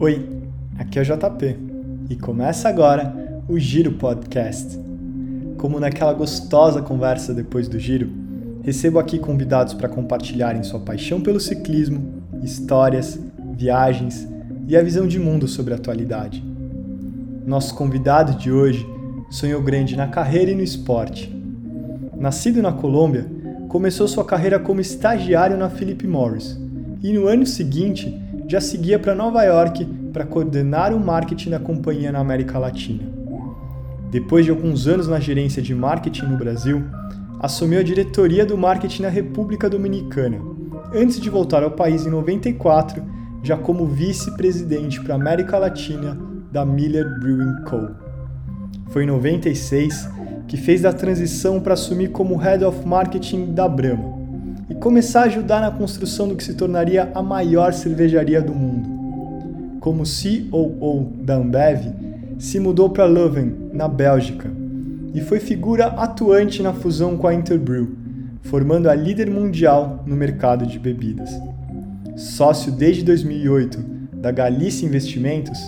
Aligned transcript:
Oi, 0.00 0.24
aqui 0.78 0.96
é 0.96 1.02
o 1.02 1.04
JP 1.04 1.56
e 2.08 2.14
começa 2.14 2.68
agora 2.68 3.42
o 3.48 3.58
Giro 3.58 3.90
Podcast. 3.94 4.78
Como 5.56 5.80
naquela 5.80 6.12
gostosa 6.12 6.80
conversa 6.80 7.34
depois 7.34 7.66
do 7.66 7.80
giro, 7.80 8.08
recebo 8.62 9.00
aqui 9.00 9.18
convidados 9.18 9.74
para 9.74 9.88
compartilharem 9.88 10.62
sua 10.62 10.78
paixão 10.78 11.20
pelo 11.20 11.40
ciclismo, 11.40 12.22
histórias, 12.44 13.18
viagens 13.56 14.28
e 14.68 14.76
a 14.76 14.82
visão 14.84 15.04
de 15.04 15.18
mundo 15.18 15.48
sobre 15.48 15.74
a 15.74 15.76
atualidade. 15.76 16.44
Nosso 17.44 17.74
convidado 17.74 18.38
de 18.38 18.52
hoje 18.52 18.86
sonhou 19.28 19.60
grande 19.60 19.96
na 19.96 20.06
carreira 20.06 20.52
e 20.52 20.54
no 20.54 20.62
esporte. 20.62 21.28
Nascido 22.16 22.62
na 22.62 22.70
Colômbia, 22.70 23.26
começou 23.68 24.06
sua 24.06 24.24
carreira 24.24 24.60
como 24.60 24.80
estagiário 24.80 25.56
na 25.56 25.68
Philip 25.68 26.06
Morris 26.06 26.56
e 27.02 27.12
no 27.12 27.26
ano 27.26 27.44
seguinte 27.44 28.27
já 28.48 28.62
seguia 28.62 28.98
para 28.98 29.14
Nova 29.14 29.44
York 29.44 29.84
para 30.10 30.24
coordenar 30.24 30.94
o 30.94 30.98
marketing 30.98 31.50
da 31.50 31.60
companhia 31.60 32.10
na 32.10 32.18
América 32.18 32.58
Latina. 32.58 33.02
Depois 34.10 34.46
de 34.46 34.50
alguns 34.50 34.88
anos 34.88 35.06
na 35.06 35.20
gerência 35.20 35.60
de 35.60 35.74
marketing 35.74 36.24
no 36.24 36.38
Brasil, 36.38 36.82
assumiu 37.40 37.78
a 37.78 37.82
diretoria 37.82 38.46
do 38.46 38.56
marketing 38.56 39.02
na 39.02 39.10
República 39.10 39.68
Dominicana, 39.68 40.40
antes 40.94 41.20
de 41.20 41.28
voltar 41.28 41.62
ao 41.62 41.72
país 41.72 42.06
em 42.06 42.10
94, 42.10 43.04
já 43.42 43.54
como 43.54 43.86
vice-presidente 43.86 44.98
para 45.02 45.14
a 45.14 45.18
América 45.18 45.58
Latina 45.58 46.18
da 46.50 46.64
Miller 46.64 47.06
Brewing 47.20 47.64
Co. 47.66 47.90
Foi 48.88 49.04
em 49.04 49.06
96 49.06 50.08
que 50.48 50.56
fez 50.56 50.86
a 50.86 50.92
transição 50.94 51.60
para 51.60 51.74
assumir 51.74 52.08
como 52.12 52.34
Head 52.36 52.64
of 52.64 52.88
Marketing 52.88 53.52
da 53.52 53.68
Brahma 53.68 54.17
e 54.70 54.74
começar 54.74 55.22
a 55.22 55.24
ajudar 55.24 55.60
na 55.60 55.70
construção 55.70 56.28
do 56.28 56.36
que 56.36 56.44
se 56.44 56.54
tornaria 56.54 57.10
a 57.14 57.22
maior 57.22 57.72
cervejaria 57.72 58.42
do 58.42 58.54
mundo. 58.54 59.78
Como 59.80 60.02
COO 60.04 61.12
da 61.22 61.36
Ambev, 61.36 61.92
se 62.38 62.60
mudou 62.60 62.90
para 62.90 63.06
Leuven, 63.06 63.54
na 63.72 63.88
Bélgica, 63.88 64.50
e 65.14 65.20
foi 65.20 65.40
figura 65.40 65.86
atuante 65.86 66.62
na 66.62 66.72
fusão 66.72 67.16
com 67.16 67.26
a 67.26 67.34
Interbrew, 67.34 67.96
formando 68.42 68.90
a 68.90 68.94
líder 68.94 69.30
mundial 69.30 70.04
no 70.06 70.14
mercado 70.14 70.66
de 70.66 70.78
bebidas. 70.78 71.30
Sócio 72.16 72.70
desde 72.70 73.02
2008 73.04 73.78
da 74.12 74.30
Galícia 74.30 74.84
Investimentos, 74.84 75.58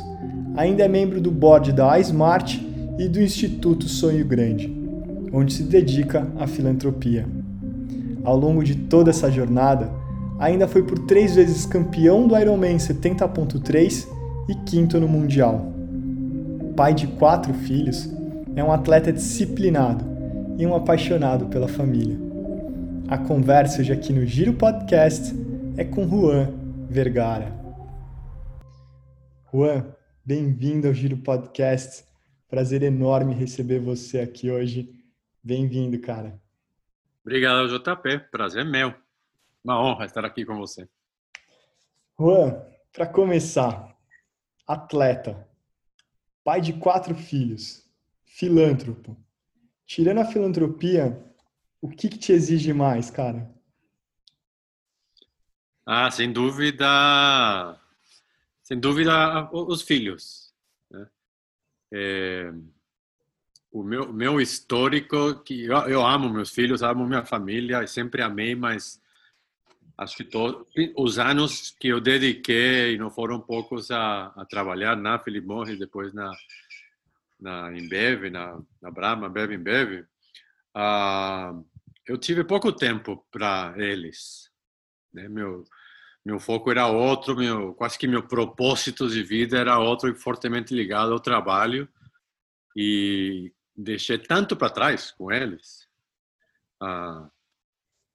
ainda 0.56 0.84
é 0.84 0.88
membro 0.88 1.20
do 1.20 1.30
board 1.30 1.72
da 1.72 1.98
iSmart 1.98 2.58
e 2.98 3.08
do 3.08 3.20
Instituto 3.20 3.88
Sonho 3.88 4.24
Grande, 4.26 4.70
onde 5.32 5.54
se 5.54 5.62
dedica 5.62 6.26
à 6.38 6.46
filantropia 6.46 7.39
ao 8.24 8.36
longo 8.36 8.62
de 8.62 8.74
toda 8.74 9.10
essa 9.10 9.30
jornada, 9.30 9.92
ainda 10.38 10.68
foi 10.68 10.82
por 10.82 10.98
três 11.00 11.34
vezes 11.34 11.66
campeão 11.66 12.26
do 12.26 12.36
Ironman 12.36 12.76
70.3 12.76 14.06
e 14.48 14.54
quinto 14.54 14.98
no 14.98 15.08
Mundial. 15.08 15.72
Pai 16.76 16.94
de 16.94 17.06
quatro 17.06 17.52
filhos, 17.52 18.08
é 18.56 18.64
um 18.64 18.72
atleta 18.72 19.12
disciplinado 19.12 20.04
e 20.58 20.66
um 20.66 20.74
apaixonado 20.74 21.46
pela 21.46 21.68
família. 21.68 22.18
A 23.08 23.18
conversa 23.18 23.80
hoje 23.80 23.92
aqui 23.92 24.12
no 24.12 24.24
Giro 24.24 24.54
Podcast 24.54 25.34
é 25.76 25.84
com 25.84 26.08
Juan 26.08 26.48
Vergara. 26.88 27.52
Juan, 29.52 29.84
bem-vindo 30.24 30.86
ao 30.86 30.94
Giro 30.94 31.16
Podcast. 31.16 32.04
Prazer 32.48 32.82
enorme 32.82 33.34
receber 33.34 33.78
você 33.78 34.20
aqui 34.20 34.50
hoje. 34.50 34.90
Bem-vindo, 35.42 35.98
cara. 36.00 36.40
Obrigado, 37.24 37.68
JP. 37.68 38.18
Prazer 38.30 38.64
meu. 38.64 38.94
Uma 39.62 39.80
honra 39.80 40.06
estar 40.06 40.24
aqui 40.24 40.44
com 40.44 40.56
você. 40.56 40.88
Juan, 42.18 42.62
para 42.92 43.06
começar, 43.06 43.96
atleta, 44.66 45.48
pai 46.42 46.60
de 46.60 46.72
quatro 46.72 47.14
filhos, 47.14 47.88
filântropo. 48.24 49.16
Tirando 49.86 50.20
a 50.20 50.24
filantropia, 50.24 51.22
o 51.80 51.88
que, 51.88 52.08
que 52.08 52.18
te 52.18 52.32
exige 52.32 52.72
mais, 52.72 53.10
cara? 53.10 53.50
Ah, 55.84 56.10
sem 56.10 56.32
dúvida, 56.32 56.86
sem 58.62 58.78
dúvida, 58.78 59.50
os 59.52 59.82
filhos. 59.82 60.54
Né? 60.90 61.08
É 61.92 62.52
o 63.72 63.82
meu, 63.82 64.12
meu 64.12 64.40
histórico, 64.40 65.42
que 65.42 65.64
eu, 65.64 65.76
eu 65.88 66.04
amo 66.04 66.28
meus 66.28 66.50
filhos, 66.50 66.82
amo 66.82 67.06
minha 67.06 67.24
família, 67.24 67.86
sempre 67.86 68.22
amei, 68.22 68.54
mas 68.54 69.00
acho 69.96 70.16
que 70.16 70.24
todos 70.24 70.66
os 70.96 71.18
anos 71.18 71.70
que 71.78 71.88
eu 71.88 72.00
dediquei, 72.00 72.94
e 72.94 72.98
não 72.98 73.10
foram 73.10 73.40
poucos, 73.40 73.90
a, 73.90 74.26
a 74.36 74.44
trabalhar 74.44 74.96
na 74.96 75.18
Philip 75.18 75.46
Morris, 75.46 75.78
depois 75.78 76.12
na, 76.12 76.32
na 77.38 77.76
Embev, 77.76 78.30
na, 78.30 78.60
na 78.82 78.90
Brahma, 78.90 79.28
Bev 79.28 79.52
Embev, 79.52 80.04
uh, 80.76 81.64
eu 82.06 82.18
tive 82.18 82.42
pouco 82.42 82.72
tempo 82.72 83.24
para 83.30 83.74
eles. 83.76 84.50
Né? 85.12 85.28
Meu, 85.28 85.64
meu 86.24 86.40
foco 86.40 86.70
era 86.70 86.86
outro, 86.86 87.36
meu, 87.36 87.72
quase 87.74 87.98
que 87.98 88.08
meu 88.08 88.26
propósito 88.26 89.08
de 89.08 89.22
vida 89.22 89.58
era 89.58 89.78
outro 89.78 90.08
e 90.08 90.14
fortemente 90.14 90.74
ligado 90.74 91.12
ao 91.12 91.20
trabalho. 91.20 91.88
E 92.76 93.52
deixei 93.76 94.18
tanto 94.18 94.56
para 94.56 94.70
trás 94.70 95.10
com 95.10 95.30
eles. 95.32 95.88
Ah, 96.80 97.28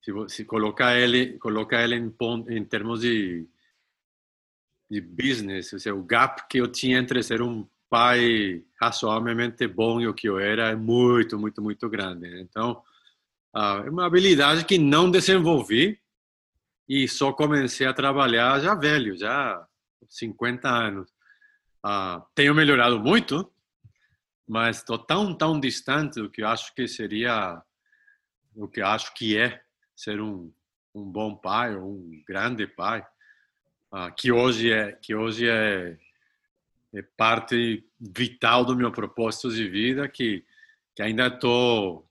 se, 0.01 0.11
se 0.29 0.45
colocar 0.45 0.95
ele, 0.97 1.37
colocar 1.39 1.83
ele 1.83 1.95
em, 1.95 2.13
em 2.49 2.63
termos 2.63 3.01
de, 3.01 3.47
de 4.89 5.01
business, 5.01 5.73
ou 5.73 5.79
seja, 5.79 5.95
o 5.95 6.03
gap 6.03 6.47
que 6.47 6.59
eu 6.59 6.67
tinha 6.67 6.99
entre 6.99 7.23
ser 7.23 7.41
um 7.41 7.67
pai 7.89 8.63
razoavelmente 8.79 9.67
bom 9.67 10.01
e 10.01 10.07
o 10.07 10.13
que 10.13 10.27
eu 10.27 10.39
era 10.39 10.69
é 10.69 10.75
muito, 10.75 11.39
muito, 11.39 11.61
muito 11.61 11.89
grande. 11.89 12.29
Né? 12.29 12.41
Então, 12.41 12.83
ah, 13.53 13.83
é 13.85 13.89
uma 13.89 14.05
habilidade 14.05 14.65
que 14.65 14.77
não 14.77 15.09
desenvolvi 15.09 15.99
e 16.87 17.07
só 17.07 17.31
comecei 17.33 17.87
a 17.87 17.93
trabalhar 17.93 18.59
já 18.59 18.75
velho, 18.75 19.17
já 19.17 19.65
50 20.07 20.69
anos. 20.69 21.09
Ah, 21.81 22.23
tenho 22.35 22.53
melhorado 22.53 22.99
muito, 22.99 23.51
mas 24.47 24.77
estou 24.77 24.97
tão, 24.97 25.33
tão 25.35 25.59
distante 25.59 26.21
do 26.21 26.29
que 26.29 26.43
acho 26.43 26.73
que 26.75 26.87
seria, 26.87 27.61
o 28.55 28.67
que 28.67 28.81
acho 28.81 29.13
que 29.13 29.37
é 29.37 29.61
ser 29.95 30.21
um, 30.21 30.51
um 30.93 31.03
bom 31.03 31.35
pai 31.35 31.75
ou 31.75 31.91
um 31.91 32.23
grande 32.27 32.67
pai, 32.67 33.05
uh, 33.91 34.13
que 34.15 34.31
hoje 34.31 34.71
é 34.71 34.91
que 34.91 35.15
hoje 35.15 35.49
é, 35.49 35.97
é, 36.93 37.01
parte 37.17 37.83
vital 37.99 38.63
do 38.63 38.75
meu 38.75 38.91
propósito 38.91 39.49
de 39.49 39.67
vida, 39.67 40.07
que, 40.07 40.45
que 40.95 41.01
ainda 41.01 41.27
estou 41.27 42.07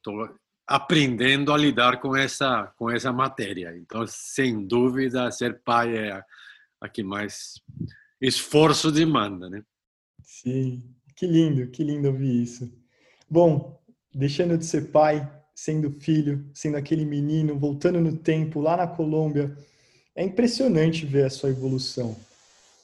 aprendendo 0.67 1.53
a 1.53 1.59
lidar 1.59 2.01
com 2.01 2.17
essa 2.17 2.73
com 2.77 2.91
essa 2.91 3.13
matéria. 3.13 3.77
Então, 3.77 4.05
sem 4.07 4.67
dúvida, 4.67 5.31
ser 5.31 5.63
pai 5.63 5.97
é 5.97 6.13
a, 6.13 6.25
a 6.81 6.89
que 6.89 7.03
mais 7.03 7.55
esforço 8.21 8.91
demanda, 8.91 9.49
né? 9.49 9.63
Sim. 10.23 10.83
Que 11.15 11.27
lindo, 11.27 11.67
que 11.69 11.85
lindo 11.85 12.09
ouvir 12.09 12.43
isso. 12.43 12.73
Bom, 13.31 13.81
deixando 14.13 14.59
de 14.59 14.65
ser 14.65 14.91
pai, 14.91 15.31
sendo 15.55 15.91
filho, 15.91 16.51
sendo 16.53 16.77
aquele 16.77 17.05
menino, 17.05 17.59
voltando 17.59 18.01
no 18.01 18.17
tempo 18.17 18.61
lá 18.61 18.77
na 18.77 18.87
Colômbia, 18.87 19.57
é 20.15 20.25
impressionante 20.25 21.07
ver 21.07 21.27
a 21.27 21.31
sua 21.31 21.51
evolução. 21.51 22.17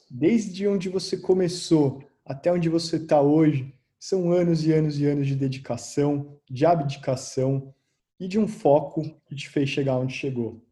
Desde 0.09 0.67
onde 0.67 0.89
você 0.89 1.17
começou 1.17 2.03
até 2.25 2.51
onde 2.51 2.69
você 2.69 2.97
está 2.97 3.21
hoje, 3.21 3.73
são 3.99 4.31
anos 4.31 4.65
e 4.65 4.71
anos 4.71 4.99
e 4.99 5.05
anos 5.05 5.27
de 5.27 5.35
dedicação, 5.35 6.37
de 6.49 6.65
abdicação 6.65 7.73
e 8.19 8.27
de 8.27 8.39
um 8.39 8.47
foco 8.47 9.03
que 9.25 9.35
te 9.35 9.49
fez 9.49 9.69
chegar 9.69 9.97
onde 9.97 10.13
chegou. 10.13 10.63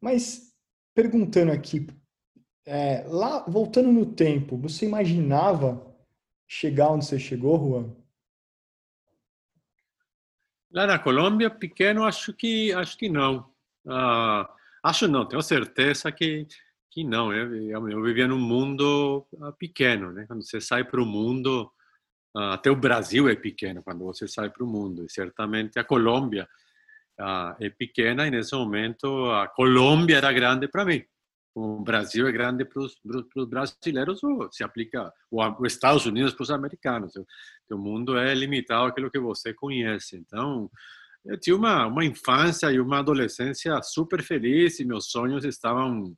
Mas 0.00 0.52
perguntando 0.94 1.52
aqui, 1.52 1.86
é, 2.66 3.04
lá 3.06 3.44
voltando 3.48 3.92
no 3.92 4.06
tempo, 4.06 4.56
você 4.56 4.84
imaginava 4.84 5.87
chegar 6.48 6.88
onde 6.88 7.04
você 7.04 7.18
chegou, 7.18 7.58
Juan? 7.58 7.94
Lá 10.72 10.86
na 10.86 10.98
Colômbia, 10.98 11.50
pequeno, 11.50 12.04
acho 12.04 12.32
que 12.32 12.72
acho 12.72 12.96
que 12.96 13.08
não. 13.08 13.50
Ah, 13.86 14.50
acho 14.82 15.06
não, 15.06 15.26
tenho 15.26 15.42
certeza 15.42 16.10
que 16.10 16.46
que 16.90 17.04
não. 17.04 17.32
Eu, 17.32 17.54
eu 17.90 18.02
vivia 18.02 18.26
num 18.26 18.40
mundo 18.40 19.26
ah, 19.42 19.52
pequeno, 19.52 20.10
né? 20.10 20.24
Quando 20.26 20.42
você 20.42 20.60
sai 20.60 20.84
para 20.84 21.02
o 21.02 21.06
mundo, 21.06 21.70
ah, 22.34 22.54
até 22.54 22.70
o 22.70 22.76
Brasil 22.76 23.28
é 23.28 23.36
pequeno 23.36 23.82
quando 23.82 24.04
você 24.04 24.26
sai 24.26 24.50
para 24.50 24.64
o 24.64 24.66
mundo. 24.66 25.04
E 25.04 25.10
certamente 25.10 25.78
a 25.78 25.84
Colômbia 25.84 26.48
é 27.58 27.68
pequena 27.68 28.28
e 28.28 28.30
nesse 28.30 28.54
momento 28.54 29.28
a 29.32 29.48
Colômbia 29.48 30.18
era 30.18 30.32
grande 30.32 30.68
para 30.68 30.84
mim 30.84 31.04
o 31.58 31.80
Brasil 31.80 32.28
é 32.28 32.32
grande 32.32 32.64
para 32.64 32.80
os 32.82 33.48
brasileiros 33.48 34.22
ou 34.22 34.50
se 34.52 34.62
aplica 34.62 35.12
os 35.30 35.72
Estados 35.72 36.06
Unidos 36.06 36.32
para 36.32 36.42
os 36.44 36.50
americanos. 36.50 37.12
O 37.70 37.76
mundo 37.76 38.16
é 38.16 38.32
limitado 38.34 38.86
àquilo 38.86 39.10
que 39.10 39.18
você 39.18 39.52
conhece. 39.52 40.16
Então, 40.16 40.70
eu 41.24 41.38
tive 41.38 41.56
uma, 41.56 41.86
uma 41.86 42.04
infância 42.04 42.70
e 42.70 42.78
uma 42.78 43.00
adolescência 43.00 43.80
super 43.82 44.22
feliz 44.22 44.78
e 44.78 44.84
meus 44.84 45.10
sonhos 45.10 45.44
estavam 45.44 46.14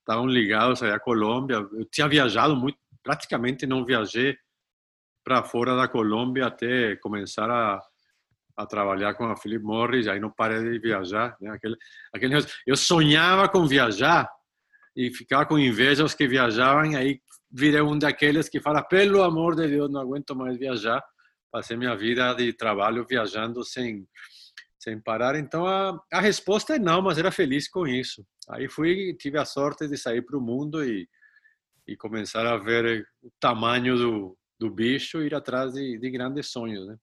estavam 0.00 0.26
ligados 0.26 0.82
à 0.82 1.00
Colômbia. 1.00 1.56
Eu 1.56 1.84
tinha 1.90 2.06
viajado 2.06 2.54
muito 2.54 2.78
praticamente 3.02 3.66
não 3.66 3.84
viajei 3.84 4.36
para 5.24 5.42
fora 5.42 5.76
da 5.76 5.88
Colômbia 5.88 6.46
até 6.46 6.96
começar 6.96 7.48
a, 7.50 7.80
a 8.56 8.66
trabalhar 8.66 9.14
com 9.14 9.24
a 9.24 9.36
Philip 9.36 9.64
Morris, 9.64 10.06
aí 10.06 10.20
não 10.20 10.30
parei 10.30 10.62
de 10.62 10.78
viajar. 10.78 11.36
Né? 11.40 11.50
Aquele, 11.50 11.76
aquele, 12.12 12.34
eu 12.66 12.76
sonhava 12.76 13.48
com 13.48 13.66
viajar 13.66 14.28
e 14.96 15.12
ficar 15.12 15.44
com 15.44 15.58
inveja 15.58 16.04
os 16.04 16.14
que 16.14 16.26
viajavam, 16.26 16.96
aí 16.96 17.20
virei 17.50 17.82
um 17.82 17.98
daqueles 17.98 18.48
que 18.48 18.60
fala, 18.60 18.82
pelo 18.82 19.22
amor 19.22 19.54
de 19.54 19.68
Deus, 19.68 19.90
não 19.90 20.00
aguento 20.00 20.34
mais 20.34 20.56
viajar. 20.56 21.02
Passei 21.52 21.76
minha 21.76 21.94
vida 21.94 22.34
de 22.34 22.52
trabalho 22.52 23.06
viajando 23.08 23.62
sem, 23.62 24.06
sem 24.78 24.98
parar. 25.00 25.36
Então 25.36 25.66
a, 25.66 25.98
a 26.12 26.20
resposta 26.20 26.76
é 26.76 26.78
não, 26.78 27.02
mas 27.02 27.18
era 27.18 27.30
feliz 27.30 27.68
com 27.68 27.86
isso. 27.86 28.24
Aí 28.48 28.68
fui, 28.68 29.14
tive 29.18 29.38
a 29.38 29.44
sorte 29.44 29.86
de 29.86 29.96
sair 29.96 30.22
para 30.22 30.38
o 30.38 30.40
mundo 30.40 30.82
e, 30.84 31.06
e 31.86 31.96
começar 31.96 32.46
a 32.46 32.56
ver 32.56 33.06
o 33.22 33.30
tamanho 33.38 33.96
do, 33.96 34.38
do 34.58 34.70
bicho 34.70 35.22
e 35.22 35.26
ir 35.26 35.34
atrás 35.34 35.74
de, 35.74 35.98
de 35.98 36.10
grandes 36.10 36.48
sonhos, 36.48 36.86
né? 36.86 36.96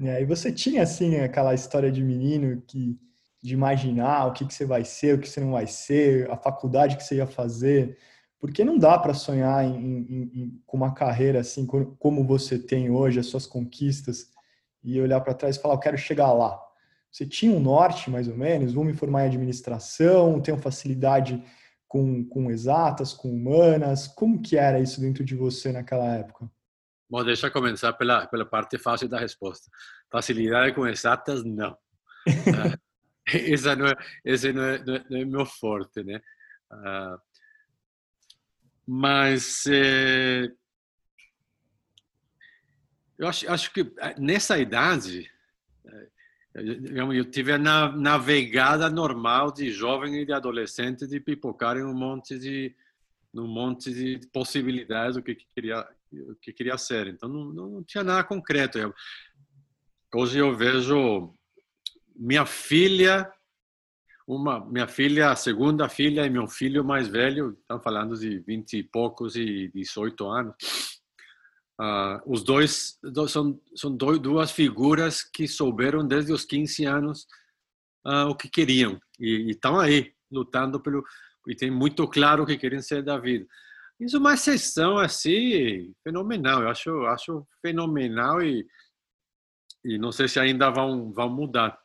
É, 0.00 0.22
e 0.22 0.24
você 0.24 0.52
tinha, 0.52 0.82
assim, 0.82 1.16
aquela 1.20 1.54
história 1.54 1.90
de 1.90 2.02
menino 2.02 2.60
que 2.66 2.98
de 3.44 3.52
imaginar 3.52 4.24
o 4.24 4.32
que, 4.32 4.46
que 4.46 4.54
você 4.54 4.64
vai 4.64 4.86
ser, 4.86 5.14
o 5.14 5.20
que 5.20 5.28
você 5.28 5.38
não 5.38 5.52
vai 5.52 5.66
ser, 5.66 6.30
a 6.30 6.36
faculdade 6.36 6.96
que 6.96 7.04
você 7.04 7.16
ia 7.16 7.26
fazer, 7.26 7.98
porque 8.40 8.64
não 8.64 8.78
dá 8.78 8.98
para 8.98 9.12
sonhar 9.12 9.62
em, 9.62 9.76
em, 9.76 10.30
em, 10.34 10.62
com 10.64 10.78
uma 10.78 10.94
carreira 10.94 11.40
assim 11.40 11.66
como 11.66 12.24
você 12.24 12.58
tem 12.58 12.88
hoje, 12.88 13.20
as 13.20 13.26
suas 13.26 13.46
conquistas, 13.46 14.30
e 14.82 14.98
olhar 14.98 15.20
para 15.20 15.34
trás 15.34 15.56
e 15.56 15.60
falar, 15.60 15.74
eu 15.74 15.78
quero 15.78 15.98
chegar 15.98 16.32
lá. 16.32 16.58
Você 17.12 17.26
tinha 17.26 17.52
um 17.52 17.60
norte, 17.60 18.10
mais 18.10 18.28
ou 18.28 18.34
menos, 18.34 18.72
vou 18.72 18.82
me 18.82 18.94
formar 18.94 19.24
em 19.24 19.28
administração, 19.28 20.40
tenho 20.40 20.56
facilidade 20.56 21.44
com, 21.86 22.24
com 22.24 22.50
exatas, 22.50 23.12
com 23.12 23.30
humanas, 23.30 24.08
como 24.08 24.40
que 24.40 24.56
era 24.56 24.80
isso 24.80 25.02
dentro 25.02 25.22
de 25.22 25.34
você 25.34 25.70
naquela 25.70 26.14
época? 26.14 26.50
Bom, 27.10 27.22
deixa 27.22 27.48
eu 27.48 27.52
começar 27.52 27.92
pela, 27.92 28.26
pela 28.26 28.46
parte 28.46 28.78
fácil 28.78 29.06
da 29.06 29.18
resposta. 29.18 29.70
Facilidade 30.10 30.74
com 30.74 30.86
exatas, 30.86 31.44
não. 31.44 31.76
essa 33.52 33.74
não 33.74 33.86
é, 33.86 33.94
esse 34.24 34.52
não 34.52 34.62
é, 34.62 34.84
não 34.84 34.94
é, 34.94 35.04
não 35.10 35.18
é 35.18 35.24
meu 35.24 35.46
forte, 35.46 36.02
né? 36.02 36.20
Uh, 36.70 37.18
mas 38.86 39.64
é, 39.66 40.50
eu 43.18 43.26
acho, 43.28 43.50
acho 43.50 43.72
que 43.72 43.80
eh, 43.80 44.14
nessa 44.18 44.58
idade 44.58 45.30
eu 46.54 47.24
tive 47.24 47.52
a 47.52 47.58
navegada 47.58 48.88
normal 48.88 49.50
de 49.52 49.72
jovem 49.72 50.20
e 50.20 50.24
de 50.24 50.32
adolescente 50.32 51.06
de 51.06 51.18
pipocar 51.18 51.76
em 51.76 51.82
um 51.82 51.94
monte 51.94 52.38
de 52.38 52.74
um 53.34 53.48
monte 53.48 53.92
de 53.92 54.20
possibilidades 54.28 55.16
do 55.16 55.22
que 55.22 55.34
queria 55.34 55.84
o 56.12 56.36
que 56.36 56.52
queria 56.52 56.78
ser. 56.78 57.08
Então 57.08 57.28
não, 57.28 57.46
não 57.46 57.82
tinha 57.82 58.04
nada 58.04 58.22
concreto. 58.22 58.78
Eu, 58.78 58.94
hoje 60.14 60.38
eu 60.38 60.56
vejo 60.56 61.34
minha 62.14 62.46
filha, 62.46 63.32
uma 64.26 64.64
minha 64.64 64.88
filha, 64.88 65.30
a 65.30 65.36
segunda 65.36 65.88
filha 65.88 66.24
e 66.26 66.30
meu 66.30 66.46
filho 66.48 66.84
mais 66.84 67.08
velho, 67.08 67.56
estão 67.60 67.80
falando 67.80 68.16
de 68.16 68.38
20 68.40 68.78
e 68.78 68.82
poucos 68.82 69.36
e 69.36 69.70
18 69.74 70.26
anos. 70.26 70.54
Uh, 71.80 72.22
os 72.26 72.44
dois, 72.44 72.98
são, 73.28 73.60
são 73.74 73.96
dois, 73.96 74.20
duas 74.20 74.52
figuras 74.52 75.24
que 75.24 75.48
souberam 75.48 76.06
desde 76.06 76.32
os 76.32 76.44
15 76.44 76.84
anos 76.84 77.26
uh, 78.06 78.28
o 78.28 78.36
que 78.36 78.48
queriam 78.48 79.00
e 79.18 79.50
estão 79.50 79.80
aí 79.80 80.14
lutando 80.30 80.80
pelo 80.80 81.04
e 81.46 81.54
tem 81.54 81.70
muito 81.70 82.06
claro 82.08 82.42
o 82.42 82.46
que 82.46 82.56
querem 82.56 82.80
ser 82.80 83.02
da 83.02 83.18
vida. 83.18 83.46
Isso 84.00 84.16
é 84.16 84.18
uma 84.18 84.34
exceção 84.34 84.98
assim 84.98 85.94
fenomenal. 86.02 86.62
Eu 86.62 86.68
acho, 86.68 86.90
acho 87.06 87.46
fenomenal 87.60 88.42
e, 88.42 88.66
e 89.84 89.98
não 89.98 90.10
sei 90.10 90.26
se 90.26 90.40
ainda 90.40 90.70
vão, 90.70 91.12
vão 91.12 91.28
mudar. 91.28 91.78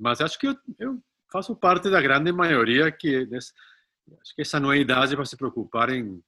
Mas 0.00 0.20
acho 0.20 0.38
que 0.38 0.48
eu, 0.48 0.56
eu 0.78 1.02
faço 1.30 1.54
parte 1.54 1.90
da 1.90 2.00
grande 2.00 2.32
maioria 2.32 2.90
que 2.90 3.28
acho 3.32 4.34
que 4.34 4.42
essa 4.42 4.58
não 4.58 4.72
é 4.72 4.78
idade 4.78 5.14
para 5.14 5.24
se 5.24 5.36
preocupar 5.36 5.90
em, 5.90 6.22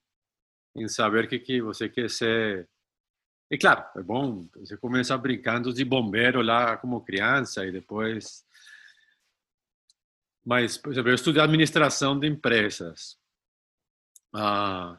em 0.77 0.87
saber 0.89 1.27
que 1.27 1.39
que 1.39 1.63
você 1.63 1.89
quer 1.89 2.11
ser. 2.11 2.69
E 3.51 3.59
claro, 3.59 3.85
é 3.97 4.03
bom, 4.03 4.47
você 4.57 4.77
começa 4.77 5.17
brincando 5.17 5.73
de 5.73 5.85
bombeiro 5.85 6.43
lá 6.43 6.77
como 6.77 7.05
criança 7.05 7.67
e 7.67 7.73
depois 7.73 8.45
mas, 10.45 10.77
por 10.77 10.93
exemplo, 10.93 11.11
eu 11.11 11.15
estudei 11.15 11.43
administração 11.43 12.19
de 12.19 12.27
empresas. 12.27 13.17
Ah, 14.35 14.99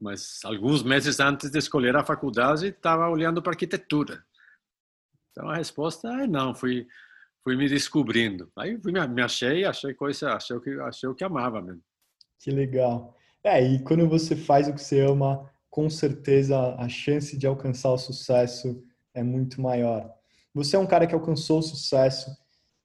mas 0.00 0.40
alguns 0.44 0.82
meses 0.82 1.20
antes 1.20 1.50
de 1.50 1.58
escolher 1.58 1.94
a 1.96 2.04
faculdade 2.04 2.68
estava 2.68 3.08
olhando 3.08 3.42
para 3.42 3.52
arquitetura. 3.52 4.24
Então 5.30 5.50
a 5.50 5.56
resposta 5.56 6.08
é 6.22 6.26
não, 6.26 6.54
fui 6.54 6.88
fui 7.46 7.54
me 7.54 7.68
descobrindo. 7.68 8.50
Aí 8.56 8.76
fui, 8.76 8.90
me 8.90 9.22
achei, 9.22 9.64
achei 9.64 9.94
coisa, 9.94 10.32
achei 10.32 10.56
o 10.56 10.60
que 10.60 10.70
achei 10.80 11.08
o 11.08 11.14
que 11.14 11.22
amava 11.22 11.62
mesmo. 11.62 11.80
Que 12.40 12.50
legal. 12.50 13.14
É, 13.44 13.62
e 13.62 13.78
quando 13.84 14.08
você 14.08 14.34
faz 14.34 14.66
o 14.66 14.74
que 14.74 14.82
você 14.82 15.00
ama, 15.02 15.48
com 15.70 15.88
certeza 15.88 16.74
a 16.74 16.88
chance 16.88 17.38
de 17.38 17.46
alcançar 17.46 17.92
o 17.92 17.98
sucesso 17.98 18.82
é 19.14 19.22
muito 19.22 19.60
maior. 19.60 20.12
Você 20.52 20.74
é 20.74 20.78
um 20.80 20.88
cara 20.88 21.06
que 21.06 21.14
alcançou 21.14 21.60
o 21.60 21.62
sucesso 21.62 22.36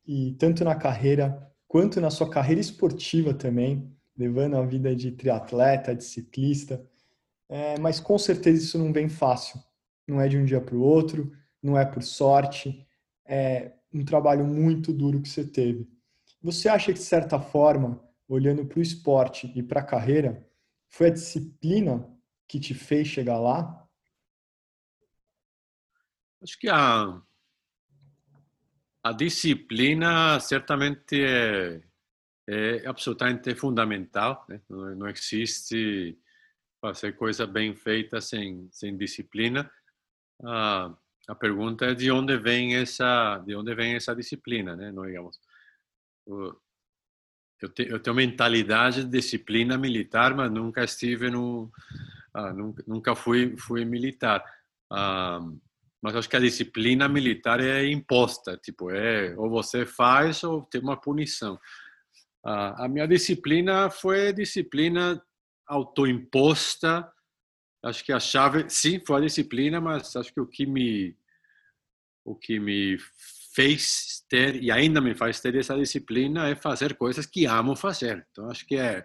e 0.05 0.35
tanto 0.37 0.63
na 0.63 0.75
carreira 0.75 1.51
quanto 1.67 1.99
na 1.99 2.11
sua 2.11 2.29
carreira 2.29 2.61
esportiva 2.61 3.33
também, 3.33 3.91
levando 4.15 4.57
a 4.57 4.63
vida 4.63 4.95
de 4.95 5.11
triatleta, 5.11 5.95
de 5.95 6.03
ciclista. 6.03 6.85
É, 7.49 7.79
mas 7.79 7.99
com 7.99 8.19
certeza 8.19 8.63
isso 8.63 8.77
não 8.77 8.93
vem 8.93 9.09
fácil. 9.09 9.59
Não 10.07 10.21
é 10.21 10.27
de 10.27 10.37
um 10.37 10.45
dia 10.45 10.61
para 10.61 10.75
o 10.75 10.83
outro, 10.83 11.31
não 11.63 11.79
é 11.79 11.83
por 11.83 12.03
sorte, 12.03 12.85
é 13.25 13.71
um 13.93 14.03
trabalho 14.05 14.45
muito 14.45 14.93
duro 14.93 15.21
que 15.21 15.29
você 15.29 15.45
teve. 15.45 15.88
Você 16.41 16.69
acha 16.69 16.88
que, 16.88 16.99
de 16.99 17.05
certa 17.05 17.39
forma, 17.39 18.01
olhando 18.27 18.65
para 18.65 18.79
o 18.79 18.81
esporte 18.81 19.51
e 19.55 19.61
para 19.61 19.81
a 19.81 19.85
carreira, 19.85 20.47
foi 20.89 21.07
a 21.07 21.13
disciplina 21.13 22.07
que 22.47 22.59
te 22.59 22.73
fez 22.73 23.07
chegar 23.07 23.39
lá? 23.39 23.88
Acho 26.41 26.57
que 26.57 26.69
a, 26.69 27.21
a 29.03 29.11
disciplina 29.11 30.39
certamente 30.39 31.23
é, 31.23 31.81
é 32.47 32.88
absolutamente 32.88 33.53
fundamental. 33.55 34.45
Né? 34.49 34.61
Não, 34.67 34.95
não 34.95 35.07
existe 35.07 36.17
fazer 36.81 37.13
coisa 37.13 37.45
bem 37.45 37.75
feita 37.75 38.19
sem, 38.19 38.67
sem 38.71 38.98
disciplina. 38.98 39.71
Ah, 40.43 40.95
a 41.31 41.35
pergunta 41.35 41.85
é 41.85 41.95
de 41.95 42.11
onde 42.11 42.38
vem 42.38 42.75
essa 42.75 43.38
de 43.45 43.55
onde 43.55 43.73
vem 43.73 43.95
essa 43.95 44.13
disciplina, 44.13 44.75
né? 44.75 44.91
Não 44.91 45.05
digamos. 45.05 45.39
Eu, 46.27 47.69
te, 47.69 47.88
eu 47.89 48.00
tenho 48.01 48.15
mentalidade 48.15 49.05
de 49.05 49.09
disciplina 49.09 49.77
militar, 49.77 50.35
mas 50.35 50.51
nunca 50.51 50.83
estive 50.83 51.29
no 51.29 51.71
ah, 52.33 52.51
nunca, 52.51 52.83
nunca 52.85 53.15
fui 53.15 53.55
fui 53.57 53.85
militar. 53.85 54.43
Ah, 54.91 55.39
mas 56.03 56.15
acho 56.17 56.29
que 56.29 56.35
a 56.35 56.41
disciplina 56.41 57.07
militar 57.07 57.61
é 57.61 57.88
imposta, 57.88 58.57
tipo 58.57 58.91
é 58.91 59.33
ou 59.38 59.50
você 59.50 59.85
faz 59.85 60.43
ou 60.43 60.63
tem 60.63 60.81
uma 60.81 61.00
punição. 61.00 61.57
Ah, 62.45 62.85
a 62.85 62.89
minha 62.89 63.07
disciplina 63.07 63.89
foi 63.89 64.33
disciplina 64.33 65.23
autoimposta. 65.65 67.09
Acho 67.83 68.03
que 68.03 68.11
a 68.11 68.19
chave, 68.19 68.69
sim, 68.69 69.00
foi 69.05 69.17
a 69.17 69.25
disciplina, 69.25 69.79
mas 69.79 70.13
acho 70.17 70.33
que 70.33 70.41
o 70.41 70.45
que 70.45 70.65
me 70.65 71.15
o 72.23 72.35
que 72.35 72.59
me 72.59 72.97
fez 73.53 74.23
ter 74.29 74.61
e 74.61 74.71
ainda 74.71 75.01
me 75.01 75.13
faz 75.13 75.39
ter 75.39 75.55
essa 75.55 75.75
disciplina 75.75 76.47
é 76.47 76.55
fazer 76.55 76.95
coisas 76.95 77.25
que 77.25 77.45
amo 77.45 77.75
fazer. 77.75 78.25
Então 78.31 78.49
acho 78.49 78.65
que 78.65 78.77
é, 78.77 79.03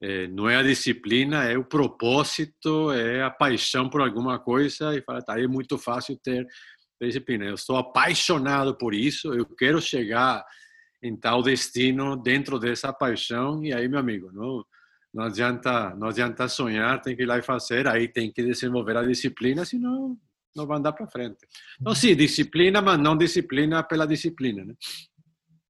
é 0.00 0.28
não 0.28 0.48
é 0.48 0.56
a 0.56 0.62
disciplina, 0.62 1.44
é 1.44 1.58
o 1.58 1.64
propósito, 1.64 2.92
é 2.92 3.22
a 3.22 3.30
paixão 3.30 3.88
por 3.88 4.00
alguma 4.00 4.38
coisa 4.38 4.96
e 4.96 5.02
fala, 5.02 5.22
tá, 5.22 5.40
é 5.40 5.46
muito 5.46 5.76
fácil 5.78 6.16
ter 6.22 6.46
disciplina. 7.02 7.44
Eu 7.44 7.54
estou 7.54 7.76
apaixonado 7.76 8.76
por 8.76 8.94
isso, 8.94 9.34
eu 9.34 9.44
quero 9.44 9.80
chegar 9.80 10.44
em 11.02 11.16
tal 11.16 11.42
destino 11.42 12.16
dentro 12.16 12.58
dessa 12.58 12.92
paixão 12.92 13.62
e 13.62 13.74
aí 13.74 13.88
meu 13.88 13.98
amigo, 13.98 14.30
não 14.32 14.64
não 15.12 15.22
adianta, 15.22 15.94
não 15.94 16.08
adianta 16.08 16.48
sonhar, 16.48 17.00
tem 17.00 17.14
que 17.14 17.22
ir 17.22 17.26
lá 17.26 17.38
e 17.38 17.42
fazer, 17.42 17.86
aí 17.86 18.08
tem 18.08 18.32
que 18.32 18.42
desenvolver 18.42 18.96
a 18.96 19.04
disciplina, 19.04 19.64
senão 19.64 20.18
não 20.54 20.66
vai 20.66 20.78
andar 20.78 20.92
para 20.92 21.06
frente. 21.06 21.38
Então, 21.80 21.94
sim, 21.94 22.14
disciplina, 22.14 22.80
mas 22.80 22.98
não 22.98 23.16
disciplina 23.16 23.82
pela 23.82 24.06
disciplina. 24.06 24.64
Né? 24.64 24.74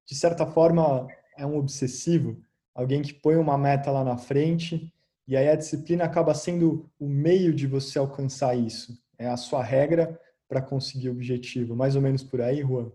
De 0.06 0.14
certa 0.14 0.46
forma, 0.46 1.06
é 1.36 1.46
um 1.46 1.56
obsessivo, 1.56 2.42
alguém 2.74 3.02
que 3.02 3.14
põe 3.14 3.36
uma 3.36 3.56
meta 3.56 3.90
lá 3.90 4.04
na 4.04 4.16
frente 4.16 4.92
e 5.26 5.36
aí 5.36 5.48
a 5.48 5.56
disciplina 5.56 6.04
acaba 6.04 6.34
sendo 6.34 6.90
o 6.98 7.08
meio 7.08 7.54
de 7.54 7.66
você 7.66 7.98
alcançar 7.98 8.54
isso. 8.56 8.92
É 9.18 9.26
a 9.28 9.36
sua 9.36 9.62
regra 9.62 10.20
para 10.48 10.60
conseguir 10.60 11.08
o 11.08 11.12
objetivo. 11.12 11.74
Mais 11.74 11.96
ou 11.96 12.02
menos 12.02 12.22
por 12.22 12.40
aí, 12.40 12.60
Juan? 12.60 12.92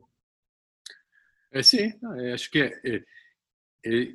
É, 1.51 1.63
sim, 1.63 1.91
acho 2.31 2.51
que 2.51 2.61
é, 2.61 3.03
é, 3.83 4.13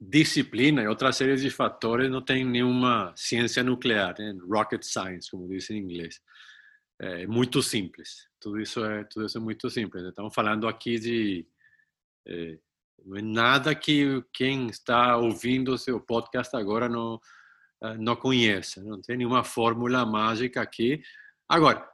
disciplina 0.00 0.82
e 0.82 0.88
outra 0.88 1.12
série 1.12 1.36
de 1.36 1.50
fatores 1.50 2.10
não 2.10 2.22
tem 2.22 2.44
nenhuma 2.44 3.12
ciência 3.14 3.62
nuclear, 3.62 4.14
né? 4.18 4.34
rocket 4.48 4.82
science, 4.82 5.30
como 5.30 5.48
dizem 5.48 5.78
em 5.78 5.82
inglês. 5.82 6.20
É 7.00 7.26
muito 7.26 7.62
simples. 7.62 8.28
Tudo 8.40 8.60
isso 8.60 8.84
é 8.84 9.04
tudo 9.04 9.26
isso 9.26 9.38
é 9.38 9.40
muito 9.40 9.68
simples. 9.68 10.04
Estamos 10.04 10.34
falando 10.34 10.68
aqui 10.68 10.98
de 10.98 11.46
é, 12.26 12.58
não 13.04 13.16
é 13.16 13.22
nada 13.22 13.74
que 13.74 14.24
quem 14.32 14.68
está 14.68 15.16
ouvindo 15.16 15.72
o 15.72 15.78
seu 15.78 16.00
podcast 16.00 16.56
agora 16.56 16.88
não 16.88 17.20
eh, 17.84 17.96
não 17.98 18.16
conhece. 18.16 18.80
Não 18.82 19.00
tem 19.00 19.16
nenhuma 19.18 19.44
fórmula 19.44 20.06
mágica 20.06 20.62
aqui. 20.62 21.02
Agora, 21.48 21.86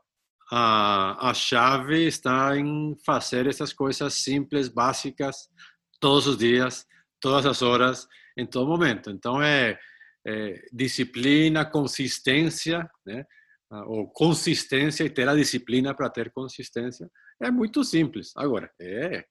a, 0.50 1.30
a 1.30 1.34
chave 1.34 2.06
está 2.06 2.56
em 2.56 2.96
fazer 3.04 3.46
essas 3.46 3.72
coisas 3.72 4.14
simples, 4.14 4.68
básicas, 4.68 5.48
todos 6.00 6.26
os 6.26 6.36
dias, 6.38 6.86
todas 7.20 7.46
as 7.46 7.62
horas, 7.62 8.06
em 8.36 8.46
todo 8.46 8.68
momento. 8.68 9.10
Então, 9.10 9.42
é, 9.42 9.78
é 10.26 10.62
disciplina, 10.72 11.64
consistência, 11.64 12.88
né? 13.04 13.24
Ah, 13.70 13.84
ou 13.84 14.08
consistência 14.08 15.04
e 15.04 15.10
ter 15.10 15.28
a 15.28 15.34
disciplina 15.34 15.94
para 15.94 16.10
ter 16.10 16.32
consistência. 16.32 17.08
É 17.40 17.50
muito 17.50 17.84
simples. 17.84 18.32
Agora, 18.36 18.70
é 18.80 19.24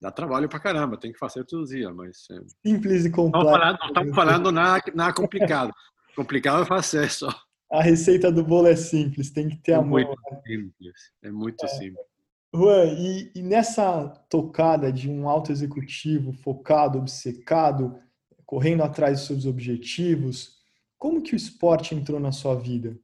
dá 0.00 0.10
trabalho 0.10 0.48
para 0.48 0.60
caramba, 0.60 0.98
tem 0.98 1.12
que 1.12 1.18
fazer 1.18 1.44
todos 1.44 1.70
os 1.70 1.76
dias, 1.76 1.92
mas... 1.94 2.26
É... 2.30 2.40
Simples 2.66 3.04
e 3.04 3.10
complexo. 3.10 3.46
Não, 3.46 3.52
falando, 3.52 3.78
não 3.78 3.86
estamos 3.88 4.14
falando 4.14 4.52
nada, 4.52 4.92
nada 4.94 5.12
complicado. 5.12 5.72
complicado 6.14 6.62
é 6.62 6.66
fazer 6.66 7.10
só. 7.10 7.28
A 7.70 7.82
receita 7.82 8.32
do 8.32 8.42
bolo 8.44 8.68
é 8.68 8.76
simples, 8.76 9.30
tem 9.30 9.48
que 9.48 9.56
ter 9.56 9.72
é 9.72 9.74
amor. 9.74 10.04
Muito 10.04 10.22
né? 10.30 10.40
simples, 10.46 10.94
é 11.22 11.30
muito 11.30 11.64
é. 11.64 11.68
simples. 11.68 12.06
Juan, 12.54 12.86
e, 12.86 13.30
e, 13.34 13.42
nessa 13.42 14.08
tocada 14.30 14.90
de 14.90 15.10
um 15.10 15.28
alto 15.28 15.52
executivo 15.52 16.32
focado, 16.32 16.98
obcecado, 16.98 17.98
correndo 18.46 18.82
atrás 18.82 19.18
dos 19.18 19.26
seus 19.26 19.44
objetivos, 19.44 20.56
como 20.96 21.22
que 21.22 21.34
o 21.34 21.36
esporte 21.36 21.94
entrou 21.94 22.18
na 22.18 22.32
sua 22.32 22.54
vida? 22.54 22.98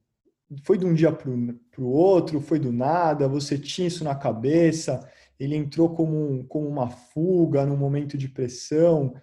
Foi 0.63 0.77
de 0.77 0.85
um 0.85 0.93
dia 0.93 1.11
para 1.11 1.29
o 1.29 1.87
outro? 1.87 2.39
Foi 2.39 2.59
do 2.59 2.71
nada? 2.71 3.27
Você 3.27 3.57
tinha 3.57 3.87
isso 3.87 4.03
na 4.03 4.15
cabeça? 4.15 5.09
Ele 5.39 5.55
entrou 5.55 5.93
como, 5.93 6.15
um, 6.15 6.43
como 6.45 6.67
uma 6.67 6.89
fuga, 6.89 7.65
num 7.65 7.77
momento 7.77 8.17
de 8.17 8.29
pressão? 8.29 9.15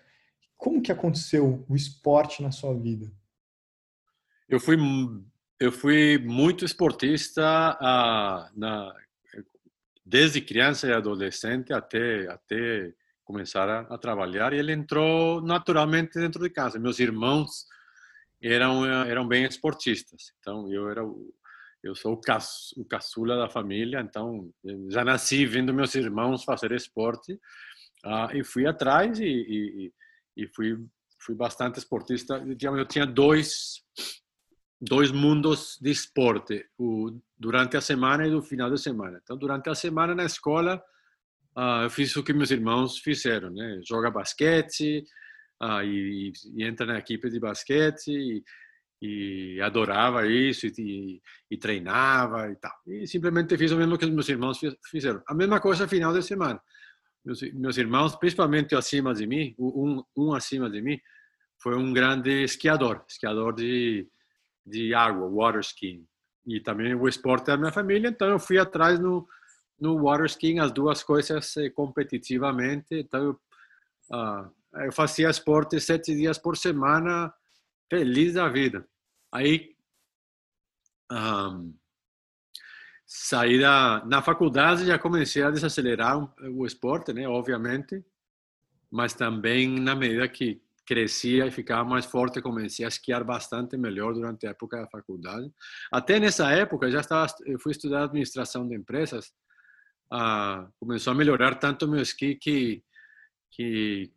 Como 0.56 0.82
que 0.82 0.92
aconteceu 0.92 1.64
o 1.68 1.76
esporte 1.76 2.42
na 2.42 2.50
sua 2.50 2.74
vida? 2.74 3.10
Eu 4.48 4.60
fui 4.60 4.76
eu 5.58 5.70
fui 5.70 6.18
muito 6.18 6.64
esportista 6.64 7.42
ah, 7.80 8.50
na, 8.56 8.92
desde 10.04 10.40
criança 10.40 10.88
e 10.88 10.92
adolescente 10.92 11.72
até 11.72 12.28
até 12.28 12.92
começar 13.24 13.68
a, 13.68 13.80
a, 13.94 13.96
trabalhar 13.96 14.52
e 14.52 14.58
ele 14.58 14.72
entrou 14.72 15.40
naturalmente 15.40 16.18
dentro 16.18 16.42
de 16.42 16.50
casa. 16.50 16.78
Meus 16.80 16.98
irmãos 16.98 17.66
eram 18.42 18.84
eram 19.04 19.26
bem 19.26 19.44
esportistas, 19.44 20.32
então 20.38 20.72
eu 20.72 20.90
era 20.90 21.04
o, 21.04 21.32
eu 21.82 21.94
sou 21.94 22.14
o, 22.14 22.20
caçu, 22.20 22.80
o 22.80 22.84
caçula 22.84 23.36
da 23.36 23.48
família, 23.48 24.00
então 24.00 24.52
já 24.88 25.04
nasci 25.04 25.46
vendo 25.46 25.74
meus 25.74 25.94
irmãos 25.94 26.44
fazer 26.44 26.72
esporte 26.72 27.38
ah, 28.04 28.30
e 28.34 28.42
fui 28.44 28.66
atrás 28.66 29.18
e, 29.18 29.24
e, 29.24 29.92
e 30.36 30.46
fui 30.48 30.78
fui 31.24 31.34
bastante 31.34 31.78
esportista. 31.78 32.44
Eu 32.44 32.86
tinha 32.86 33.06
dois 33.06 33.82
dois 34.80 35.12
mundos 35.12 35.78
de 35.80 35.90
esporte, 35.90 36.66
o 36.76 37.20
durante 37.38 37.76
a 37.76 37.80
semana 37.80 38.26
e 38.26 38.30
do 38.30 38.42
final 38.42 38.68
de 38.68 38.80
semana. 38.80 39.20
Então, 39.22 39.36
durante 39.36 39.70
a 39.70 39.74
semana 39.76 40.12
na 40.12 40.24
escola, 40.24 40.82
uh, 41.56 41.84
eu 41.84 41.90
fiz 41.90 42.14
o 42.16 42.22
que 42.22 42.32
meus 42.32 42.50
irmãos 42.50 42.98
fizeram, 42.98 43.50
né? 43.50 43.80
Joga 43.86 44.10
basquete 44.10 45.04
uh, 45.62 45.82
e, 45.82 46.32
e, 46.54 46.64
entra 46.64 46.86
na 46.86 46.98
equipe 46.98 47.30
de 47.30 47.38
basquete 47.38 48.08
e, 48.08 48.44
e 49.00 49.60
adorava 49.60 50.26
isso 50.26 50.66
e, 50.66 51.20
e, 51.50 51.56
treinava 51.56 52.50
e 52.50 52.56
tal. 52.56 52.72
E 52.86 53.06
simplesmente 53.06 53.56
fiz 53.56 53.70
o 53.72 53.76
mesmo 53.76 53.98
que 53.98 54.06
meus 54.06 54.28
irmãos 54.28 54.60
fizeram. 54.90 55.22
A 55.26 55.34
mesma 55.34 55.60
coisa 55.60 55.88
final 55.88 56.12
de 56.12 56.22
semana. 56.22 56.60
Meus, 57.24 57.40
meus 57.52 57.76
irmãos, 57.78 58.16
principalmente 58.16 58.74
acima 58.74 59.14
de 59.14 59.26
mim, 59.26 59.54
um, 59.58 60.02
um 60.16 60.34
acima 60.34 60.68
de 60.68 60.82
mim, 60.82 60.98
foi 61.60 61.76
um 61.76 61.92
grande 61.92 62.42
esquiador, 62.42 63.04
esquiador 63.08 63.54
de 63.54 64.08
de 64.64 64.94
água, 64.94 65.28
water 65.28 65.60
skiing. 65.60 66.06
E 66.46 66.60
também 66.60 66.94
o 66.94 67.08
esporte 67.08 67.46
da 67.46 67.56
minha 67.56 67.72
família, 67.72 68.08
então 68.08 68.28
eu 68.28 68.38
fui 68.38 68.58
atrás 68.58 68.98
no, 68.98 69.26
no 69.78 70.00
water 70.02 70.26
skiing, 70.26 70.58
as 70.58 70.72
duas 70.72 71.02
coisas 71.02 71.56
eh, 71.56 71.70
competitivamente. 71.70 72.86
Então 72.92 73.22
eu, 73.22 73.40
uh, 74.16 74.50
eu 74.74 74.92
fazia 74.92 75.30
esporte 75.30 75.80
sete 75.80 76.14
dias 76.14 76.38
por 76.38 76.56
semana, 76.56 77.32
feliz 77.90 78.34
da 78.34 78.48
vida. 78.48 78.86
Aí 79.30 79.74
um, 81.10 81.74
saí 83.06 83.60
da, 83.60 84.02
na 84.06 84.22
faculdade 84.22 84.86
já 84.86 84.98
comecei 84.98 85.42
a 85.42 85.50
desacelerar 85.50 86.18
o 86.50 86.64
esporte, 86.64 87.12
né, 87.12 87.28
obviamente, 87.28 88.02
mas 88.90 89.12
também 89.12 89.78
na 89.78 89.94
medida 89.94 90.26
que 90.28 90.62
crescia 90.84 91.46
e 91.46 91.50
ficava 91.50 91.88
mais 91.88 92.04
forte, 92.04 92.42
comecei 92.42 92.84
a 92.84 92.88
esquiar 92.88 93.22
bastante 93.24 93.76
melhor 93.76 94.14
durante 94.14 94.46
a 94.46 94.50
época 94.50 94.78
da 94.78 94.88
faculdade. 94.88 95.50
Até 95.90 96.18
nessa 96.18 96.50
época, 96.50 96.90
já 96.90 97.00
estava, 97.00 97.32
eu 97.46 97.58
fui 97.58 97.72
estudar 97.72 98.04
administração 98.04 98.66
de 98.66 98.74
empresas, 98.74 99.32
ah, 100.10 100.68
começou 100.78 101.12
a 101.12 101.16
melhorar 101.16 101.54
tanto 101.54 101.88
meu 101.88 102.02
esqui 102.02 102.34
que, 102.34 102.82
que 103.50 104.10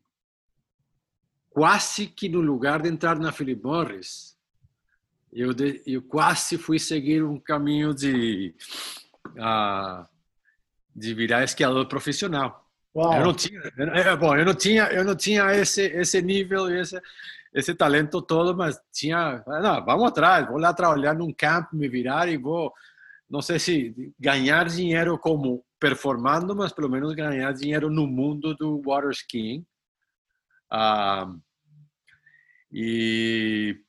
quase 1.56 2.08
que 2.08 2.28
no 2.28 2.42
lugar 2.42 2.82
de 2.82 2.90
entrar 2.90 3.18
na 3.18 3.32
Philip 3.32 3.64
Morris, 3.64 4.38
eu, 5.32 5.54
de, 5.54 5.82
eu 5.88 6.02
quase 6.02 6.58
fui 6.58 6.78
seguir 6.78 7.24
um 7.24 7.40
caminho 7.40 7.94
de, 7.94 8.54
ah, 9.40 10.06
de 10.94 11.14
virar 11.14 11.46
esquiador 11.46 11.88
profissional. 11.88 12.70
Uau. 12.94 13.14
Eu 13.18 13.26
não 13.28 13.34
tinha, 13.34 13.62
é, 13.78 14.16
bom, 14.18 14.36
eu 14.36 14.44
não 14.44 14.54
tinha, 14.54 14.84
eu 14.88 15.06
não 15.06 15.16
tinha 15.16 15.50
esse 15.56 15.84
esse 15.84 16.22
nível, 16.22 16.70
esse 16.70 17.02
esse 17.54 17.74
talento 17.74 18.22
todo, 18.22 18.54
mas 18.54 18.78
tinha, 18.92 19.42
não, 19.48 19.86
vamos 19.86 20.10
atrás, 20.10 20.46
vou 20.46 20.58
lá 20.58 20.74
trabalhar 20.74 21.14
num 21.14 21.32
campo, 21.32 21.74
me 21.74 21.88
virar 21.88 22.28
e 22.28 22.36
vou, 22.36 22.74
não 23.30 23.42
sei 23.42 23.60
se 23.60 24.14
ganhar 24.20 24.68
dinheiro 24.68 25.18
como 25.18 25.64
performando, 25.80 26.54
mas 26.54 26.74
pelo 26.74 26.90
menos 26.90 27.16
ganhar 27.16 27.54
dinheiro 27.54 27.90
no 27.90 28.06
mundo 28.06 28.54
do 28.56 28.82
water 28.86 29.12
skiing. 29.12 29.66
Ah, 30.70 31.34
e 32.78 33.80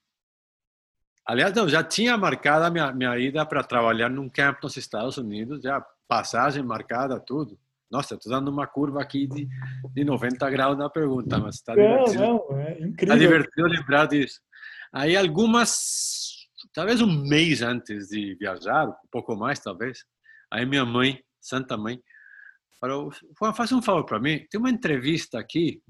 aliás, 1.26 1.52
não, 1.52 1.69
já 1.69 1.83
tinha 1.83 2.16
marcada 2.16 2.71
minha 2.71 2.93
minha 2.93 3.19
ida 3.19 3.45
para 3.45 3.64
trabalhar 3.64 4.09
num 4.09 4.28
campo 4.28 4.61
nos 4.62 4.76
Estados 4.76 5.16
Unidos, 5.16 5.61
já 5.61 5.85
passagem 6.07 6.62
marcada, 6.62 7.19
tudo. 7.19 7.59
Nossa, 7.90 8.14
estou 8.14 8.31
dando 8.31 8.49
uma 8.49 8.64
curva 8.64 9.02
aqui 9.02 9.26
de, 9.26 9.49
de 9.93 10.05
90 10.05 10.49
graus 10.50 10.78
na 10.78 10.88
pergunta, 10.88 11.37
mas 11.37 11.57
está 11.57 11.75
divertido. 11.75 12.21
Não, 12.21 12.59
é 12.59 12.73
incrível. 12.75 12.95
Está 13.00 13.16
divertido 13.16 13.66
lembrar 13.66 14.07
disso. 14.07 14.40
Aí 14.93 15.16
algumas, 15.16 16.47
talvez 16.73 17.00
um 17.00 17.11
mês 17.28 17.62
antes 17.62 18.09
de 18.09 18.37
viajar, 18.37 18.88
um 18.88 19.09
pouco 19.11 19.35
mais 19.35 19.59
talvez, 19.59 20.05
aí 20.49 20.64
minha 20.64 20.85
mãe, 20.85 21.21
santa 21.40 21.76
mãe, 21.76 22.00
falou, 22.81 23.11
faz 23.52 23.73
um 23.73 23.83
favor 23.83 24.05
para 24.05 24.21
mim, 24.21 24.47
tem 24.49 24.61
uma 24.61 24.71
entrevista 24.71 25.40
aqui 25.40 25.83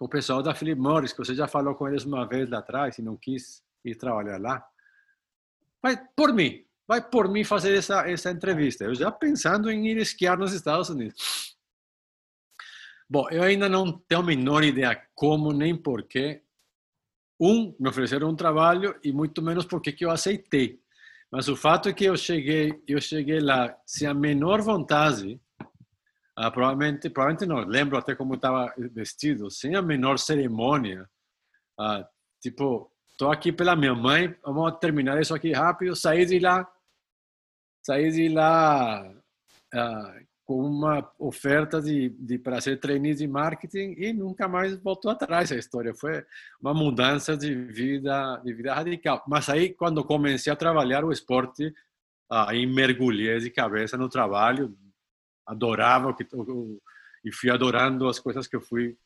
o 0.00 0.08
pessoal 0.08 0.42
da 0.42 0.54
Philip 0.54 0.80
Morris, 0.80 1.12
que 1.12 1.18
você 1.18 1.34
já 1.34 1.48
falou 1.48 1.74
com 1.74 1.88
eles 1.88 2.04
uma 2.04 2.26
vez 2.26 2.48
lá 2.48 2.58
atrás 2.58 2.98
e 2.98 3.02
não 3.02 3.16
quis 3.16 3.62
ir 3.84 3.96
trabalhar 3.96 4.40
lá. 4.40 4.64
Vai 5.82 5.96
por 6.16 6.32
mim, 6.32 6.64
vai 6.86 7.00
por 7.00 7.28
mim 7.28 7.44
fazer 7.44 7.76
essa, 7.76 8.08
essa 8.08 8.30
entrevista. 8.30 8.84
Eu 8.84 8.94
já 8.94 9.10
pensando 9.10 9.70
em 9.70 9.88
ir 9.88 9.96
esquiar 9.98 10.38
nos 10.38 10.52
Estados 10.52 10.88
Unidos. 10.88 11.56
Bom, 13.10 13.28
eu 13.30 13.42
ainda 13.42 13.68
não 13.68 13.90
tenho 13.90 14.20
a 14.20 14.24
menor 14.24 14.62
ideia 14.62 15.02
como 15.14 15.52
nem 15.52 15.74
porquê. 15.74 16.42
Um, 17.40 17.74
me 17.78 17.88
ofereceram 17.88 18.28
um 18.28 18.36
trabalho 18.36 18.98
e 19.02 19.12
muito 19.12 19.40
menos 19.40 19.64
porque 19.64 19.92
que 19.92 20.04
eu 20.04 20.10
aceitei. 20.10 20.80
Mas 21.30 21.48
o 21.48 21.56
fato 21.56 21.88
é 21.88 21.92
que 21.92 22.04
eu 22.04 22.16
cheguei, 22.16 22.82
eu 22.86 23.00
cheguei 23.00 23.40
lá 23.40 23.76
sem 23.86 24.06
a 24.08 24.14
menor 24.14 24.60
vontade, 24.60 25.40
ah, 26.40 26.52
provavelmente, 26.52 27.10
provavelmente 27.10 27.46
não, 27.46 27.68
lembro 27.68 27.98
até 27.98 28.14
como 28.14 28.36
estava 28.36 28.72
vestido, 28.92 29.50
sem 29.50 29.74
a 29.74 29.82
menor 29.82 30.20
cerimônia. 30.20 31.04
Ah, 31.76 32.08
tipo, 32.40 32.92
estou 33.10 33.32
aqui 33.32 33.50
pela 33.50 33.74
minha 33.74 33.92
mãe, 33.92 34.32
vamos 34.44 34.78
terminar 34.78 35.20
isso 35.20 35.34
aqui 35.34 35.50
rápido, 35.52 35.96
saí 35.96 36.24
de 36.24 36.38
lá, 36.38 36.64
saí 37.84 38.12
de 38.12 38.28
lá 38.28 39.02
uh, 39.74 40.26
com 40.44 40.60
uma 40.60 41.12
oferta 41.18 41.82
de, 41.82 42.10
de 42.10 42.38
para 42.38 42.60
ser 42.60 42.78
trainee 42.78 43.16
de 43.16 43.26
marketing 43.26 43.96
e 43.98 44.12
nunca 44.12 44.46
mais 44.46 44.78
voltou 44.80 45.10
atrás 45.10 45.50
a 45.50 45.56
história. 45.56 45.92
Foi 45.92 46.24
uma 46.60 46.72
mudança 46.72 47.36
de 47.36 47.52
vida, 47.52 48.40
de 48.44 48.54
vida 48.54 48.72
radical. 48.72 49.24
Mas 49.26 49.48
aí, 49.48 49.74
quando 49.74 50.04
comecei 50.04 50.52
a 50.52 50.56
trabalhar 50.56 51.04
o 51.04 51.10
esporte, 51.10 51.74
aí 52.30 52.64
mergulhei 52.64 53.40
de 53.40 53.50
cabeça 53.50 53.96
no 53.96 54.08
trabalho, 54.08 54.72
adorava 55.48 56.14
e 57.24 57.32
fui 57.32 57.50
adorando 57.50 58.06
as 58.06 58.20
coisas 58.20 58.46
que 58.46 58.54
eu 58.54 58.60
fui 58.60 58.96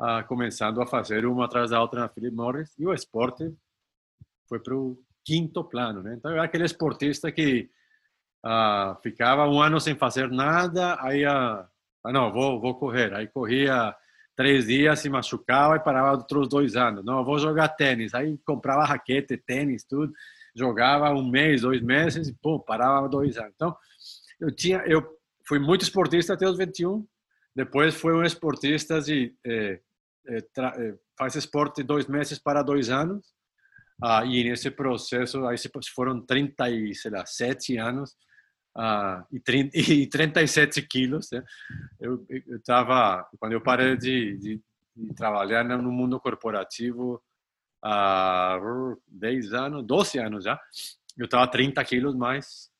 ah, 0.00 0.22
começando 0.22 0.80
a 0.80 0.86
fazer 0.86 1.26
uma 1.26 1.46
atrás 1.46 1.70
da 1.70 1.80
outra 1.80 2.00
na 2.00 2.08
Philip 2.08 2.36
Morris 2.36 2.72
e 2.78 2.86
o 2.86 2.92
esporte 2.92 3.52
foi 4.48 4.60
para 4.60 4.76
o 4.76 4.96
quinto 5.24 5.64
plano, 5.64 6.02
né? 6.02 6.14
Então, 6.16 6.30
eu 6.30 6.36
era 6.36 6.44
aquele 6.44 6.64
esportista 6.64 7.32
que 7.32 7.68
ah, 8.44 8.96
ficava 9.02 9.48
um 9.48 9.60
ano 9.60 9.80
sem 9.80 9.96
fazer 9.96 10.30
nada, 10.30 10.96
aí 11.00 11.24
ah, 11.24 11.68
ah, 12.04 12.12
não, 12.12 12.32
vou, 12.32 12.60
vou 12.60 12.74
correr. 12.74 13.12
Aí 13.12 13.26
corria 13.26 13.94
três 14.36 14.66
dias, 14.66 15.00
se 15.00 15.10
machucava 15.10 15.76
e 15.76 15.80
parava 15.80 16.12
outros 16.12 16.48
dois 16.48 16.76
anos. 16.76 17.04
Não, 17.04 17.24
vou 17.24 17.38
jogar 17.38 17.68
tênis. 17.68 18.14
Aí 18.14 18.38
comprava 18.46 18.84
raquete, 18.84 19.36
tênis, 19.36 19.84
tudo. 19.84 20.12
Jogava 20.54 21.10
um 21.10 21.28
mês, 21.28 21.62
dois 21.62 21.82
meses 21.82 22.28
e 22.28 22.34
pô, 22.34 22.58
parava 22.60 23.08
dois 23.08 23.36
anos. 23.36 23.52
Então, 23.54 23.76
eu 24.40 24.50
tinha, 24.54 24.78
eu 24.86 25.17
fui 25.48 25.58
muito 25.58 25.82
esportista 25.82 26.34
até 26.34 26.46
os 26.46 26.58
21. 26.58 27.06
Depois 27.56 27.94
fui 27.94 28.12
um 28.12 28.22
esportista 28.22 29.00
de 29.00 29.34
eh, 29.44 29.80
eh, 30.28 30.44
eh, 30.58 30.94
faz 31.18 31.34
esporte 31.34 31.82
dois 31.82 32.06
meses 32.06 32.38
para 32.38 32.62
dois 32.62 32.90
anos. 32.90 33.34
Ah, 34.00 34.24
e 34.24 34.44
nesse 34.44 34.70
processo 34.70 35.44
aí 35.46 35.56
foram 35.92 36.24
37 36.24 37.76
anos 37.78 38.14
ah, 38.76 39.24
e, 39.32 39.40
30, 39.40 39.70
e 39.76 40.06
37 40.06 40.82
quilos. 40.82 41.30
Né? 41.32 41.42
Eu 41.98 42.24
estava, 42.56 43.26
quando 43.40 43.52
eu 43.52 43.60
parei 43.60 43.96
de, 43.96 44.36
de, 44.36 44.60
de, 44.94 45.14
trabalhar 45.14 45.64
no 45.64 45.90
mundo 45.90 46.20
corporativo 46.20 47.20
há 47.82 48.60
10 49.08 49.52
anos, 49.54 49.86
12 49.86 50.18
anos 50.18 50.44
já, 50.44 50.60
eu 51.16 51.24
estava 51.24 51.50
30 51.50 51.82
quilos 51.84 52.14
mais, 52.14 52.70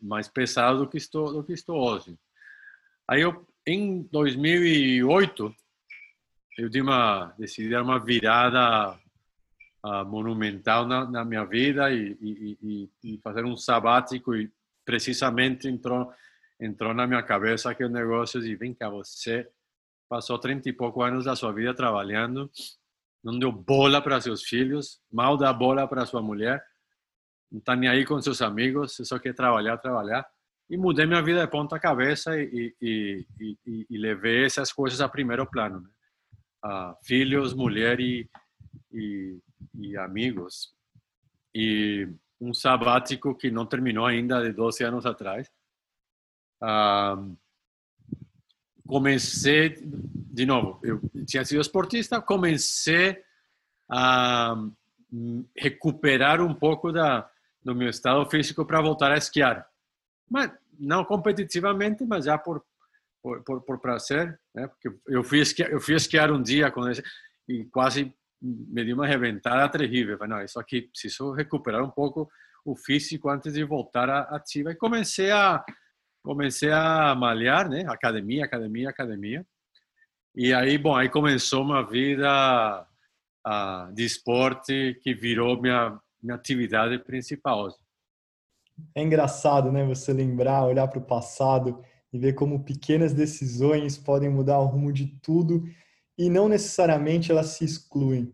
mais 0.00 0.28
pesado 0.28 0.78
do 0.78 0.88
que, 0.88 0.98
estou, 0.98 1.32
do 1.32 1.44
que 1.44 1.52
estou 1.52 1.76
hoje. 1.76 2.18
Aí 3.06 3.22
eu, 3.22 3.46
em 3.66 4.02
2008, 4.10 5.54
eu 6.58 6.68
dei 6.68 6.82
uma, 6.82 7.34
decidi 7.38 7.70
dar 7.70 7.82
uma 7.82 7.98
virada 7.98 8.98
monumental 10.06 10.86
na, 10.86 11.08
na, 11.08 11.24
minha 11.24 11.44
vida 11.44 11.90
e, 11.92 12.16
e, 12.20 12.90
e, 13.02 13.18
fazer 13.18 13.44
um 13.44 13.56
sabático 13.56 14.34
e 14.34 14.50
precisamente 14.84 15.68
entrou 15.68 16.12
entrou 16.60 16.92
na 16.92 17.06
minha 17.06 17.22
cabeça 17.22 17.72
que 17.74 17.84
o 17.84 17.88
negócio 17.88 18.40
de 18.40 18.56
vem 18.56 18.74
cá 18.74 18.90
você 18.90 19.48
passou 20.08 20.38
30 20.38 20.68
e 20.68 20.72
poucos 20.72 21.04
anos 21.04 21.24
da 21.24 21.36
sua 21.36 21.52
vida 21.52 21.72
trabalhando 21.72 22.50
não 23.22 23.38
deu 23.38 23.52
bola 23.52 24.02
para 24.02 24.20
seus 24.20 24.42
filhos 24.42 25.00
mal 25.10 25.36
dá 25.36 25.52
bola 25.52 25.86
para 25.86 26.04
sua 26.04 26.20
mulher 26.20 26.62
não 27.50 27.58
está 27.58 27.74
nem 27.74 27.88
aí 27.88 28.04
com 28.04 28.20
seus 28.20 28.42
amigos 28.42 28.94
você 28.94 29.04
só 29.04 29.18
quer 29.18 29.34
trabalhar 29.34 29.78
trabalhar 29.78 30.26
e 30.70 30.76
mudei 30.76 31.06
minha 31.06 31.22
vida 31.22 31.40
de 31.40 31.50
ponta 31.50 31.78
cabeça 31.78 32.38
e, 32.38 32.74
e, 32.80 33.26
e, 33.40 33.86
e, 33.88 33.98
levei 33.98 34.44
essas 34.44 34.70
coisas 34.70 35.00
a 35.00 35.08
primeiro 35.08 35.46
plano 35.46 35.80
né? 35.80 35.88
uh, 36.64 36.94
filhos 37.04 37.54
mulher 37.54 38.00
e, 38.00 38.28
amigos. 39.98 40.72
E 41.54 42.08
um 42.40 42.54
sabático 42.54 43.34
que 43.34 43.50
não 43.50 43.66
terminou 43.66 44.06
ainda 44.06 44.42
de 44.42 44.52
12 44.52 44.84
anos 44.84 45.06
atrás. 45.06 45.50
Uh, 46.62 47.36
comecei, 48.86 49.76
de 49.82 50.46
novo, 50.46 50.80
eu 50.82 51.00
tinha 51.26 51.44
sido 51.44 51.60
esportista, 51.60 52.20
comecei 52.20 53.22
a 53.90 54.54
recuperar 55.56 56.40
um 56.40 56.54
pouco 56.54 56.92
da, 56.92 57.30
do 57.68 57.74
meu 57.74 57.90
estado 57.90 58.28
físico 58.30 58.64
para 58.64 58.80
voltar 58.80 59.12
a 59.12 59.18
esquiar. 59.18 59.66
Mas 60.30 60.50
não 60.78 61.04
competitivamente, 61.04 62.04
mas 62.04 62.24
já 62.24 62.38
por 62.38 62.64
por, 63.22 63.42
por, 63.42 63.60
por 63.62 63.80
prazer, 63.80 64.38
né? 64.54 64.68
Porque 64.68 64.88
eu 65.06 65.22
fui 65.22 65.40
esquiar, 65.40 65.70
eu 65.70 65.80
fui 65.80 65.94
esquiar 65.94 66.30
um 66.30 66.42
dia 66.42 66.70
com 66.70 66.88
esse, 66.88 67.02
e 67.48 67.64
quase 67.66 68.14
me 68.40 68.84
deu 68.84 68.94
uma 68.94 69.06
reventada 69.06 69.68
terrível. 69.68 70.16
Falei, 70.16 70.36
não, 70.36 70.44
isso 70.44 70.58
aqui 70.58 70.82
preciso 70.82 71.32
recuperar 71.32 71.82
um 71.84 71.90
pouco 71.90 72.30
o 72.64 72.76
físico 72.76 73.28
antes 73.28 73.52
de 73.52 73.64
voltar 73.64 74.08
à 74.08 74.20
ativa. 74.36 74.70
E 74.70 74.76
comecei 74.76 75.30
a 75.30 75.64
comecei 76.22 76.70
a 76.70 77.14
malhar, 77.14 77.68
né? 77.68 77.84
Academia, 77.88 78.44
academia, 78.44 78.90
academia. 78.90 79.46
E 80.34 80.54
aí, 80.54 80.78
bom, 80.78 80.94
aí 80.94 81.08
começou 81.08 81.62
uma 81.62 81.82
vida 81.86 82.86
uh, 83.46 83.92
de 83.94 84.04
esporte 84.04 85.00
que 85.02 85.14
virou 85.14 85.60
minha 85.60 85.98
minha 86.22 86.34
atividade 86.34 86.98
principal. 86.98 87.68
É 88.94 89.02
engraçado, 89.02 89.72
né? 89.72 89.84
Você 89.86 90.12
lembrar, 90.12 90.64
olhar 90.64 90.88
para 90.88 90.98
o 90.98 91.04
passado 91.04 91.82
e 92.12 92.18
ver 92.18 92.34
como 92.34 92.64
pequenas 92.64 93.12
decisões 93.12 93.98
podem 93.98 94.28
mudar 94.28 94.58
o 94.58 94.66
rumo 94.66 94.92
de 94.92 95.06
tudo 95.22 95.64
e 96.16 96.28
não 96.28 96.48
necessariamente 96.48 97.30
elas 97.30 97.48
se 97.48 97.64
excluem. 97.64 98.32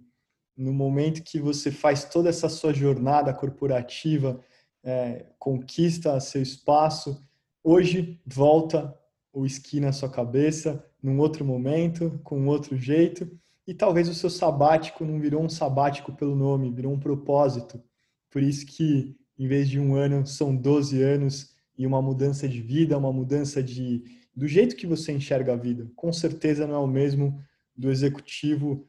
No 0.57 0.73
momento 0.73 1.23
que 1.23 1.40
você 1.40 1.70
faz 1.70 2.05
toda 2.05 2.29
essa 2.29 2.49
sua 2.49 2.73
jornada 2.73 3.35
corporativa, 3.35 4.40
é, 4.83 5.27
conquista 5.38 6.20
seu 6.20 6.40
espaço, 6.40 7.20
hoje 7.62 8.20
volta 8.25 8.97
o 9.33 9.44
esqui 9.44 9.81
na 9.81 9.92
sua 9.92 10.09
cabeça, 10.09 10.85
num 11.03 11.18
outro 11.18 11.44
momento, 11.44 12.20
com 12.23 12.47
outro 12.47 12.77
jeito, 12.77 13.29
e 13.66 13.72
talvez 13.74 14.09
o 14.09 14.14
seu 14.14 14.29
sabático 14.29 15.05
não 15.05 15.18
virou 15.18 15.42
um 15.42 15.48
sabático 15.48 16.12
pelo 16.12 16.37
nome, 16.37 16.72
virou 16.72 16.92
um 16.92 17.00
propósito. 17.00 17.83
Por 18.31 18.42
isso 18.42 18.66
que, 18.66 19.16
em 19.38 19.46
vez 19.46 19.68
de 19.68 19.81
um 19.81 19.94
ano, 19.94 20.27
são 20.27 20.55
12 20.55 21.03
anos 21.03 21.55
e 21.77 21.87
uma 21.87 22.03
mudança 22.03 22.48
de 22.48 22.61
vida, 22.61 22.98
uma 22.98 23.12
mudança 23.12 23.62
de 23.62 24.03
do 24.37 24.48
jeito 24.48 24.74
que 24.74 24.87
você 24.87 25.12
enxerga 25.12 25.53
a 25.53 25.57
vida. 25.57 25.88
Com 25.94 26.12
certeza 26.12 26.66
não 26.66 26.74
é 26.74 26.79
o 26.79 26.87
mesmo 26.87 27.40
do 27.77 27.90
executivo 27.90 28.88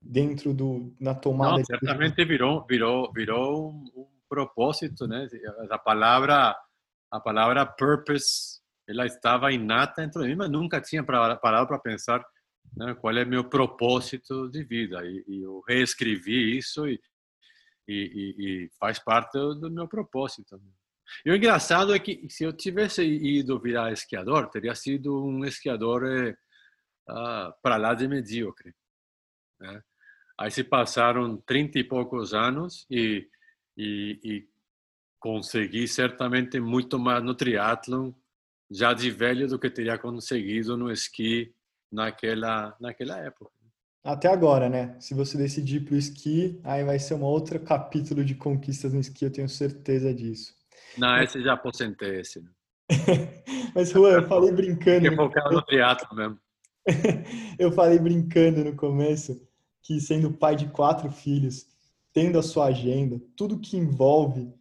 dentro 0.00 0.54
do 0.54 0.94
na 1.00 1.14
tomada. 1.14 1.58
Não, 1.58 1.64
certamente 1.64 2.24
virou 2.24 2.64
virou 2.66 3.12
virou 3.12 3.70
um, 3.70 3.84
um, 3.96 4.06
propósito, 4.28 5.06
né? 5.06 5.28
A 5.70 5.78
palavra 5.78 6.56
a 7.10 7.20
palavra 7.20 7.66
purpose 7.66 8.60
ela 8.86 9.06
estava 9.06 9.52
inata 9.52 10.02
dentro 10.02 10.22
de 10.22 10.28
mim, 10.28 10.36
mas 10.36 10.50
nunca 10.50 10.80
tinha 10.80 11.02
parado 11.02 11.66
para 11.66 11.78
pensar 11.78 12.24
né, 12.76 12.94
qual 12.94 13.16
é 13.16 13.24
meu 13.24 13.44
propósito 13.44 14.48
de 14.48 14.64
vida. 14.64 15.04
E, 15.04 15.24
e 15.26 15.42
eu 15.42 15.62
reescrevi 15.66 16.56
isso 16.56 16.86
e, 16.86 17.00
e, 17.88 18.34
e, 18.38 18.70
faz 18.78 18.98
parte 18.98 19.32
do 19.32 19.70
meu 19.70 19.86
propósito. 19.88 20.60
E 21.24 21.30
o 21.30 21.36
engraçado 21.36 21.94
é 21.94 21.98
que 21.98 22.28
se 22.28 22.44
eu 22.44 22.52
tivesse 22.52 23.04
ido 23.04 23.60
virar 23.60 23.92
esquiador, 23.92 24.48
teria 24.48 24.74
sido 24.74 25.22
um 25.22 25.44
esquiador 25.44 26.04
eh, 26.06 26.34
ah, 27.08 27.54
para 27.62 27.76
lá 27.76 27.94
de 27.94 28.08
medíocre. 28.08 28.74
Né? 29.60 29.82
Aí 30.38 30.50
se 30.50 30.64
passaram 30.64 31.36
30 31.36 31.78
e 31.78 31.84
poucos 31.84 32.34
anos 32.34 32.86
e, 32.90 33.28
e, 33.76 34.18
e 34.24 34.48
consegui 35.20 35.86
certamente 35.86 36.58
muito 36.58 36.98
mais 36.98 37.22
no 37.22 37.34
triatlon 37.34 38.12
já 38.70 38.92
de 38.92 39.10
velho 39.10 39.46
do 39.46 39.58
que 39.58 39.70
teria 39.70 39.98
conseguido 39.98 40.76
no 40.76 40.90
esqui 40.90 41.54
naquela 41.94 42.76
naquela 42.80 43.18
época. 43.18 43.50
Até 44.02 44.28
agora, 44.28 44.68
né? 44.68 44.96
Se 45.00 45.14
você 45.14 45.38
decidir 45.38 45.80
para 45.80 45.94
o 45.94 45.96
esqui, 45.96 46.60
aí 46.62 46.84
vai 46.84 46.98
ser 46.98 47.14
um 47.14 47.22
outro 47.22 47.58
capítulo 47.60 48.22
de 48.22 48.34
conquistas 48.34 48.92
no 48.92 49.00
esqui, 49.00 49.24
eu 49.24 49.32
tenho 49.32 49.48
certeza 49.48 50.12
disso. 50.12 50.54
Não, 50.98 51.22
esse 51.22 51.42
já 51.42 51.54
aposentei, 51.54 52.20
esse. 52.20 52.44
Mas, 53.74 53.90
Juan, 53.90 54.12
eu 54.12 54.28
falei 54.28 54.52
brincando. 54.52 55.02
Fiquei 55.02 55.16
focado 55.16 55.54
no 55.54 55.62
teatro 55.62 56.14
mesmo. 56.14 56.38
eu 57.58 57.72
falei 57.72 57.98
brincando 57.98 58.62
no 58.62 58.76
começo 58.76 59.40
que 59.82 60.00
sendo 60.00 60.32
pai 60.32 60.54
de 60.54 60.68
quatro 60.68 61.10
filhos, 61.10 61.66
tendo 62.12 62.38
a 62.38 62.42
sua 62.42 62.66
agenda, 62.66 63.20
tudo 63.36 63.58
que 63.58 63.76
envolve, 63.76 64.52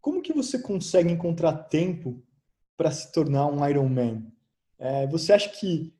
como 0.00 0.22
que 0.22 0.32
você 0.32 0.60
consegue 0.60 1.10
encontrar 1.10 1.52
tempo 1.52 2.22
para 2.76 2.90
se 2.90 3.12
tornar 3.12 3.46
um 3.46 3.66
Ironman? 3.68 4.26
É, 4.78 5.06
você 5.06 5.32
acha 5.32 5.48
que, 5.48 5.94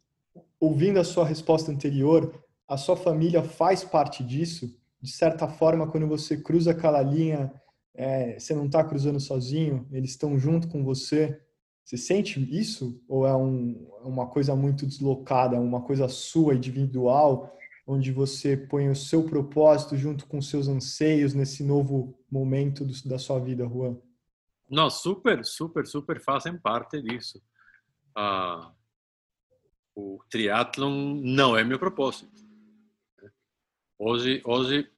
ouvindo 0.63 1.01
a 1.01 1.05
sua 1.05 1.25
resposta 1.25 1.73
anterior, 1.73 2.33
a 2.69 2.77
sua 2.77 2.97
família 2.97 3.43
faz 3.43 3.83
parte 3.83 4.23
disso? 4.23 4.73
De 5.01 5.11
certa 5.11 5.49
forma, 5.49 5.89
quando 5.89 6.07
você 6.07 6.37
cruza 6.37 6.71
aquela 6.71 7.03
linha 7.03 7.53
é, 7.95 8.39
você 8.39 8.55
não 8.55 8.67
está 8.67 8.83
cruzando 8.85 9.19
sozinho, 9.19 9.87
eles 9.91 10.11
estão 10.11 10.39
junto 10.39 10.69
com 10.69 10.85
você. 10.85 11.41
Você 11.85 11.97
sente 11.97 12.41
isso? 12.57 13.03
Ou 13.09 13.27
é 13.27 13.37
um, 13.37 13.91
uma 14.05 14.29
coisa 14.29 14.55
muito 14.55 14.87
deslocada, 14.87 15.61
uma 15.61 15.83
coisa 15.83 16.09
sua, 16.09 16.55
individual, 16.55 17.53
onde 17.85 18.13
você 18.13 18.57
põe 18.57 18.89
o 18.89 18.97
seu 18.97 19.25
propósito 19.25 19.97
junto 19.97 20.27
com 20.27 20.41
seus 20.41 20.69
anseios 20.69 21.35
nesse 21.35 21.65
novo 21.65 22.17
momento 22.31 22.85
do, 22.85 22.95
da 23.09 23.19
sua 23.19 23.41
vida, 23.41 23.67
Juan? 23.67 23.97
Não, 24.71 24.89
super, 24.89 25.45
super, 25.45 25.87
super 25.87 26.21
fazem 26.21 26.57
parte 26.57 27.03
disso. 27.03 27.43
Ah, 28.17 28.73
o 29.95 30.23
triatlon 30.31 31.21
não 31.23 31.57
é 31.57 31.65
meu 31.65 31.79
propósito. 31.79 32.31
Hoje, 33.99 34.43
hoje 34.45 34.91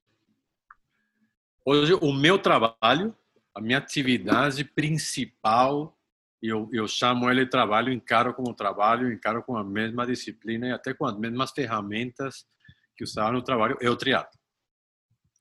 Hoje, 1.67 1.95
o 1.95 2.13
meu 2.13 2.39
trabalho, 2.39 3.17
a 3.55 3.61
minha 3.61 3.79
atividade 3.79 4.65
principal 4.65 5.99
eu, 6.43 6.69
eu 6.73 6.87
chamo 6.87 7.31
ele 7.31 7.47
trabalho, 7.47 7.91
encaro 7.91 8.35
como 8.35 8.55
trabalho, 8.55 9.11
encaro 9.11 9.43
com 9.43 9.57
a 9.57 9.65
mesma 9.65 10.07
disciplina 10.07 10.69
e 10.69 10.73
até 10.73 10.93
com 10.93 11.07
as 11.07 11.17
mesmas 11.17 11.53
ferramentas 11.53 12.47
que 12.95 13.03
usava 13.03 13.33
no 13.33 13.43
trabalho, 13.43 13.79
é 13.81 13.89
o 13.89 13.97
triatlo. 13.97 14.39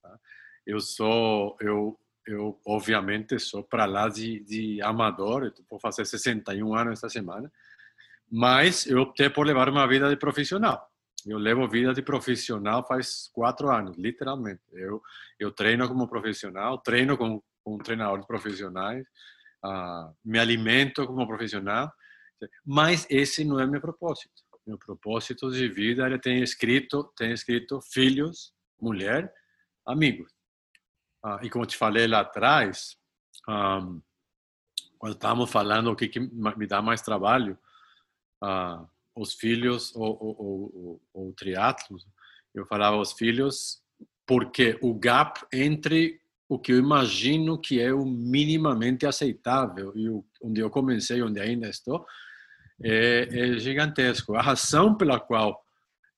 Tá? 0.01 0.17
Eu 0.65 0.79
sou, 0.79 1.57
eu, 1.59 1.99
eu 2.25 2.57
obviamente 2.65 3.37
sou 3.37 3.63
para 3.63 3.85
lá 3.85 4.07
de, 4.07 4.39
de 4.45 4.81
amador, 4.81 5.43
eu 5.43 5.65
vou 5.69 5.77
fazer 5.77 6.05
61 6.05 6.73
anos 6.73 6.93
esta 6.93 7.09
semana, 7.09 7.51
mas 8.35 8.87
eu 8.87 8.99
optei 8.99 9.29
por 9.29 9.45
levar 9.45 9.69
uma 9.69 9.87
vida 9.87 10.09
de 10.09 10.15
profissional. 10.15 10.89
Eu 11.23 11.37
levo 11.37 11.69
vida 11.69 11.93
de 11.93 12.01
profissional 12.01 12.83
faz 12.83 13.29
quatro 13.31 13.69
anos, 13.69 13.95
literalmente. 13.95 14.63
Eu, 14.71 14.99
eu 15.37 15.51
treino 15.51 15.87
como 15.87 16.07
profissional, 16.07 16.79
treino 16.79 17.15
com, 17.15 17.39
com 17.63 17.77
treinadores 17.77 18.25
profissionais, 18.25 19.05
uh, 19.63 20.11
me 20.25 20.39
alimento 20.39 21.05
como 21.05 21.27
profissional, 21.27 21.93
mas 22.65 23.05
esse 23.07 23.45
não 23.45 23.59
é 23.59 23.67
meu 23.67 23.79
propósito. 23.79 24.33
Meu 24.65 24.79
propósito 24.79 25.51
de 25.51 25.69
vida 25.69 26.03
ele 26.03 26.17
tem 26.17 26.41
escrito, 26.41 27.13
tem 27.15 27.33
escrito 27.33 27.81
filhos, 27.93 28.51
mulher, 28.81 29.31
amigos. 29.85 30.31
Uh, 31.23 31.37
e 31.43 31.51
como 31.51 31.67
te 31.67 31.77
falei 31.77 32.07
lá 32.07 32.21
atrás, 32.21 32.97
um, 33.47 34.01
quando 34.97 35.13
estávamos 35.13 35.51
falando 35.51 35.91
o 35.91 35.95
que, 35.95 36.07
que 36.07 36.19
me 36.19 36.65
dá 36.65 36.81
mais 36.81 36.99
trabalho, 36.99 37.59
uh, 38.43 38.87
os 39.15 39.33
filhos 39.33 39.95
ou, 39.95 40.17
ou, 40.19 41.01
ou, 41.13 41.29
o 41.29 41.33
triatlo, 41.33 41.97
eu 42.53 42.65
falava 42.65 42.97
os 42.97 43.13
filhos 43.13 43.81
porque 44.25 44.77
o 44.81 44.93
gap 44.93 45.39
entre 45.51 46.19
o 46.47 46.59
que 46.59 46.73
eu 46.73 46.77
imagino 46.77 47.57
que 47.57 47.79
é 47.79 47.93
o 47.93 48.05
minimamente 48.05 49.05
aceitável 49.05 49.91
e 49.95 50.09
o, 50.09 50.25
onde 50.41 50.61
eu 50.61 50.69
comecei, 50.69 51.21
onde 51.21 51.39
ainda 51.39 51.67
estou, 51.67 52.05
é, 52.83 53.27
é 53.31 53.59
gigantesco. 53.59 54.35
A 54.35 54.41
razão 54.41 54.95
pela 54.95 55.19
qual 55.19 55.63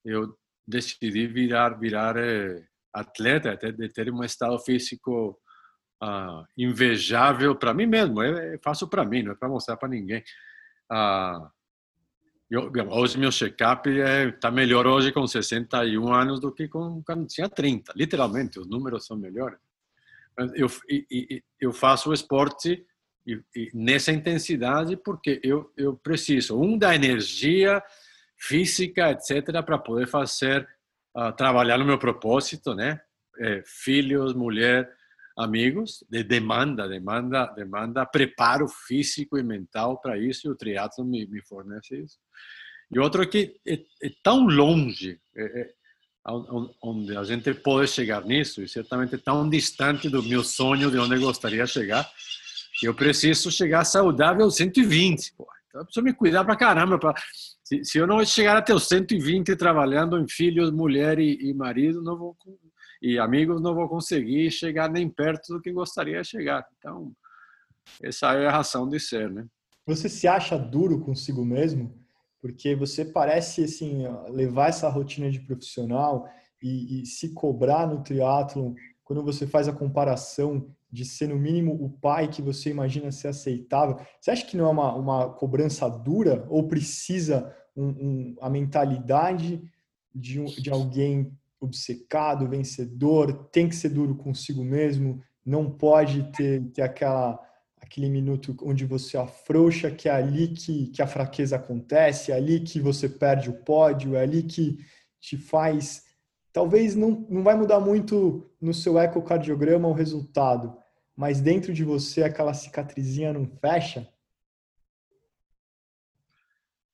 eu 0.04 0.38
decidi 0.68 1.28
virar 1.28 1.80
virar 1.80 2.18
é, 2.18 2.64
atleta, 2.94 3.52
até 3.52 3.72
de 3.72 3.88
ter 3.90 4.12
um 4.12 4.24
estado 4.24 4.58
físico 4.60 5.40
uh, 6.02 6.46
invejável 6.58 7.56
para 7.56 7.74
mim 7.74 7.86
mesmo, 7.86 8.22
é, 8.22 8.56
é 8.56 8.58
faço 8.64 8.88
para 8.88 9.06
mim, 9.06 9.24
não 9.24 9.34
é 9.34 9.36
para 9.36 9.50
mostrar 9.50 9.78
para 9.78 9.90
ninguém. 9.90 10.24
Uh, 10.92 11.48
eu, 12.56 12.90
hoje 12.90 13.18
meu 13.18 13.32
check-up 13.32 13.90
está 13.90 14.10
é, 14.10 14.32
tá 14.32 14.52
melhor 14.52 14.88
hoje 14.88 15.12
com 15.12 15.28
61 15.28 16.14
anos 16.14 16.40
do 16.40 16.52
que 16.52 16.68
com, 16.68 17.04
quando 17.04 17.28
tinha 17.28 17.50
30. 17.50 17.94
Literalmente, 17.96 18.60
os 18.60 18.68
números 18.68 19.06
são 19.06 19.18
melhores. 19.18 19.60
Eu, 20.56 20.68
eu 21.60 21.72
faço 21.72 22.10
o 22.10 22.14
esporte 22.14 22.86
nessa 23.74 24.12
intensidade 24.12 24.98
porque 24.98 25.40
eu, 25.44 25.72
eu 25.76 25.96
preciso, 25.96 26.60
um, 26.60 26.78
da 26.78 26.94
energia 26.94 27.82
física, 28.38 29.12
etc., 29.12 29.64
para 29.66 29.78
poder 29.78 30.08
fazer, 30.08 30.68
uh, 31.16 31.32
trabalhar 31.32 31.78
no 31.78 31.86
meu 31.86 31.98
propósito, 31.98 32.76
né? 32.76 33.00
É, 33.38 33.62
filhos, 33.66 34.34
mulher, 34.34 34.90
amigos, 35.38 36.04
de 36.10 36.24
demanda, 36.24 36.88
demanda, 36.88 37.46
demanda 37.48 38.06
preparo 38.06 38.68
físico 38.68 39.38
e 39.38 39.44
mental 39.44 40.00
para 40.00 40.18
isso, 40.18 40.48
e 40.48 40.52
o 40.52 40.56
triatlo 40.56 41.04
me, 41.04 41.26
me 41.28 41.42
fornece 41.42 41.98
isso. 41.98 42.18
E 42.92 43.00
outro 43.00 43.24
é 43.24 43.26
que 43.26 43.60
é, 43.68 43.74
é 43.74 44.12
tão 44.24 44.46
longe, 44.46 45.20
é, 45.36 45.44
é, 45.44 45.74
onde 46.82 47.16
a 47.16 47.24
gente 47.24 47.54
pode 47.54 47.90
chegar 47.90 48.24
nisso, 48.24 48.62
e 48.62 48.70
certamente 48.70 49.18
tão 49.18 49.48
distante 49.50 50.10
do 50.10 50.24
meu 50.24 50.44
sonho, 50.44 50.90
de 50.90 50.98
onde 50.98 51.16
eu 51.16 51.22
gostaria 51.22 51.66
de 51.66 51.72
chegar, 51.72 52.10
que 52.80 52.88
eu 52.88 52.94
preciso 52.94 53.52
chegar 53.52 53.86
saudável 53.86 54.46
aos 54.46 54.56
120. 54.56 55.34
Pô. 55.34 55.48
Então 55.68 55.82
eu 55.82 55.86
preciso 55.86 56.04
me 56.04 56.14
cuidar 56.14 56.44
para 56.46 56.56
caramba. 56.56 56.98
Pra, 56.98 57.14
se, 57.64 57.84
se, 57.84 57.98
eu 57.98 58.08
não 58.08 58.24
chegar 58.26 58.58
até 58.58 58.74
os 58.74 58.88
120 58.88 59.56
trabalhando 59.56 60.18
em 60.20 60.28
filhos, 60.28 60.72
mulher 60.72 61.20
e, 61.20 61.50
e 61.50 61.54
marido, 61.54 62.02
não 62.02 62.18
vou 62.18 62.38
e 63.02 63.20
amigos 63.20 63.62
não 63.62 63.76
vou 63.76 63.88
conseguir 63.88 64.50
chegar 64.52 64.90
nem 64.90 65.10
perto 65.10 65.54
do 65.54 65.62
que 65.62 65.72
gostaria 65.72 66.22
de 66.22 66.28
chegar. 66.28 66.68
Então, 66.78 67.12
essa 68.02 68.34
é 68.34 68.48
a 68.48 68.52
razão 68.52 68.88
de 68.88 69.00
ser, 69.00 69.30
né? 69.30 69.46
Você 69.86 70.10
se 70.10 70.28
acha 70.28 70.58
duro 70.58 71.02
consigo 71.02 71.46
mesmo? 71.46 71.94
Porque 72.42 72.76
você 72.76 73.06
parece 73.06 73.64
assim 73.64 74.04
levar 74.30 74.70
essa 74.70 74.90
rotina 74.90 75.30
de 75.30 75.40
profissional 75.40 76.28
e, 76.62 77.02
e 77.02 77.06
se 77.06 77.34
cobrar 77.34 77.88
no 77.88 78.04
triatlo 78.04 78.76
quando 79.04 79.24
você 79.24 79.46
faz 79.46 79.68
a 79.68 79.74
comparação 79.74 80.68
de 80.92 81.06
ser 81.06 81.28
no 81.28 81.36
mínimo 81.36 81.74
o 81.74 81.90
pai 81.90 82.28
que 82.28 82.42
você 82.42 82.70
imagina 82.70 83.12
ser 83.12 83.28
aceitável. 83.28 84.00
Você 84.20 84.32
acha 84.32 84.46
que 84.46 84.58
não 84.58 84.66
é 84.66 84.70
uma, 84.70 84.96
uma 84.96 85.30
cobrança 85.34 85.88
dura 85.90 86.46
ou 86.50 86.68
precisa 86.68 87.54
um, 87.76 87.88
um, 87.88 88.36
a 88.42 88.50
mentalidade 88.50 89.62
de, 90.14 90.44
de 90.62 90.70
alguém 90.70 91.32
obcecado, 91.66 92.48
vencedor, 92.48 93.50
tem 93.52 93.68
que 93.68 93.76
ser 93.76 93.90
duro 93.90 94.16
consigo 94.16 94.64
mesmo, 94.64 95.22
não 95.46 95.70
pode 95.70 96.32
ter, 96.32 96.64
ter 96.72 96.82
aquela, 96.82 97.40
aquele 97.78 98.10
minuto 98.10 98.56
onde 98.64 98.86
você 98.86 99.18
afrouxa, 99.18 99.92
que 99.92 100.10
é 100.10 100.12
ali 100.12 100.48
que, 100.48 100.88
que 100.88 101.02
a 101.02 101.08
fraqueza 101.08 101.56
acontece, 101.56 102.32
é 102.32 102.36
ali 102.36 102.62
que 102.62 102.80
você 102.80 103.08
perde 103.08 103.50
o 103.50 103.64
pódio, 103.64 104.16
é 104.16 104.22
ali 104.22 104.44
que 104.44 104.80
te 105.20 105.38
faz. 105.38 106.04
Talvez 106.52 106.96
não, 106.96 107.26
não 107.30 107.44
vai 107.44 107.56
mudar 107.56 107.80
muito 107.80 108.50
no 108.60 108.74
seu 108.74 108.98
ecocardiograma 108.98 109.88
o 109.88 109.94
resultado, 109.94 110.76
mas 111.16 111.40
dentro 111.42 111.74
de 111.74 111.84
você 111.84 112.24
aquela 112.24 112.54
cicatrizinha 112.54 113.34
não 113.34 113.46
fecha? 113.46 114.08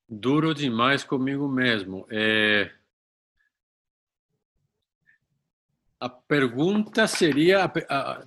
Duro 0.10 0.54
demais 0.54 1.06
comigo 1.06 1.48
mesmo. 1.48 2.06
É 2.10 2.70
a 6.02 6.10
pergunta 6.10 7.06
seria, 7.06 7.72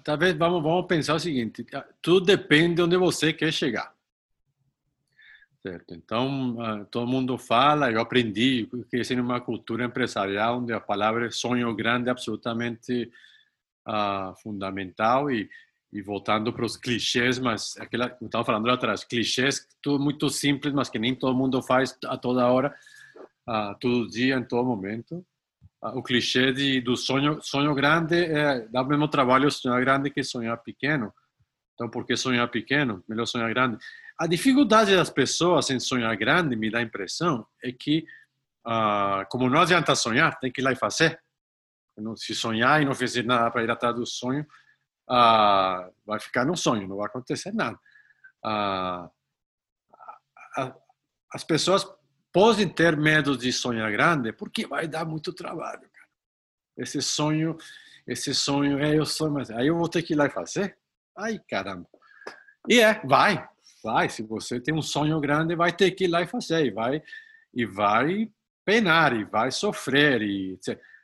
talvez 0.05 0.33
vamos, 0.37 0.63
vamos 0.63 0.87
pensar 0.87 1.15
o 1.15 1.19
seguinte, 1.19 1.67
tudo 2.01 2.25
depende 2.25 2.77
de 2.77 2.83
onde 2.83 2.97
você 2.97 3.33
quer 3.33 3.53
chegar. 3.53 3.93
Certo? 5.61 5.93
Então, 5.93 6.87
todo 6.89 7.09
mundo 7.09 7.37
fala, 7.37 7.91
eu 7.91 8.01
aprendi 8.01 8.71
que 8.89 9.03
é 9.13 9.21
uma 9.21 9.41
cultura 9.41 9.87
empresarial 9.87 10.59
onde 10.59 10.73
a 10.73 10.79
palavra 10.79 11.33
sonho 11.33 11.75
grande 11.75 12.09
é 12.09 12.13
absolutamente 12.13 13.11
uh, 13.89 14.41
fundamental 14.41 15.29
e, 15.29 15.51
e 15.93 16.01
voltando 16.01 16.53
para 16.53 16.65
os 16.65 16.77
clichês, 16.77 17.41
mas 17.41 17.77
aquela 17.81 18.09
que 18.09 18.25
estava 18.25 18.45
falando 18.45 18.67
lá 18.67 18.75
atrás, 18.75 19.03
clichês 19.03 19.67
tudo 19.83 19.99
muito 19.99 20.31
simples, 20.31 20.73
mas 20.73 20.89
que 20.89 20.99
nem 20.99 21.13
todo 21.13 21.37
mundo 21.37 21.61
faz 21.61 21.99
a 22.05 22.17
toda 22.17 22.47
hora, 22.47 22.73
uh, 23.49 23.77
todo 23.81 24.09
dia, 24.09 24.37
em 24.37 24.45
todo 24.45 24.65
momento 24.65 25.27
o 25.93 26.03
clichê 26.03 26.53
de, 26.53 26.81
do 26.81 26.97
sonho, 26.97 27.41
sonho 27.43 27.75
grande 27.75 28.17
é, 28.17 28.61
dá 28.69 28.83
o 28.83 28.87
mesmo 28.87 29.07
trabalho 29.09 29.51
sonhar 29.51 29.81
grande 29.81 30.11
que 30.11 30.23
sonhar 30.23 30.57
pequeno. 30.59 31.13
Então, 31.75 31.91
por 31.91 32.07
que 32.07 32.17
sonhar 32.17 32.49
pequeno? 32.49 33.05
Melhor 33.09 33.27
sonhar 33.27 33.51
grande. 33.51 33.77
A 34.19 34.27
dificuldade 34.27 34.97
das 34.97 35.11
pessoas 35.11 35.69
em 35.71 35.81
sonhar 35.81 36.17
grande, 36.17 36.57
me 36.57 36.71
dá 36.71 36.79
a 36.79 36.83
impressão, 36.83 37.47
é 37.63 37.73
que, 37.73 38.07
ah, 38.65 39.27
como 39.29 39.51
não 39.51 39.61
adianta 39.61 39.95
sonhar, 39.95 40.39
tem 40.39 40.51
que 40.51 40.61
ir 40.61 40.65
lá 40.65 40.73
e 40.73 40.77
fazer. 40.77 41.21
Se 42.17 42.35
sonhar 42.35 42.81
e 42.81 42.85
não 42.85 42.95
fazer 42.95 43.25
nada 43.25 43.51
para 43.51 43.63
ir 43.63 43.71
atrás 43.71 43.95
do 43.95 44.07
sonho, 44.07 44.47
ah, 45.11 45.91
vai 46.07 46.19
ficar 46.19 46.47
no 46.47 46.57
sonho, 46.57 46.89
não 46.89 46.97
vai 46.97 47.07
acontecer 47.07 47.53
nada. 47.53 47.79
Ah, 48.43 49.11
as 51.33 51.45
pessoas 51.45 51.85
podem 52.35 52.69
ter 52.69 52.97
medo 52.97 53.39
de 53.39 53.53
sonhar 53.53 53.93
grande, 53.93 54.33
porque 54.33 54.67
vai 54.67 54.89
dar 54.89 55.05
muito 55.05 55.33
trabalho, 55.33 55.83
cara. 55.83 56.09
Esse 56.77 57.01
sonho, 57.01 57.57
esse 58.05 58.35
sonho, 58.35 58.81
é, 58.81 58.99
eu 58.99 59.07
sou, 59.07 59.31
mas 59.31 59.53
aí 59.53 59.69
eu 59.69 59.79
vou 59.79 59.89
ter 59.89 60.03
que 60.03 60.15
ir 60.15 60.17
lá 60.17 60.27
e 60.27 60.31
fazer? 60.31 60.77
Ai, 61.17 61.41
caramba. 61.49 61.89
E 62.69 62.81
é, 62.81 63.01
vai, 63.05 63.49
vai. 63.85 64.09
Se 64.09 64.25
você 64.25 64.61
tem 64.61 64.75
um 64.75 64.83
sonho 64.83 65.21
grande, 65.21 65.55
vai 65.55 65.73
ter 65.73 65.93
que 65.93 66.05
ir 66.05 66.09
lá 66.09 66.23
e 66.23 66.27
fazer, 66.27 66.67
e 66.67 66.73
vai, 66.73 67.01
e 67.55 67.65
vai 67.65 68.29
penar, 68.65 69.15
e 69.15 69.25
vai 69.25 69.53
sofrer, 69.53 70.21
e. 70.21 70.59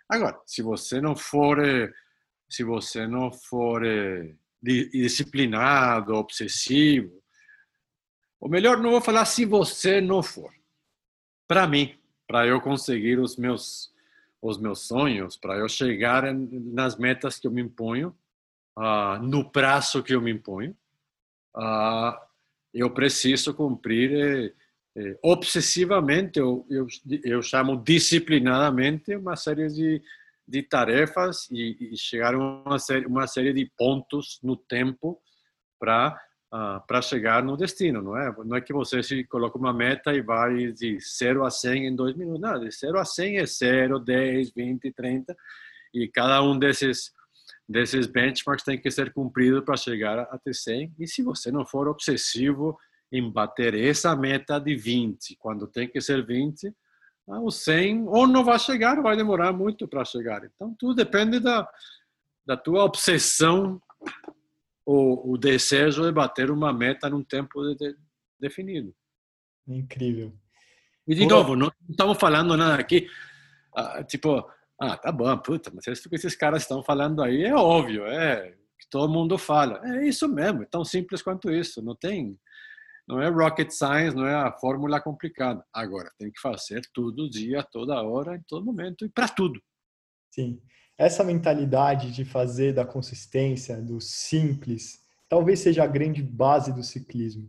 Agora, 0.08 0.36
se 0.44 0.62
você 0.62 1.00
não 1.00 1.14
for, 1.14 1.64
eh, 1.64 1.92
se 2.48 2.64
você 2.64 3.06
não 3.06 3.32
for 3.32 3.86
eh, 3.86 4.34
disciplinado, 4.60 6.12
obsessivo, 6.14 7.22
ou 8.40 8.50
melhor, 8.50 8.78
não 8.78 8.90
vou 8.90 9.00
falar 9.00 9.24
se 9.26 9.44
você 9.44 10.00
não 10.00 10.24
for 10.24 10.50
para 11.50 11.66
mim, 11.66 11.92
para 12.28 12.46
eu 12.46 12.60
conseguir 12.60 13.18
os 13.18 13.36
meus 13.36 13.90
os 14.40 14.56
meus 14.56 14.86
sonhos, 14.86 15.36
para 15.36 15.56
eu 15.56 15.68
chegar 15.68 16.22
nas 16.32 16.96
metas 16.96 17.40
que 17.40 17.46
eu 17.48 17.50
me 17.50 17.60
imponho, 17.60 18.16
uh, 18.78 19.20
no 19.20 19.50
prazo 19.50 20.00
que 20.00 20.14
eu 20.14 20.20
me 20.20 20.30
imponho, 20.30 20.74
uh, 21.56 22.16
eu 22.72 22.88
preciso 22.90 23.52
cumprir 23.52 24.12
eh, 24.12 24.52
eh, 24.96 25.18
obsessivamente, 25.22 26.38
eu, 26.38 26.64
eu, 26.70 26.86
eu 27.24 27.42
chamo 27.42 27.76
disciplinadamente, 27.76 29.16
uma 29.16 29.34
série 29.34 29.66
de, 29.66 30.00
de 30.46 30.62
tarefas 30.62 31.50
e, 31.50 31.92
e 31.92 31.96
chegar 31.98 32.32
a 32.34 32.38
uma 32.38 32.78
série, 32.78 33.06
uma 33.06 33.26
série 33.26 33.52
de 33.52 33.66
pontos 33.76 34.38
no 34.40 34.56
tempo 34.56 35.20
para 35.80 36.16
uh, 36.52 36.84
para 36.86 37.00
chegar 37.00 37.42
no 37.42 37.56
destino, 37.56 38.02
não 38.02 38.16
é? 38.16 38.34
Não 38.44 38.56
é 38.56 38.60
que 38.60 38.72
você 38.72 39.02
se 39.02 39.24
coloca 39.24 39.58
uma 39.58 39.72
meta 39.72 40.12
e 40.12 40.20
vai 40.20 40.72
de 40.72 40.98
0 41.00 41.44
a 41.44 41.50
100 41.50 41.86
em 41.86 41.96
dois 41.96 42.16
minutos. 42.16 42.40
Não, 42.40 42.60
de 42.60 42.70
0 42.70 42.98
a 42.98 43.04
100 43.04 43.38
é 43.38 43.46
0, 43.46 43.98
10, 43.98 44.50
20, 44.50 44.92
30. 44.92 45.36
E 45.94 46.08
cada 46.08 46.42
um 46.42 46.58
desses 46.58 47.12
desses 47.68 48.08
benchmarks 48.08 48.64
tem 48.64 48.80
que 48.80 48.90
ser 48.90 49.12
cumprido 49.12 49.62
para 49.62 49.76
chegar 49.76 50.18
até 50.32 50.52
100. 50.52 50.92
E 50.98 51.06
se 51.06 51.22
você 51.22 51.52
não 51.52 51.64
for 51.64 51.86
obsessivo 51.86 52.76
em 53.12 53.30
bater 53.30 53.74
essa 53.74 54.14
meta 54.16 54.58
de 54.58 54.74
20, 54.74 55.36
quando 55.38 55.68
tem 55.68 55.88
que 55.88 56.00
ser 56.00 56.26
20, 56.26 56.74
ah, 57.28 57.40
o 57.40 57.50
100 57.50 58.08
ou 58.08 58.26
não 58.26 58.42
vai 58.42 58.58
chegar 58.58 58.96
ou 58.96 59.04
vai 59.04 59.16
demorar 59.16 59.52
muito 59.52 59.86
para 59.86 60.04
chegar. 60.04 60.44
Então, 60.44 60.74
tudo 60.76 60.96
depende 60.96 61.38
da, 61.38 61.68
da 62.44 62.56
tua 62.56 62.82
obsessão 62.82 63.80
ou 64.90 65.32
o 65.32 65.38
desejo 65.38 66.02
de 66.02 66.10
bater 66.10 66.50
uma 66.50 66.72
meta 66.72 67.08
num 67.08 67.22
tempo 67.22 67.62
de, 67.62 67.76
de, 67.76 67.96
definido. 68.40 68.92
Incrível. 69.68 70.34
E 71.06 71.14
de 71.14 71.26
novo, 71.26 71.54
não 71.54 71.70
estamos 71.88 72.18
falando 72.18 72.56
nada 72.56 72.80
aqui, 72.80 73.08
ah, 73.76 74.02
tipo, 74.02 74.44
ah, 74.80 74.96
tá 74.96 75.12
bom, 75.12 75.36
puta, 75.38 75.70
mas 75.72 75.86
isso 75.86 76.08
que 76.08 76.16
esses 76.16 76.34
caras 76.34 76.62
estão 76.62 76.82
falando 76.82 77.22
aí 77.22 77.44
é 77.44 77.54
óbvio, 77.54 78.04
é 78.04 78.50
que 78.50 78.90
todo 78.90 79.12
mundo 79.12 79.38
fala. 79.38 79.80
É 79.84 80.08
isso 80.08 80.26
mesmo, 80.28 80.64
é 80.64 80.66
tão 80.66 80.84
simples 80.84 81.22
quanto 81.22 81.52
isso. 81.52 81.80
Não 81.80 81.94
tem, 81.94 82.36
não 83.06 83.22
é 83.22 83.28
rocket 83.28 83.70
science, 83.70 84.16
não 84.16 84.26
é 84.26 84.34
a 84.34 84.52
fórmula 84.58 85.00
complicada. 85.00 85.64
Agora, 85.72 86.10
tem 86.18 86.32
que 86.32 86.40
fazer 86.40 86.82
todo 86.92 87.30
dia, 87.30 87.62
toda 87.62 88.02
hora, 88.02 88.34
em 88.34 88.42
todo 88.48 88.66
momento 88.66 89.04
e 89.04 89.08
para 89.08 89.28
tudo. 89.28 89.60
Sim. 90.32 90.60
Essa 91.00 91.24
mentalidade 91.24 92.12
de 92.12 92.26
fazer 92.26 92.74
da 92.74 92.84
consistência, 92.84 93.80
do 93.80 94.02
simples, 94.02 95.00
talvez 95.30 95.60
seja 95.60 95.82
a 95.82 95.86
grande 95.86 96.22
base 96.22 96.74
do 96.74 96.82
ciclismo. 96.82 97.48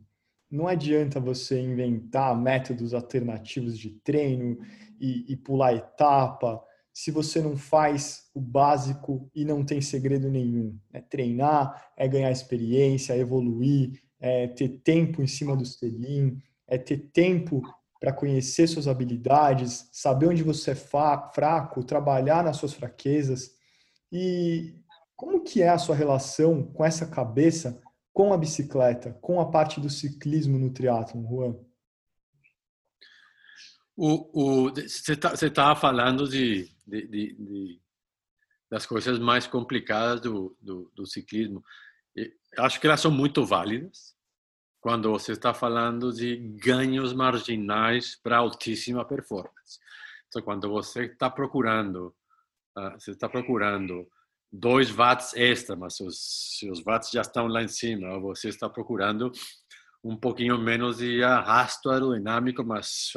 Não 0.49 0.69
adianta 0.69 1.19
você 1.19 1.59
inventar 1.59 2.33
métodos 2.33 2.93
alternativos 2.93 3.77
de 3.77 3.89
treino 4.05 4.57
e, 4.97 5.33
e 5.33 5.35
pular 5.35 5.73
etapa 5.73 6.63
se 6.93 7.11
você 7.11 7.41
não 7.41 7.57
faz 7.57 8.29
o 8.33 8.39
básico 8.39 9.29
e 9.35 9.43
não 9.43 9.65
tem 9.65 9.81
segredo 9.81 10.29
nenhum. 10.29 10.79
É 10.93 11.01
treinar, 11.01 11.91
é 11.97 12.07
ganhar 12.07 12.31
experiência, 12.31 13.15
é 13.15 13.19
evoluir, 13.19 14.01
é 14.17 14.47
ter 14.47 14.79
tempo 14.81 15.21
em 15.21 15.27
cima 15.27 15.57
do 15.57 15.65
selim, 15.65 16.37
é 16.65 16.77
ter 16.77 17.09
tempo 17.11 17.61
para 18.01 18.11
conhecer 18.11 18.65
suas 18.65 18.87
habilidades, 18.87 19.87
saber 19.91 20.25
onde 20.25 20.41
você 20.41 20.71
é 20.71 20.75
fraco, 20.75 21.83
trabalhar 21.83 22.43
nas 22.43 22.57
suas 22.57 22.73
fraquezas. 22.73 23.51
E 24.11 24.75
como 25.15 25.43
que 25.43 25.61
é 25.61 25.69
a 25.69 25.77
sua 25.77 25.95
relação 25.95 26.63
com 26.63 26.83
essa 26.83 27.05
cabeça 27.05 27.79
com 28.11 28.33
a 28.33 28.37
bicicleta, 28.37 29.13
com 29.21 29.39
a 29.39 29.51
parte 29.51 29.79
do 29.79 29.87
ciclismo 29.87 30.57
no 30.57 30.73
triatlon, 30.73 31.23
Juan? 31.29 31.55
Você 33.95 35.13
estava 35.13 35.35
tá, 35.53 35.75
falando 35.75 36.27
de, 36.27 36.71
de, 36.87 37.07
de, 37.07 37.35
de, 37.35 37.81
das 38.67 38.87
coisas 38.87 39.19
mais 39.19 39.45
complicadas 39.45 40.21
do, 40.21 40.57
do, 40.59 40.91
do 40.95 41.05
ciclismo. 41.05 41.63
acho 42.57 42.81
que 42.81 42.87
elas 42.87 42.99
são 42.99 43.11
muito 43.11 43.45
válidas 43.45 44.15
quando 44.81 45.11
você 45.11 45.33
está 45.33 45.53
falando 45.53 46.11
de 46.11 46.35
ganhos 46.35 47.13
marginais 47.13 48.15
para 48.15 48.37
altíssima 48.37 49.05
performance. 49.05 49.79
Então, 50.27 50.41
quando 50.41 50.67
você 50.69 51.05
está 51.05 51.29
procurando, 51.29 52.13
uh, 52.77 52.91
você 52.99 53.11
está 53.11 53.29
procurando 53.29 54.07
2 54.51 54.89
watts 54.89 55.33
extra, 55.35 55.75
mas 55.75 55.99
os, 55.99 56.57
seus 56.59 56.81
watts 56.83 57.11
já 57.11 57.21
estão 57.21 57.47
lá 57.47 57.61
em 57.61 57.67
cima, 57.67 58.19
você 58.19 58.49
está 58.49 58.67
procurando 58.67 59.31
um 60.03 60.17
pouquinho 60.17 60.57
menos 60.57 60.97
de 60.97 61.23
arrasto 61.23 61.91
aerodinâmico, 61.91 62.63
mas 62.63 63.11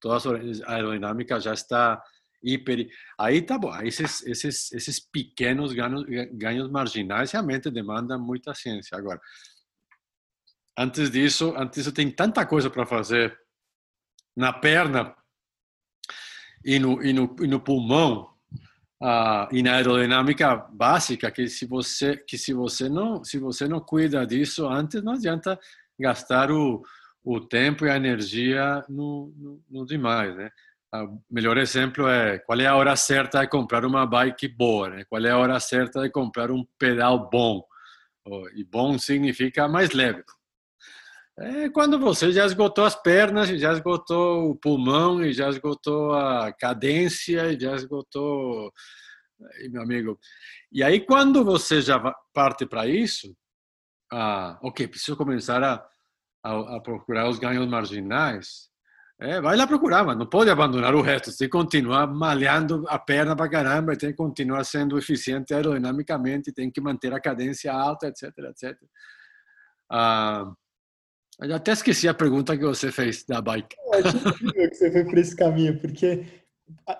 toda 0.00 0.16
a 0.64 0.74
aerodinâmica 0.74 1.40
já 1.40 1.52
está 1.52 2.00
hiper. 2.42 2.88
Aí 3.18 3.42
tá 3.42 3.58
bom, 3.58 3.74
esses, 3.82 4.24
esses, 4.24 4.72
esses 4.72 5.00
pequenos 5.00 5.72
ganhos, 5.72 6.04
ganhos 6.32 6.70
marginais 6.70 7.32
realmente 7.32 7.68
demandam 7.68 8.18
muita 8.18 8.54
ciência. 8.54 8.96
Agora, 8.96 9.20
antes 10.80 11.10
disso, 11.10 11.54
antes 11.56 11.78
disso 11.78 11.92
tem 11.92 12.10
tanta 12.10 12.46
coisa 12.46 12.70
para 12.70 12.86
fazer 12.86 13.38
na 14.34 14.52
perna 14.52 15.14
e 16.64 16.78
no, 16.78 17.02
e 17.02 17.12
no, 17.12 17.36
e 17.40 17.46
no 17.46 17.60
pulmão 17.60 18.30
uh, 19.02 19.46
e 19.52 19.62
na 19.62 19.74
aerodinâmica 19.74 20.56
básica 20.56 21.30
que 21.30 21.48
se 21.48 21.66
você 21.66 22.16
que 22.16 22.38
se 22.38 22.54
você 22.54 22.88
não 22.88 23.22
se 23.22 23.38
você 23.38 23.68
não 23.68 23.80
cuida 23.80 24.26
disso 24.26 24.66
antes 24.66 25.02
não 25.02 25.12
adianta 25.12 25.58
gastar 25.98 26.50
o, 26.50 26.82
o 27.22 27.40
tempo 27.40 27.84
e 27.84 27.90
a 27.90 27.96
energia 27.96 28.82
no, 28.88 29.34
no, 29.36 29.62
no 29.70 29.86
demais, 29.86 30.34
né? 30.34 30.50
O 30.92 31.22
melhor 31.30 31.56
exemplo 31.56 32.08
é 32.08 32.38
qual 32.40 32.58
é 32.58 32.66
a 32.66 32.74
hora 32.74 32.96
certa 32.96 33.42
de 33.42 33.48
comprar 33.48 33.84
uma 33.84 34.04
bike 34.04 34.48
boa, 34.48 34.88
né? 34.88 35.04
Qual 35.04 35.24
é 35.24 35.30
a 35.30 35.38
hora 35.38 35.60
certa 35.60 36.00
de 36.02 36.10
comprar 36.10 36.50
um 36.50 36.66
pedal 36.76 37.30
bom? 37.30 37.62
E 38.56 38.64
bom 38.64 38.98
significa 38.98 39.68
mais 39.68 39.92
leve. 39.92 40.24
É 41.40 41.70
quando 41.70 41.98
você 41.98 42.30
já 42.32 42.44
esgotou 42.44 42.84
as 42.84 42.94
pernas, 42.94 43.48
já 43.48 43.72
esgotou 43.72 44.50
o 44.50 44.56
pulmão, 44.56 45.24
e 45.24 45.32
já 45.32 45.48
esgotou 45.48 46.12
a 46.12 46.52
cadência, 46.52 47.50
e 47.50 47.58
já 47.58 47.74
esgotou, 47.74 48.70
meu 49.70 49.80
amigo. 49.80 50.18
E 50.70 50.82
aí 50.82 51.00
quando 51.00 51.42
você 51.42 51.80
já 51.80 51.98
parte 52.34 52.66
para 52.66 52.86
isso, 52.86 53.34
ah, 54.12 54.58
ok, 54.62 54.86
preciso 54.86 55.16
começar 55.16 55.62
a, 55.64 55.82
a, 56.44 56.76
a 56.76 56.80
procurar 56.80 57.26
os 57.28 57.38
ganhos 57.38 57.66
marginais, 57.66 58.68
é, 59.18 59.40
vai 59.40 59.56
lá 59.56 59.66
procurar, 59.66 60.04
mas 60.04 60.18
não 60.18 60.26
pode 60.26 60.50
abandonar 60.50 60.94
o 60.94 61.02
resto. 61.02 61.30
Tem 61.36 61.46
que 61.46 61.52
continuar 61.52 62.06
malhando 62.06 62.84
a 62.88 62.98
perna 62.98 63.34
para 63.36 63.50
caramba, 63.50 63.96
tem 63.96 64.10
que 64.10 64.16
continuar 64.16 64.64
sendo 64.64 64.98
eficiente 64.98 65.54
aerodinamicamente, 65.54 66.52
tem 66.52 66.70
que 66.70 66.80
manter 66.82 67.14
a 67.14 67.20
cadência 67.20 67.72
alta, 67.72 68.08
etc, 68.08 68.24
etc. 68.50 68.78
Ah, 69.90 70.50
eu 71.40 71.54
até 71.54 71.72
esqueci 71.72 72.08
a 72.08 72.14
pergunta 72.14 72.56
que 72.56 72.64
você 72.64 72.92
fez 72.92 73.24
da 73.24 73.40
bike. 73.40 73.76
Eu 74.54 74.68
que 74.70 74.74
você 74.74 74.90
foi 74.90 75.04
por 75.04 75.18
esse 75.18 75.34
caminho, 75.34 75.78
porque 75.80 76.24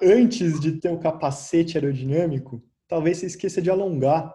antes 0.02 0.58
de 0.60 0.72
ter 0.72 0.90
o 0.90 0.98
capacete 0.98 1.76
aerodinâmico, 1.76 2.62
talvez 2.88 3.18
você 3.18 3.26
esqueça 3.26 3.60
de 3.60 3.70
alongar. 3.70 4.34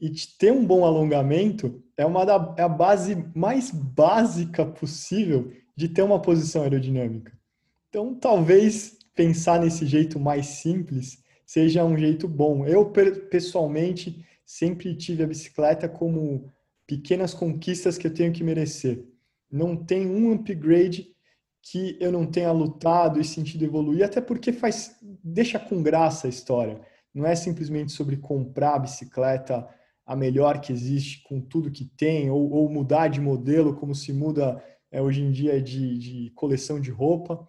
E 0.00 0.10
ter 0.38 0.52
um 0.52 0.64
bom 0.64 0.84
alongamento 0.84 1.82
é, 1.96 2.06
uma 2.06 2.24
da, 2.24 2.54
é 2.56 2.62
a 2.62 2.68
base 2.68 3.26
mais 3.34 3.72
básica 3.72 4.64
possível 4.64 5.50
de 5.74 5.88
ter 5.88 6.02
uma 6.02 6.22
posição 6.22 6.62
aerodinâmica. 6.62 7.32
Então, 7.88 8.14
talvez 8.14 8.96
pensar 9.14 9.60
nesse 9.60 9.84
jeito 9.84 10.20
mais 10.20 10.46
simples 10.46 11.18
seja 11.44 11.84
um 11.84 11.98
jeito 11.98 12.28
bom. 12.28 12.64
Eu, 12.64 12.92
pessoalmente, 13.28 14.24
sempre 14.46 14.94
tive 14.94 15.24
a 15.24 15.26
bicicleta 15.26 15.88
como 15.88 16.52
pequenas 16.86 17.34
conquistas 17.34 17.98
que 17.98 18.06
eu 18.06 18.14
tenho 18.14 18.32
que 18.32 18.44
merecer. 18.44 19.04
Não 19.50 19.76
tem 19.76 20.06
um 20.06 20.32
upgrade 20.32 21.08
que 21.62 21.96
eu 22.00 22.10
não 22.10 22.26
tenha 22.26 22.52
lutado 22.52 23.20
e 23.20 23.24
sentido 23.24 23.64
evoluir, 23.64 24.04
até 24.04 24.20
porque 24.20 24.52
faz 24.52 24.96
deixa 25.22 25.58
com 25.58 25.82
graça 25.82 26.26
a 26.26 26.30
história. 26.30 26.80
Não 27.14 27.26
é 27.26 27.34
simplesmente 27.34 27.92
sobre 27.92 28.16
comprar 28.16 28.74
a 28.74 28.78
bicicleta 28.78 29.68
a 30.06 30.16
melhor 30.16 30.60
que 30.60 30.72
existe 30.72 31.22
com 31.24 31.40
tudo 31.40 31.70
que 31.70 31.84
tem, 31.84 32.30
ou, 32.30 32.50
ou 32.50 32.68
mudar 32.70 33.08
de 33.08 33.20
modelo, 33.20 33.76
como 33.76 33.94
se 33.94 34.12
muda 34.12 34.62
é, 34.90 35.02
hoje 35.02 35.20
em 35.20 35.30
dia 35.30 35.60
de, 35.60 35.98
de 35.98 36.30
coleção 36.30 36.80
de 36.80 36.90
roupa, 36.90 37.46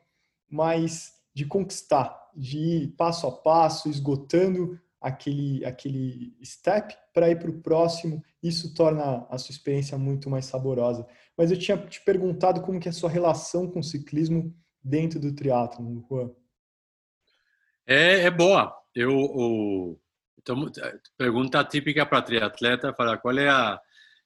mas 0.49 1.13
de 1.33 1.45
conquistar, 1.45 2.19
de 2.35 2.57
ir 2.57 2.87
passo 2.97 3.27
a 3.27 3.31
passo, 3.31 3.89
esgotando 3.89 4.77
aquele, 5.01 5.65
aquele 5.65 6.35
step 6.43 6.95
para 7.13 7.29
ir 7.29 7.39
para 7.39 7.49
o 7.49 7.61
próximo. 7.61 8.23
Isso 8.41 8.73
torna 8.73 9.25
a 9.29 9.37
sua 9.37 9.51
experiência 9.51 9.97
muito 9.97 10.29
mais 10.29 10.45
saborosa. 10.45 11.07
Mas 11.37 11.51
eu 11.51 11.59
tinha 11.59 11.77
te 11.77 12.01
perguntado 12.01 12.61
como 12.61 12.79
que 12.79 12.87
é 12.87 12.91
a 12.91 12.93
sua 12.93 13.09
relação 13.09 13.69
com 13.69 13.79
o 13.79 13.83
ciclismo 13.83 14.55
dentro 14.83 15.19
do 15.19 15.33
triatlo, 15.33 16.05
Juan. 16.09 16.31
É, 17.85 18.21
é 18.21 18.31
boa. 18.31 18.75
Eu, 18.93 19.15
o, 19.15 19.99
então, 20.37 20.71
pergunta 21.17 21.63
típica 21.63 22.05
para 22.05 22.21
triatleta, 22.21 22.93
para 22.93 23.17
qual 23.17 23.37
é 23.37 23.49
a 23.49 23.79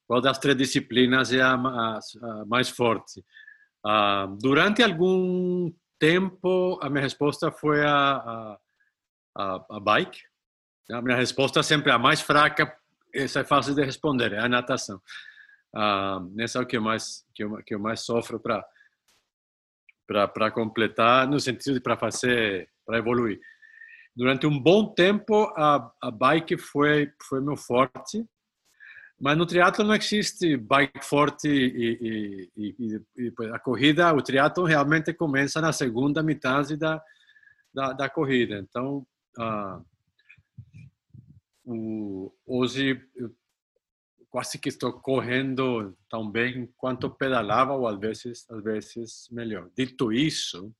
qual 0.05 0.21
das 0.21 0.37
três 0.37 0.57
disciplinas 0.57 1.31
é 1.31 1.41
a, 1.41 1.53
a, 1.53 1.99
a 2.21 2.45
mais 2.45 2.69
forte. 2.69 3.23
Uh, 3.85 4.37
durante 4.41 4.83
algum 4.83 5.71
tempo, 5.99 6.79
a 6.81 6.89
minha 6.89 7.01
resposta 7.01 7.51
foi 7.51 7.85
a, 7.85 8.57
a, 9.35 9.65
a, 9.69 9.79
bike. 9.79 10.19
A 10.91 11.01
minha 11.01 11.15
resposta 11.15 11.63
sempre 11.63 11.91
é 11.91 11.93
a 11.93 11.99
mais 11.99 12.21
fraca, 12.21 12.75
essa 13.13 13.39
é 13.39 13.43
fácil 13.43 13.73
de 13.75 13.83
responder, 13.83 14.33
é 14.33 14.39
a 14.39 14.49
natação. 14.49 15.01
Uh, 15.75 16.41
essa 16.41 16.59
é 16.59 16.61
o 16.61 16.65
que 16.65 16.77
eu 16.77 16.81
mais 16.81 17.25
que 17.33 17.43
eu, 17.43 17.55
que 17.63 17.73
eu 17.73 17.79
mais 17.79 18.01
sofro 18.01 18.39
para 18.39 18.65
para 20.05 20.51
completar 20.51 21.27
no 21.27 21.39
sentido 21.39 21.75
de 21.75 21.79
para 21.79 21.97
fazer 21.97 22.69
para 22.85 22.99
evoluir 22.99 23.39
durante 24.15 24.45
um 24.45 24.59
bom 24.59 24.93
tempo 24.93 25.45
a, 25.55 25.91
a 25.99 26.11
bike 26.11 26.57
foi 26.57 27.11
foi 27.27 27.41
meu 27.41 27.57
forte 27.57 28.23
Mas 29.19 29.37
no 29.37 29.45
triatlo 29.45 29.85
não 29.85 29.95
existe 29.95 30.57
bike 30.57 31.03
forte 31.03 31.47
e, 31.47 32.49
e, 32.57 32.75
e, 32.77 33.01
e, 33.17 33.33
a 33.53 33.59
corrida, 33.59 34.13
o 34.13 34.21
triatlo 34.21 34.65
realmente 34.65 35.13
começa 35.13 35.61
na 35.61 35.71
segunda 35.71 36.21
metade 36.21 36.75
da, 36.75 37.01
da, 37.73 37.93
da 37.93 38.09
corrida. 38.09 38.57
Então, 38.57 39.05
ah, 39.39 39.79
o, 41.65 42.33
hoje 42.45 43.01
eu 43.15 43.33
quase 44.29 44.57
que 44.57 44.69
estou 44.69 44.91
correndo 44.93 45.95
tão 46.09 46.29
bem 46.29 46.67
quanto 46.75 47.09
pedalava 47.09 47.73
ou 47.73 47.87
às 47.87 47.99
vezes, 47.99 48.49
às 48.49 48.63
vezes 48.63 49.27
melhor. 49.31 49.69
Dito 49.77 50.11
isso, 50.11 50.73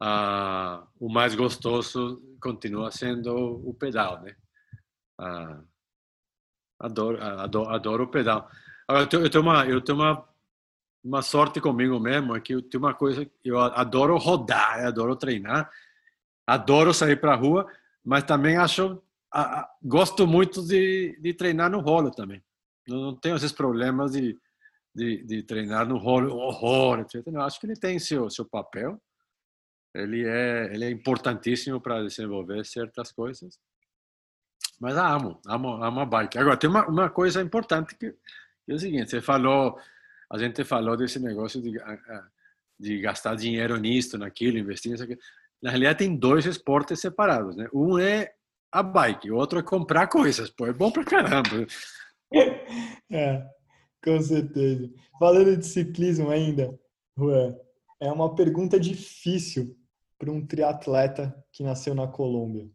ah, 0.00 0.86
o 0.98 1.12
mais 1.12 1.34
gostoso 1.34 2.22
continua 2.40 2.90
sendo 2.90 3.34
o 3.68 3.74
pedal, 3.74 4.22
né? 4.22 4.34
Ah, 5.18 5.62
adoro, 6.78 7.22
adoro, 7.22 7.68
adoro 7.68 8.04
o 8.04 8.08
pedal. 8.08 8.50
Agora, 8.88 9.06
eu 9.12 9.30
tenho 9.30 9.44
uma, 9.44 9.66
eu 9.66 9.80
tenho 9.82 9.98
uma, 9.98 10.26
uma 11.04 11.20
sorte 11.20 11.60
comigo 11.60 12.00
mesmo, 12.00 12.34
é 12.34 12.40
que 12.40 12.54
eu 12.54 12.62
tenho 12.62 12.82
uma 12.82 12.94
coisa, 12.94 13.30
eu 13.44 13.60
adoro 13.60 14.16
rodar, 14.16 14.86
adoro 14.86 15.14
treinar, 15.14 15.70
adoro 16.46 16.94
sair 16.94 17.20
para 17.20 17.34
a 17.34 17.36
rua, 17.36 17.70
mas 18.04 18.24
também 18.24 18.56
acho, 18.56 19.02
gosto 19.82 20.26
muito 20.26 20.66
de, 20.66 21.18
de 21.20 21.34
treinar 21.34 21.70
no 21.70 21.80
rolo 21.80 22.10
também. 22.10 22.42
Não 22.88 23.14
tenho 23.14 23.36
esses 23.36 23.52
problemas 23.52 24.12
de, 24.12 24.36
de, 24.94 25.24
de 25.24 25.42
treinar 25.42 25.86
no 25.86 25.98
rolo, 25.98 26.34
horror, 26.36 27.00
etc. 27.00 27.26
Eu 27.26 27.42
acho 27.42 27.60
que 27.60 27.66
ele 27.66 27.76
tem 27.76 27.98
seu, 27.98 28.28
seu 28.30 28.44
papel, 28.44 29.00
ele 29.94 30.26
é, 30.26 30.72
ele 30.72 30.84
é 30.84 30.90
importantíssimo 30.90 31.80
para 31.80 32.02
desenvolver 32.02 32.64
certas 32.64 33.12
coisas. 33.12 33.58
Mas 34.80 34.96
amo, 34.96 35.40
amo, 35.46 35.82
amo 35.82 36.00
a 36.00 36.06
bike. 36.06 36.38
Agora, 36.38 36.56
tem 36.56 36.70
uma, 36.70 36.86
uma 36.86 37.10
coisa 37.10 37.42
importante 37.42 37.94
que, 37.96 38.12
que 38.12 38.72
é 38.72 38.74
o 38.74 38.78
seguinte: 38.78 39.10
você 39.10 39.20
falou, 39.20 39.78
a 40.30 40.38
gente 40.38 40.64
falou 40.64 40.96
desse 40.96 41.18
negócio 41.18 41.60
de, 41.60 41.78
de 42.78 43.00
gastar 43.00 43.34
dinheiro 43.34 43.76
nisso, 43.76 44.16
naquilo, 44.16 44.58
investir 44.58 44.90
nisso. 44.90 45.04
Aquilo. 45.04 45.20
Na 45.62 45.70
realidade, 45.70 45.98
tem 45.98 46.16
dois 46.16 46.46
esportes 46.46 47.00
separados, 47.00 47.56
né? 47.56 47.68
Um 47.72 47.98
é 47.98 48.32
a 48.72 48.82
bike, 48.82 49.30
o 49.30 49.36
outro 49.36 49.58
é 49.58 49.62
comprar 49.62 50.06
coisas. 50.06 50.50
Pô, 50.50 50.66
é 50.66 50.72
bom 50.72 50.90
pra 50.90 51.04
caramba. 51.04 51.66
É, 53.10 53.44
com 54.04 54.20
certeza. 54.20 54.88
Falando 55.18 55.56
de 55.56 55.66
ciclismo 55.66 56.30
ainda, 56.30 56.78
Juan, 57.18 57.56
é 57.98 58.10
uma 58.12 58.36
pergunta 58.36 58.78
difícil 58.78 59.76
para 60.16 60.30
um 60.30 60.46
triatleta 60.46 61.34
que 61.52 61.64
nasceu 61.64 61.92
na 61.92 62.06
Colômbia. 62.06 62.70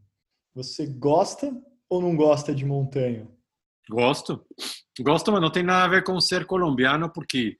Você 0.53 0.85
gosta 0.85 1.55
ou 1.87 2.01
não 2.01 2.17
gosta 2.17 2.53
de 2.53 2.65
montanha? 2.65 3.27
Gosto. 3.89 4.45
Gosto, 4.99 5.31
mas 5.31 5.41
não 5.41 5.51
tem 5.51 5.63
nada 5.63 5.85
a 5.85 5.87
ver 5.87 6.03
com 6.03 6.19
ser 6.19 6.45
colombiano, 6.45 7.09
porque 7.09 7.57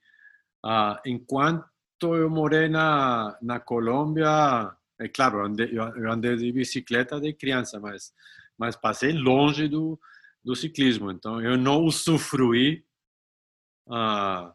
ah, 0.63 0.99
enquanto 1.05 1.65
eu 2.01 2.29
morei 2.29 2.67
na, 2.67 3.38
na 3.41 3.59
Colômbia, 3.59 4.71
é 4.99 5.08
claro, 5.08 5.39
eu 5.39 5.45
andei, 5.45 5.71
eu 5.77 6.12
andei 6.12 6.36
de 6.36 6.51
bicicleta 6.51 7.19
de 7.19 7.34
criança, 7.34 7.79
mas, 7.79 8.13
mas 8.58 8.75
passei 8.75 9.12
longe 9.12 9.67
do, 9.67 9.99
do 10.43 10.55
ciclismo. 10.55 11.12
Então, 11.12 11.41
eu 11.41 11.58
não 11.58 11.84
usufruí 11.84 12.84
ah, 13.89 14.53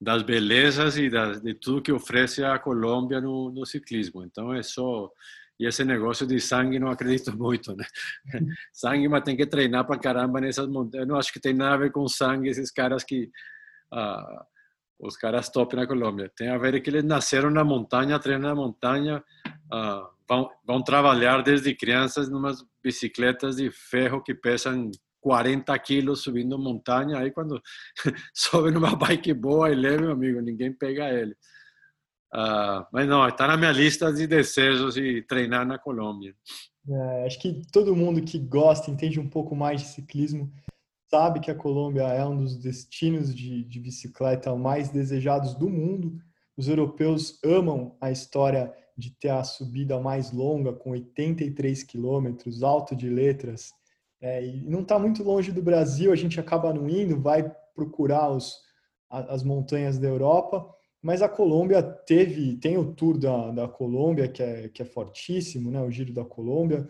das 0.00 0.22
belezas 0.22 0.96
e 0.96 1.08
das, 1.08 1.40
de 1.40 1.54
tudo 1.54 1.82
que 1.82 1.92
oferece 1.92 2.42
a 2.42 2.58
Colômbia 2.58 3.20
no, 3.20 3.52
no, 3.52 3.64
ciclismo. 3.64 4.24
Então 4.24 4.52
é 4.52 4.62
só 4.62 5.10
e 5.60 5.66
esse 5.66 5.84
negócio 5.84 6.26
de 6.26 6.40
sangue 6.40 6.78
não 6.80 6.88
acredito 6.88 7.30
muito, 7.38 7.76
né? 7.76 7.84
sangue, 8.72 9.08
mas 9.08 9.22
tem 9.22 9.36
que 9.36 9.46
treinar 9.46 9.86
para 9.86 10.00
caramba 10.00 10.40
nessas 10.40 10.66
montanhas. 10.66 11.06
Eu 11.06 11.08
não 11.08 11.16
acho 11.16 11.32
que 11.32 11.38
tem 11.38 11.54
nada 11.54 11.74
a 11.74 11.78
ver 11.78 11.92
com 11.92 12.08
sangue 12.08 12.48
esses 12.48 12.70
caras 12.72 13.04
que 13.04 13.30
ah, 13.92 14.44
os 15.02 15.16
caras 15.16 15.50
top 15.50 15.74
na 15.74 15.86
Colômbia. 15.86 16.30
Tem 16.34 16.48
a 16.48 16.56
ver 16.56 16.80
que 16.80 16.88
eles 16.88 17.02
nasceram 17.02 17.50
na 17.50 17.64
montanha, 17.64 18.18
treinam 18.20 18.50
na 18.50 18.54
montanha, 18.54 19.22
ah, 19.70 20.08
vão, 20.28 20.48
vão 20.64 20.82
trabalhar 20.82 21.42
desde 21.42 21.74
crianças 21.74 22.30
numas 22.30 22.64
bicicletas 22.82 23.56
de 23.56 23.70
ferro 23.70 24.22
que 24.22 24.32
pesam 24.32 24.90
40 25.20 25.76
quilos 25.80 26.22
subindo 26.22 26.58
montanha, 26.58 27.18
aí 27.18 27.32
quando 27.32 27.60
sobe 28.32 28.70
numa 28.70 28.94
bike 28.96 29.34
boa 29.34 29.70
e 29.70 29.74
leve, 29.74 30.02
meu 30.02 30.12
amigo, 30.12 30.40
ninguém 30.40 30.72
pega 30.72 31.10
ele. 31.10 31.32
Uh, 32.34 32.86
mas 32.92 33.06
não, 33.06 33.26
está 33.28 33.46
na 33.46 33.56
minha 33.56 33.72
lista 33.72 34.10
de 34.12 34.26
desejos 34.26 34.94
de 34.94 35.20
treinar 35.22 35.66
na 35.66 35.78
Colômbia. 35.78 36.34
É, 36.88 37.26
acho 37.26 37.38
que 37.40 37.62
todo 37.70 37.94
mundo 37.94 38.22
que 38.22 38.38
gosta, 38.38 38.90
entende 38.90 39.20
um 39.20 39.28
pouco 39.28 39.54
mais 39.54 39.82
de 39.82 39.88
ciclismo, 39.88 40.50
sabe 41.12 41.40
que 41.40 41.50
a 41.50 41.54
Colômbia 41.54 42.04
é 42.04 42.24
um 42.24 42.38
dos 42.38 42.56
destinos 42.56 43.34
de, 43.34 43.64
de 43.64 43.78
bicicleta 43.78 44.56
mais 44.56 44.88
desejados 44.88 45.54
do 45.54 45.68
mundo. 45.68 46.16
Os 46.56 46.68
europeus 46.68 47.38
amam 47.44 47.96
a 48.00 48.10
história 48.10 48.72
de 48.96 49.10
ter 49.10 49.28
a 49.28 49.44
subida 49.44 50.00
mais 50.00 50.32
longa, 50.32 50.72
com 50.72 50.90
83 50.92 51.82
quilômetros, 51.82 52.62
alto 52.62 52.96
de 52.96 53.10
letras, 53.10 53.72
é, 54.22 54.44
e 54.44 54.64
não 54.64 54.80
está 54.80 54.98
muito 54.98 55.22
longe 55.22 55.50
do 55.50 55.60
Brasil, 55.60 56.12
a 56.12 56.16
gente 56.16 56.38
acaba 56.38 56.72
não 56.72 56.88
indo, 56.88 57.20
vai 57.20 57.50
procurar 57.74 58.30
os, 58.30 58.56
as 59.10 59.42
montanhas 59.42 59.98
da 59.98 60.06
Europa, 60.08 60.66
mas 61.02 61.20
a 61.20 61.28
Colômbia 61.28 61.82
teve, 61.82 62.56
tem 62.56 62.78
o 62.78 62.94
Tour 62.94 63.18
da, 63.18 63.50
da 63.50 63.68
Colômbia, 63.68 64.28
que 64.28 64.42
é, 64.42 64.68
que 64.68 64.80
é 64.80 64.84
fortíssimo, 64.84 65.70
né, 65.70 65.82
o 65.82 65.90
Giro 65.90 66.14
da 66.14 66.24
Colômbia, 66.24 66.88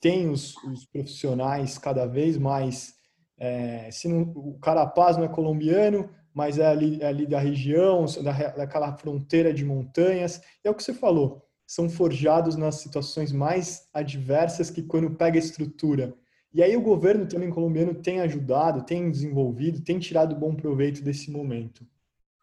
tem 0.00 0.28
os, 0.30 0.56
os 0.64 0.86
profissionais 0.86 1.76
cada 1.76 2.06
vez 2.06 2.38
mais, 2.38 2.94
é, 3.40 3.90
se 3.90 4.06
não, 4.06 4.22
o 4.22 4.58
Carapaz 4.60 5.16
não 5.16 5.24
é 5.24 5.28
colombiano, 5.28 6.08
mas 6.32 6.58
é 6.58 6.66
ali, 6.66 7.02
é 7.02 7.06
ali 7.06 7.26
da 7.26 7.40
região, 7.40 8.04
da, 8.22 8.32
daquela 8.50 8.96
fronteira 8.96 9.52
de 9.52 9.64
montanhas, 9.64 10.40
é 10.62 10.70
o 10.70 10.74
que 10.74 10.84
você 10.84 10.94
falou, 10.94 11.44
são 11.66 11.88
forjados 11.88 12.54
nas 12.54 12.76
situações 12.76 13.32
mais 13.32 13.88
adversas 13.92 14.70
que 14.70 14.82
quando 14.82 15.10
pega 15.10 15.38
estrutura 15.38 16.14
e 16.52 16.62
aí 16.62 16.76
o 16.76 16.82
governo 16.82 17.26
também 17.28 17.48
colombiano 17.48 17.94
tem 17.94 18.20
ajudado, 18.20 18.84
tem 18.84 19.10
desenvolvido, 19.10 19.82
tem 19.82 19.98
tirado 19.98 20.34
bom 20.34 20.54
proveito 20.54 21.02
desse 21.02 21.30
momento. 21.30 21.86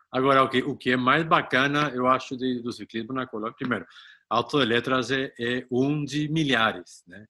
Agora, 0.09 0.43
o 0.43 0.49
que, 0.49 0.63
o 0.63 0.77
que 0.77 0.91
é 0.91 0.97
mais 0.97 1.25
bacana, 1.25 1.91
eu 1.93 2.07
acho, 2.07 2.37
de, 2.37 2.61
do 2.61 2.71
ciclismo 2.71 3.13
na 3.13 3.27
Colômbia, 3.27 3.55
primeiro, 3.57 3.85
Alto 4.29 4.59
de 4.59 4.65
Letras 4.65 5.11
é, 5.11 5.33
é 5.37 5.67
um 5.69 6.05
de 6.05 6.29
milhares, 6.29 7.03
né? 7.05 7.25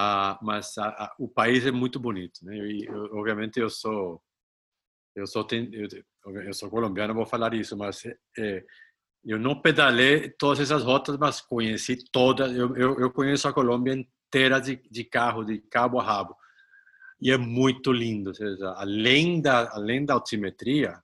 Ah, 0.00 0.38
mas 0.40 0.76
o 1.18 1.26
país 1.26 1.66
é 1.66 1.72
muito 1.72 1.98
bonito, 1.98 2.44
né? 2.44 2.56
E, 2.56 2.84
eu, 2.84 3.16
obviamente, 3.16 3.58
eu 3.58 3.68
sou 3.68 4.22
eu 5.16 5.26
sou 5.26 5.44
eu, 5.50 6.42
eu, 6.42 6.54
sou 6.54 6.70
colombiano, 6.70 7.12
vou 7.12 7.26
falar 7.26 7.52
isso, 7.52 7.76
mas 7.76 8.04
é, 8.38 8.64
eu 9.24 9.40
não 9.40 9.60
pedalei 9.60 10.30
todas 10.30 10.60
essas 10.60 10.84
rotas, 10.84 11.16
mas 11.18 11.40
conheci 11.40 11.98
todas. 12.12 12.52
Eu, 12.56 12.76
eu, 12.76 13.00
eu 13.00 13.10
conheço 13.10 13.48
a 13.48 13.52
Colômbia 13.52 13.92
inteira 13.92 14.60
de, 14.60 14.76
de 14.88 15.02
carro, 15.02 15.44
de 15.44 15.58
cabo 15.58 15.98
a 15.98 16.04
rabo. 16.04 16.36
E 17.20 17.32
é 17.32 17.36
muito 17.36 17.90
lindo. 17.90 18.32
Seja, 18.32 18.74
além, 18.76 19.40
da, 19.40 19.68
além 19.72 20.04
da 20.04 20.14
altimetria, 20.14 21.02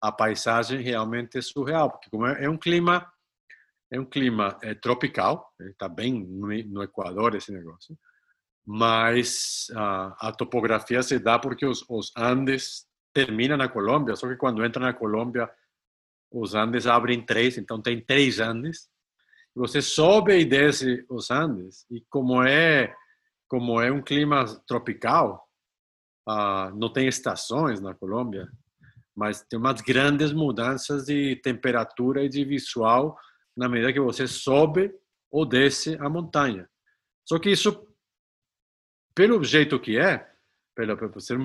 a 0.00 0.12
paisagem 0.12 0.80
realmente 0.80 1.38
é 1.38 1.42
surreal, 1.42 1.90
porque 1.90 2.08
como 2.08 2.26
é, 2.26 2.44
é 2.44 2.48
um 2.48 2.56
clima 2.56 3.12
é 3.92 4.00
um 4.00 4.06
clima 4.06 4.58
é, 4.62 4.74
tropical, 4.74 5.52
está 5.60 5.86
bem 5.86 6.24
no, 6.24 6.48
no, 6.64 6.82
Equador 6.82 7.34
esse 7.34 7.52
negócio, 7.52 7.96
mas 8.66 9.66
a, 9.74 10.28
a 10.28 10.32
topografia 10.32 11.02
se 11.02 11.18
dá 11.18 11.38
porque 11.38 11.66
os, 11.66 11.84
os, 11.88 12.12
Andes 12.16 12.86
terminam 13.12 13.56
na 13.56 13.68
Colômbia, 13.68 14.16
só 14.16 14.28
que 14.28 14.36
quando 14.36 14.64
entra 14.64 14.80
na 14.80 14.92
Colômbia 14.92 15.50
os 16.30 16.54
Andes 16.54 16.86
abrem 16.86 17.24
três, 17.24 17.58
então 17.58 17.80
tem 17.80 18.00
três 18.00 18.40
Andes, 18.40 18.88
você 19.54 19.82
sobe 19.82 20.38
e 20.38 20.44
desce 20.44 21.04
os 21.10 21.30
Andes 21.30 21.84
e 21.90 22.02
como 22.08 22.42
é 22.42 22.94
como 23.48 23.82
é 23.82 23.92
um 23.92 24.00
clima 24.00 24.46
tropical, 24.66 25.46
uh, 26.26 26.74
não 26.74 26.90
tem 26.90 27.06
estações 27.06 27.82
na 27.82 27.94
Colômbia, 27.94 28.48
mas 29.14 29.42
tem 29.42 29.58
umas 29.58 29.82
grandes 29.82 30.32
mudanças 30.32 31.04
de 31.04 31.36
temperatura 31.36 32.24
e 32.24 32.30
de 32.30 32.46
visual 32.46 33.14
na 33.54 33.68
medida 33.68 33.92
que 33.92 34.00
você 34.00 34.26
sobe 34.26 34.90
ou 35.30 35.44
desce 35.44 35.98
a 36.00 36.08
montanha. 36.08 36.66
Só 37.28 37.38
que 37.38 37.50
isso, 37.50 37.86
pelo 39.14 39.42
jeito 39.44 39.78
que 39.78 39.98
é, 39.98 40.28
pelo, 40.74 40.96
por 40.96 41.20
ser 41.20 41.38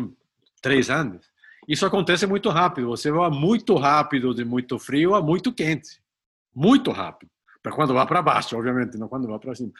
três 0.61 0.89
anos, 0.89 1.29
isso 1.67 1.85
acontece 1.85 2.25
muito 2.25 2.49
rápido. 2.49 2.87
Você 2.87 3.11
vai 3.11 3.29
muito 3.29 3.75
rápido 3.75 4.33
de 4.33 4.45
muito 4.45 4.79
frio 4.79 5.15
a 5.15 5.21
muito 5.21 5.53
quente. 5.53 6.01
Muito 6.55 6.91
rápido 6.91 7.29
para 7.67 7.75
quando 7.75 7.93
vá 7.93 8.05
para 8.05 8.21
baixo, 8.21 8.57
obviamente, 8.57 8.97
não 8.97 9.09
quando 9.09 9.27
vá 9.27 9.37
para 9.37 9.53
cima. 9.53 9.71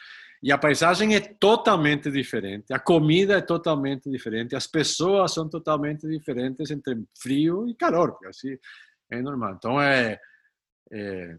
E 0.42 0.52
a 0.52 0.58
paisagem 0.58 1.16
é 1.16 1.20
totalmente 1.20 2.10
diferente, 2.10 2.72
a 2.72 2.78
comida 2.78 3.38
é 3.38 3.40
totalmente 3.40 4.10
diferente, 4.10 4.54
as 4.54 4.66
pessoas 4.66 5.32
são 5.32 5.48
totalmente 5.48 6.06
diferentes 6.06 6.70
entre 6.70 7.02
frio 7.18 7.68
e 7.68 7.74
calor, 7.74 8.12
porque 8.12 8.26
assim 8.26 8.56
é 9.10 9.22
normal. 9.22 9.54
Então, 9.54 9.80
é, 9.80 10.18
é 10.92 11.36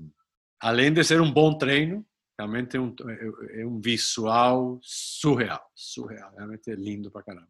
além 0.60 0.92
de 0.92 1.04
ser 1.04 1.22
um 1.22 1.32
bom 1.32 1.58
treino, 1.58 2.06
realmente 2.40 2.78
é 2.78 2.80
um, 2.80 2.96
é, 3.10 3.62
é 3.62 3.66
um 3.66 3.82
visual 3.82 4.80
surreal, 4.82 5.62
surreal, 5.76 6.32
realmente 6.38 6.72
é 6.72 6.76
lindo 6.76 7.12
para 7.12 7.24
caramba. 7.24 7.50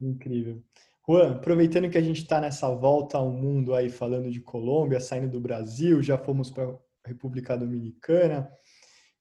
Incrível. 0.00 0.62
Juan, 1.06 1.32
aproveitando 1.32 1.90
que 1.90 1.98
a 1.98 2.02
gente 2.02 2.22
está 2.22 2.40
nessa 2.40 2.72
volta 2.72 3.18
ao 3.18 3.28
mundo 3.28 3.74
aí 3.74 3.90
falando 3.90 4.30
de 4.30 4.40
Colômbia, 4.40 5.00
saindo 5.00 5.28
do 5.28 5.40
Brasil, 5.40 6.00
já 6.00 6.16
fomos 6.16 6.48
para 6.48 6.78
República 7.04 7.56
Dominicana. 7.58 8.48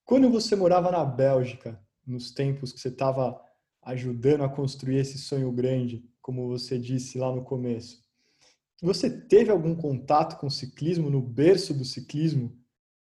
Quando 0.06 0.30
você 0.30 0.56
morava 0.56 0.92
na 0.92 1.04
Bélgica, 1.04 1.82
nos 2.06 2.32
tempos 2.32 2.72
que 2.72 2.80
você 2.80 2.90
estava 2.90 3.42
ajudando 3.82 4.44
a 4.44 4.50
construir 4.50 4.98
esse 4.98 5.18
sonho 5.18 5.52
grande, 5.52 6.08
como 6.22 6.48
você 6.48 6.78
disse 6.78 7.18
lá 7.18 7.34
no 7.36 7.44
começo, 7.44 8.02
você 8.82 9.10
teve 9.10 9.50
algum 9.50 9.76
contato 9.76 10.40
com 10.40 10.48
o 10.48 10.52
ciclismo 10.52 11.10
no 11.10 11.22
berço 11.22 11.74
do 11.74 11.84
ciclismo, 11.84 12.56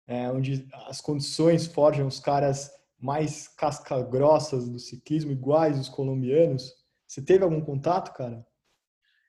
é, 0.08 0.30
onde 0.32 0.68
as 0.88 1.01
condições 1.01 1.68
forjam 1.68 2.08
os 2.08 2.20
caras 2.20 2.72
mais 2.99 3.47
casca-grossas 3.47 4.68
do 4.70 4.80
ciclismo, 4.80 5.32
iguais 5.32 5.80
os 5.80 5.89
colombianos? 5.89 6.74
Você 7.08 7.22
teve 7.22 7.43
algum 7.43 7.62
contato, 7.62 8.14
cara? 8.14 8.45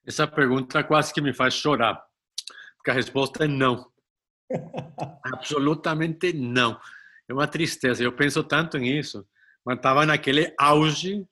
Essa 0.07 0.27
pergunta 0.27 0.83
quase 0.85 1.13
que 1.13 1.21
me 1.21 1.35
faz 1.35 1.55
chorar, 1.55 2.03
porque 2.77 2.91
a 2.91 2.95
resposta 2.95 3.45
é 3.45 3.49
não. 3.49 3.91
Absolutamente 5.35 6.33
não. 6.33 6.81
É 7.29 7.33
uma 7.33 7.47
tristeza. 7.47 8.03
Eu 8.03 8.13
penso 8.13 8.43
tanto 8.43 8.79
nisso, 8.79 9.27
mas 9.65 9.77
estava 9.77 10.07
naquele 10.07 10.55
auge 10.59 11.27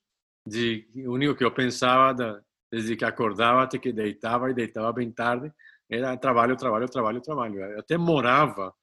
de 0.47 0.87
o 1.07 1.13
único 1.13 1.35
que 1.35 1.45
eu 1.45 1.51
pensava 1.51 2.13
da, 2.13 2.41
desde 2.71 2.97
que 2.97 3.05
acordava 3.05 3.63
até 3.63 3.79
que 3.79 3.93
deitava 3.93 4.51
e 4.51 4.55
deitava 4.55 4.93
bem 4.93 5.11
tarde 5.11 5.51
era 5.89 6.17
trabalho, 6.17 6.57
trabalho, 6.57 6.89
trabalho, 6.89 7.21
trabalho. 7.21 7.61
Eu 7.61 7.79
até 7.79 7.97
morava, 7.97 8.75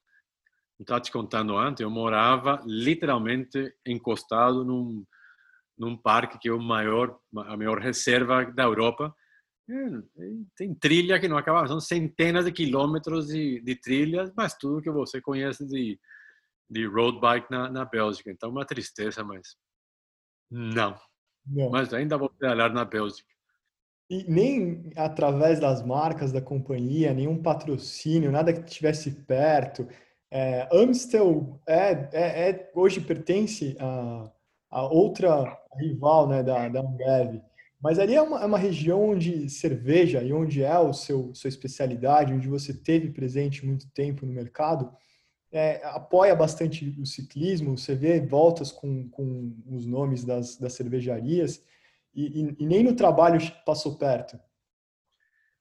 estava 0.79 0.99
te 0.99 1.11
contando 1.11 1.55
antes, 1.57 1.81
eu 1.81 1.89
morava 1.89 2.61
literalmente 2.65 3.73
encostado 3.85 4.65
num, 4.65 5.05
num 5.77 5.95
parque 5.95 6.37
que 6.39 6.49
é 6.49 6.51
o 6.51 6.59
maior, 6.59 7.17
a 7.37 7.55
maior 7.55 7.79
reserva 7.79 8.45
da 8.45 8.63
Europa 8.63 9.13
é, 9.69 9.75
tem 10.57 10.73
trilha 10.75 11.19
que 11.19 11.27
não 11.27 11.37
acaba, 11.37 11.67
são 11.67 11.79
centenas 11.79 12.45
de 12.45 12.51
quilômetros 12.51 13.27
de, 13.27 13.61
de 13.61 13.75
trilhas, 13.75 14.31
mas 14.35 14.53
tudo 14.55 14.81
que 14.81 14.91
você 14.91 15.21
conhece 15.21 15.65
de, 15.65 15.97
de 16.69 16.85
road 16.85 17.19
bike 17.19 17.49
na, 17.49 17.69
na 17.69 17.85
Bélgica. 17.85 18.29
Então, 18.29 18.49
uma 18.49 18.65
tristeza, 18.65 19.23
mas 19.23 19.55
não. 20.51 20.99
não. 21.45 21.69
Mas 21.69 21.93
ainda 21.93 22.17
vou 22.17 22.29
pedalar 22.29 22.73
na 22.73 22.83
Bélgica. 22.83 23.31
E 24.09 24.29
nem 24.29 24.91
através 24.97 25.61
das 25.61 25.83
marcas 25.83 26.31
da 26.31 26.41
companhia, 26.41 27.13
nenhum 27.13 27.41
patrocínio, 27.41 28.31
nada 28.31 28.53
que 28.53 28.67
estivesse 28.67 29.11
perto. 29.23 29.87
É, 30.35 30.67
Amstel 30.71 31.61
é, 31.67 32.09
é, 32.11 32.49
é, 32.49 32.71
hoje 32.73 32.99
pertence 32.99 33.77
a, 33.79 34.31
a 34.71 34.81
outra 34.81 35.55
rival 35.77 36.27
né, 36.27 36.41
da, 36.41 36.67
da 36.69 36.79
Ambev. 36.79 37.39
Mas 37.79 37.99
ali 37.99 38.15
é 38.15 38.21
uma, 38.21 38.41
é 38.41 38.45
uma 38.47 38.57
região 38.57 39.11
onde 39.11 39.47
cerveja 39.47 40.23
e 40.23 40.33
onde 40.33 40.63
é 40.63 40.75
o 40.79 40.91
seu 40.91 41.35
sua 41.35 41.49
especialidade, 41.49 42.33
onde 42.33 42.47
você 42.47 42.73
teve 42.73 43.11
presente 43.11 43.63
muito 43.63 43.87
tempo 43.91 44.25
no 44.25 44.33
mercado, 44.33 44.91
é, 45.51 45.85
apoia 45.85 46.33
bastante 46.33 46.99
o 46.99 47.05
ciclismo. 47.05 47.77
Você 47.77 47.93
vê 47.93 48.19
voltas 48.19 48.71
com, 48.71 49.07
com 49.09 49.55
os 49.69 49.85
nomes 49.85 50.25
das, 50.25 50.57
das 50.57 50.73
cervejarias 50.73 51.63
e, 52.11 52.41
e, 52.41 52.55
e 52.57 52.65
nem 52.65 52.83
no 52.83 52.95
trabalho 52.95 53.39
passou 53.63 53.99
perto. 53.99 54.39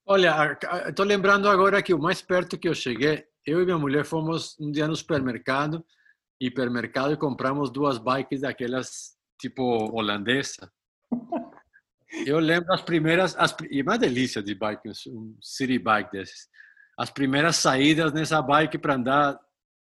Olha, 0.06 0.58
estou 0.88 1.04
lembrando 1.04 1.46
agora 1.46 1.82
que 1.82 1.92
o 1.92 1.98
mais 1.98 2.22
perto 2.22 2.58
que 2.58 2.68
eu 2.68 2.74
cheguei, 2.74 3.26
eu 3.46 3.60
e 3.60 3.64
minha 3.64 3.78
mulher 3.78 4.04
fomos 4.04 4.58
um 4.58 4.70
dia 4.70 4.86
no 4.86 4.96
supermercado, 4.96 5.84
hipermercado, 6.40 7.12
e 7.12 7.16
compramos 7.16 7.70
duas 7.70 7.98
bikes 7.98 8.40
daquelas 8.40 9.16
tipo 9.38 9.62
holandesa. 9.92 10.70
Eu 12.26 12.38
lembro 12.38 12.72
as 12.74 12.82
primeiras, 12.82 13.34
as, 13.36 13.56
e 13.70 13.80
uma 13.80 13.96
delícia 13.96 14.42
de 14.42 14.54
bike, 14.54 14.90
um 15.08 15.34
city 15.40 15.78
bike 15.78 16.12
desses. 16.12 16.46
As 16.96 17.10
primeiras 17.10 17.56
saídas 17.56 18.12
nessa 18.12 18.42
bike 18.42 18.76
para 18.76 18.96
andar, 18.96 19.40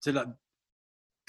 sei 0.03 0.12
lá, 0.12 0.26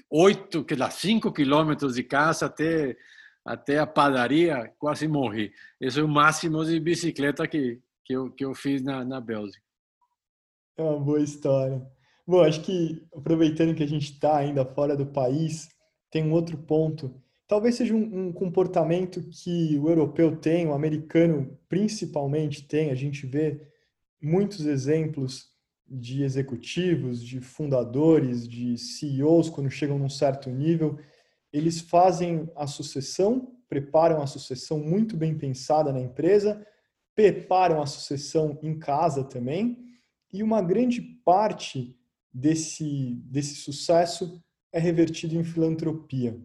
oito, 0.09 0.65
que 0.65 0.75
lá, 0.75 0.89
cinco 0.89 1.31
quilômetros 1.31 1.93
de 1.93 2.03
casa 2.03 2.47
até 2.47 2.97
até 3.45 3.79
a 3.79 3.87
padaria, 3.87 4.73
quase 4.77 5.07
morri. 5.07 5.51
Esse 5.79 5.99
é 5.99 6.03
o 6.03 6.07
máximo 6.07 6.65
de 6.65 6.79
bicicleta 6.79 7.47
que 7.47 7.79
que 8.03 8.13
eu 8.13 8.31
que 8.31 8.43
eu 8.43 8.55
fiz 8.55 8.81
na, 8.81 9.05
na 9.05 9.21
Bélgica. 9.21 9.63
É 10.75 10.81
uma 10.81 10.99
boa 10.99 11.21
história. 11.21 11.87
Bom, 12.29 12.43
acho 12.43 12.61
que 12.61 13.03
aproveitando 13.11 13.73
que 13.73 13.81
a 13.81 13.87
gente 13.87 14.11
está 14.11 14.37
ainda 14.37 14.63
fora 14.63 14.95
do 14.95 15.07
país, 15.07 15.67
tem 16.11 16.23
um 16.23 16.31
outro 16.31 16.59
ponto. 16.59 17.19
Talvez 17.47 17.73
seja 17.73 17.95
um, 17.95 18.27
um, 18.27 18.31
comportamento 18.31 19.19
que 19.31 19.75
o 19.79 19.89
europeu 19.89 20.37
tem, 20.37 20.67
o 20.67 20.73
americano 20.73 21.57
principalmente 21.67 22.67
tem. 22.67 22.91
A 22.91 22.95
gente 22.95 23.25
vê 23.25 23.59
muitos 24.21 24.67
exemplos 24.67 25.47
de 25.87 26.21
executivos, 26.21 27.19
de 27.23 27.41
fundadores, 27.41 28.47
de 28.47 28.77
CEOs, 28.77 29.49
quando 29.49 29.71
chegam 29.71 29.97
num 29.97 30.07
certo 30.07 30.51
nível, 30.51 30.99
eles 31.51 31.81
fazem 31.81 32.47
a 32.55 32.67
sucessão, 32.67 33.55
preparam 33.67 34.21
a 34.21 34.27
sucessão 34.27 34.77
muito 34.77 35.17
bem 35.17 35.35
pensada 35.35 35.91
na 35.91 35.99
empresa, 35.99 36.63
preparam 37.15 37.81
a 37.81 37.87
sucessão 37.87 38.59
em 38.61 38.77
casa 38.77 39.23
também, 39.23 39.79
e 40.31 40.43
uma 40.43 40.61
grande 40.61 41.01
parte 41.01 41.98
desse, 42.33 43.15
desse 43.25 43.55
sucesso 43.55 44.41
é 44.71 44.79
revertido 44.79 45.35
em 45.35 45.43
filantropia. 45.43 46.39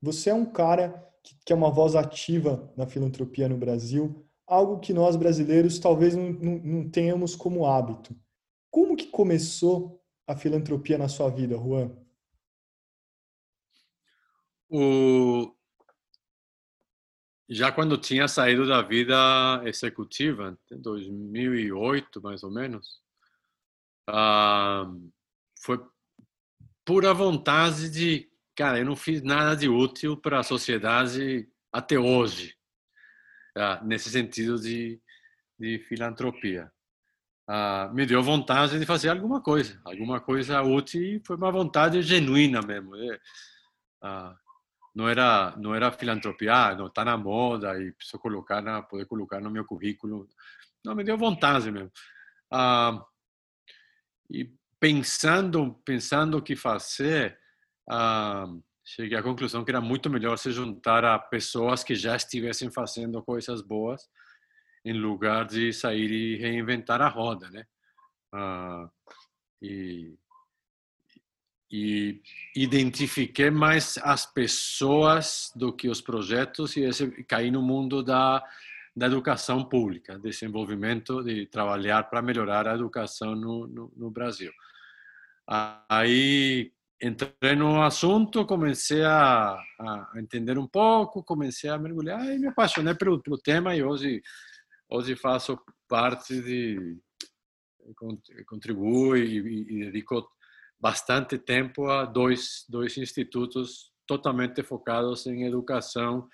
Você 0.00 0.30
é 0.30 0.34
um 0.34 0.46
cara 0.46 1.06
que, 1.22 1.36
que 1.44 1.52
é 1.52 1.56
uma 1.56 1.70
voz 1.70 1.94
ativa 1.94 2.72
na 2.76 2.86
filantropia 2.86 3.48
no 3.48 3.58
Brasil, 3.58 4.26
algo 4.46 4.80
que 4.80 4.92
nós 4.92 5.16
brasileiros 5.16 5.78
talvez 5.78 6.16
não, 6.16 6.32
não, 6.32 6.58
não 6.58 6.90
tenhamos 6.90 7.36
como 7.36 7.66
hábito. 7.66 8.16
Como 8.70 8.96
que 8.96 9.06
começou 9.06 10.02
a 10.26 10.36
filantropia 10.36 10.96
na 10.96 11.08
sua 11.08 11.28
vida, 11.28 11.56
Juan? 11.56 11.90
O... 14.68 15.54
Já 17.48 17.72
quando 17.72 17.98
tinha 17.98 18.28
saído 18.28 18.66
da 18.66 18.80
vida 18.80 19.16
executiva, 19.64 20.56
em 20.70 20.80
2008 20.80 22.22
mais 22.22 22.44
ou 22.44 22.50
menos, 22.50 23.02
ah, 24.12 24.90
foi 25.62 25.80
pura 26.84 27.14
vontade 27.14 27.90
de 27.90 28.30
cara, 28.60 28.78
eu 28.78 28.84
não 28.84 28.94
fiz 28.94 29.22
nada 29.22 29.56
de 29.56 29.68
útil 29.68 30.18
para 30.18 30.40
a 30.40 30.42
sociedade 30.42 31.48
até 31.72 31.98
hoje, 31.98 32.54
ah, 33.56 33.80
nesse 33.82 34.10
sentido 34.10 34.60
de, 34.60 35.00
de 35.58 35.78
filantropia. 35.78 36.70
Ah, 37.48 37.90
me 37.94 38.04
deu 38.04 38.22
vontade 38.22 38.78
de 38.78 38.84
fazer 38.84 39.08
alguma 39.08 39.40
coisa, 39.40 39.80
alguma 39.82 40.20
coisa 40.20 40.60
útil 40.62 41.02
e 41.02 41.22
foi 41.24 41.36
uma 41.36 41.50
vontade 41.50 42.02
genuína 42.02 42.60
mesmo. 42.60 42.94
É, 42.96 43.18
ah, 44.02 44.36
não 44.94 45.08
era 45.08 45.56
não 45.56 45.74
era 45.74 45.90
filantropia, 45.90 46.74
não 46.74 46.88
está 46.88 47.04
na 47.04 47.16
moda 47.16 47.80
e 47.80 47.92
preciso 47.92 48.18
colocar 48.18 48.60
na, 48.60 48.82
poder 48.82 49.06
colocar 49.06 49.40
no 49.40 49.50
meu 49.50 49.64
currículo. 49.64 50.28
Não, 50.84 50.94
me 50.94 51.02
deu 51.02 51.16
vontade 51.16 51.70
mesmo. 51.70 51.90
Ah, 52.50 53.02
e 54.30 54.50
pensando 54.78 55.74
pensando 55.84 56.38
o 56.38 56.42
que 56.42 56.56
fazer, 56.56 57.38
ah, 57.88 58.46
cheguei 58.84 59.18
à 59.18 59.22
conclusão 59.22 59.64
que 59.64 59.70
era 59.70 59.80
muito 59.80 60.08
melhor 60.08 60.38
se 60.38 60.50
juntar 60.52 61.04
a 61.04 61.18
pessoas 61.18 61.84
que 61.84 61.94
já 61.94 62.16
estivessem 62.16 62.70
fazendo 62.70 63.22
coisas 63.22 63.60
boas, 63.60 64.08
em 64.84 64.92
lugar 64.94 65.44
de 65.46 65.72
sair 65.72 66.10
e 66.10 66.36
reinventar 66.36 67.02
a 67.02 67.08
roda, 67.08 67.50
né? 67.50 67.66
Ah, 68.32 68.88
e, 69.60 70.16
e 71.70 72.20
identifiquei 72.56 73.50
mais 73.50 73.98
as 73.98 74.24
pessoas 74.24 75.52
do 75.54 75.72
que 75.72 75.88
os 75.88 76.00
projetos 76.00 76.76
e 76.76 76.82
esse, 76.82 77.10
caí 77.24 77.50
no 77.50 77.60
mundo 77.60 78.02
da 78.02 78.42
da 78.94 79.06
educação 79.06 79.64
pública, 79.64 80.18
desenvolvimento 80.18 81.22
de 81.22 81.46
trabalhar 81.46 82.04
para 82.04 82.22
melhorar 82.22 82.66
a 82.66 82.74
educação 82.74 83.34
no, 83.34 83.66
no, 83.66 83.92
no 83.96 84.10
Brasil. 84.10 84.52
Aí 85.88 86.72
entrei 87.02 87.56
no 87.56 87.82
assunto, 87.82 88.44
comecei 88.44 89.02
a, 89.02 89.54
a, 89.80 90.12
entender 90.16 90.58
um 90.58 90.66
pouco, 90.66 91.24
comecei 91.24 91.70
a 91.70 91.78
mergulhar 91.78 92.24
e 92.26 92.38
me 92.38 92.48
apaixonei 92.48 92.94
pelo, 92.94 93.22
pelo 93.22 93.38
tema 93.38 93.74
e 93.74 93.82
hoje 93.82 94.22
hoje 94.88 95.16
faço 95.16 95.58
parte 95.88 96.40
de 96.42 96.98
contribuo 98.46 99.16
e, 99.16 99.38
e, 99.70 99.84
dedico 99.84 100.28
bastante 100.78 101.38
tempo 101.38 101.86
a 101.86 102.04
dois 102.04 102.66
dois 102.68 102.98
institutos 102.98 103.92
totalmente 104.06 104.62
focados 104.62 105.26
em 105.26 105.44
educação 105.44 106.28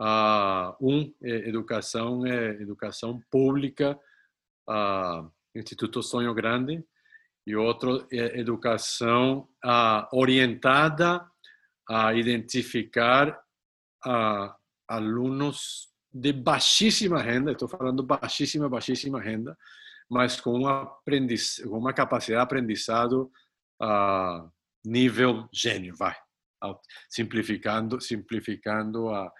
uh, 0.00 0.74
um 0.80 1.12
é 1.22 1.48
educação 1.48 2.26
é 2.26 2.52
educação 2.62 3.20
pública 3.30 3.98
uh, 4.68 5.30
Instituto 5.54 6.02
Sonho 6.02 6.32
Grande 6.34 6.82
e 7.46 7.54
outro 7.56 8.06
é 8.12 8.38
educação 8.38 9.48
orientada 10.12 11.26
a 11.88 12.14
identificar 12.14 13.40
alunos 14.86 15.90
de 16.12 16.32
baixíssima 16.32 17.20
renda, 17.22 17.52
estou 17.52 17.68
falando 17.68 18.02
baixíssima, 18.02 18.68
baixíssima 18.68 19.20
renda, 19.20 19.56
mas 20.08 20.40
com 20.40 20.52
uma, 20.54 20.82
aprendiz, 20.82 21.62
com 21.62 21.78
uma 21.78 21.92
capacidade 21.92 22.40
de 22.40 22.44
aprendizado 22.44 23.30
a 23.80 24.48
nível 24.84 25.48
gênio, 25.52 25.94
vai, 25.96 26.16
simplificando, 27.08 28.00
simplificando 28.00 29.08
a, 29.08 29.32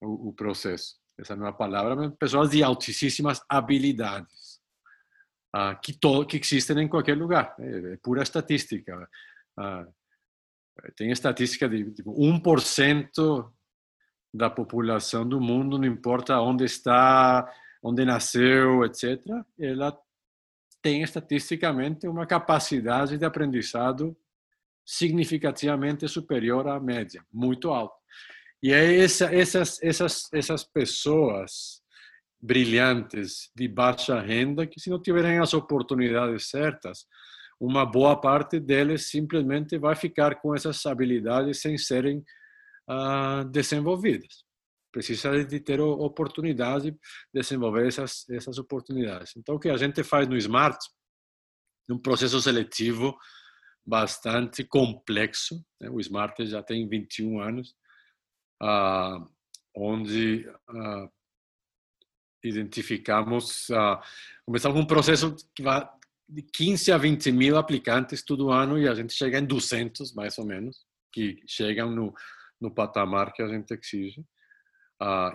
o, 0.00 0.28
o, 0.28 0.32
processo. 0.32 0.96
Essa 1.18 1.34
não 1.34 1.46
é 1.46 1.50
a 1.50 1.52
palavra, 1.52 2.10
pessoas 2.10 2.50
de 2.50 2.62
altíssimas 2.62 3.40
habilidades 3.48 4.60
uh, 5.54 5.78
que, 5.82 5.92
to, 5.98 6.26
que 6.26 6.36
existem 6.36 6.80
em 6.80 6.88
qualquer 6.88 7.16
lugar, 7.16 7.54
é, 7.58 7.94
é 7.94 7.96
pura 7.98 8.22
estatística. 8.22 9.08
Uh, 9.58 9.92
tem 10.94 11.10
estatística 11.10 11.68
de 11.68 11.90
tipo, 11.92 12.12
1% 12.12 13.50
da 14.32 14.50
população 14.50 15.26
do 15.26 15.40
mundo, 15.40 15.78
não 15.78 15.86
importa 15.86 16.38
onde 16.40 16.64
está, 16.64 17.50
onde 17.82 18.04
nasceu, 18.04 18.84
etc., 18.84 19.22
ela 19.58 19.98
tem 20.82 21.02
estatisticamente 21.02 22.06
uma 22.06 22.26
capacidade 22.26 23.16
de 23.16 23.24
aprendizado 23.24 24.16
significativamente 24.84 26.06
superior 26.06 26.68
à 26.68 26.78
média, 26.78 27.24
muito 27.32 27.70
alta. 27.70 27.96
E 28.62 28.72
é 28.72 29.00
essa, 29.00 29.26
essas, 29.34 29.82
essas, 29.82 30.32
essas 30.32 30.64
pessoas 30.64 31.82
brilhantes 32.40 33.50
de 33.54 33.68
baixa 33.68 34.20
renda 34.20 34.66
que, 34.66 34.80
se 34.80 34.90
não 34.90 35.00
tiverem 35.00 35.38
as 35.38 35.54
oportunidades 35.54 36.48
certas, 36.48 37.06
uma 37.58 37.86
boa 37.86 38.20
parte 38.20 38.60
deles 38.60 39.08
simplesmente 39.08 39.78
vai 39.78 39.96
ficar 39.96 40.36
com 40.36 40.54
essas 40.54 40.84
habilidades 40.84 41.60
sem 41.60 41.76
serem 41.78 42.24
uh, 42.88 43.44
desenvolvidas. 43.50 44.44
Precisa 44.92 45.44
de 45.44 45.60
ter 45.60 45.80
oportunidade 45.80 46.90
de 46.90 46.98
desenvolver 47.34 47.86
essas, 47.86 48.28
essas 48.30 48.58
oportunidades. 48.58 49.32
Então, 49.36 49.56
o 49.56 49.58
que 49.58 49.68
a 49.68 49.76
gente 49.76 50.02
faz 50.02 50.28
no 50.28 50.36
Smart, 50.36 50.78
um 51.90 51.98
processo 51.98 52.40
seletivo 52.40 53.16
bastante 53.84 54.64
complexo, 54.64 55.64
né? 55.80 55.88
o 55.90 56.00
Smart 56.00 56.44
já 56.46 56.62
tem 56.62 56.88
21 56.88 57.40
anos, 57.40 57.74
uh, 58.62 59.26
onde 59.74 60.48
uh, 60.70 61.10
identificamos, 62.42 63.68
uh, 63.70 63.98
começamos 64.44 64.80
um 64.80 64.86
processo 64.86 65.36
que 65.54 65.62
vai 65.62 65.88
de 66.28 66.42
15 66.42 66.90
a 66.92 66.98
20 66.98 67.30
mil 67.30 67.56
aplicantes 67.56 68.22
todo 68.22 68.50
ano 68.50 68.78
e 68.78 68.88
a 68.88 68.94
gente 68.94 69.12
chega 69.12 69.38
em 69.38 69.46
200, 69.46 70.12
mais 70.12 70.36
ou 70.38 70.44
menos, 70.44 70.84
que 71.12 71.40
chegam 71.46 71.90
no, 71.90 72.12
no 72.60 72.70
patamar 72.70 73.32
que 73.32 73.42
a 73.42 73.48
gente 73.48 73.72
exige. 73.72 74.24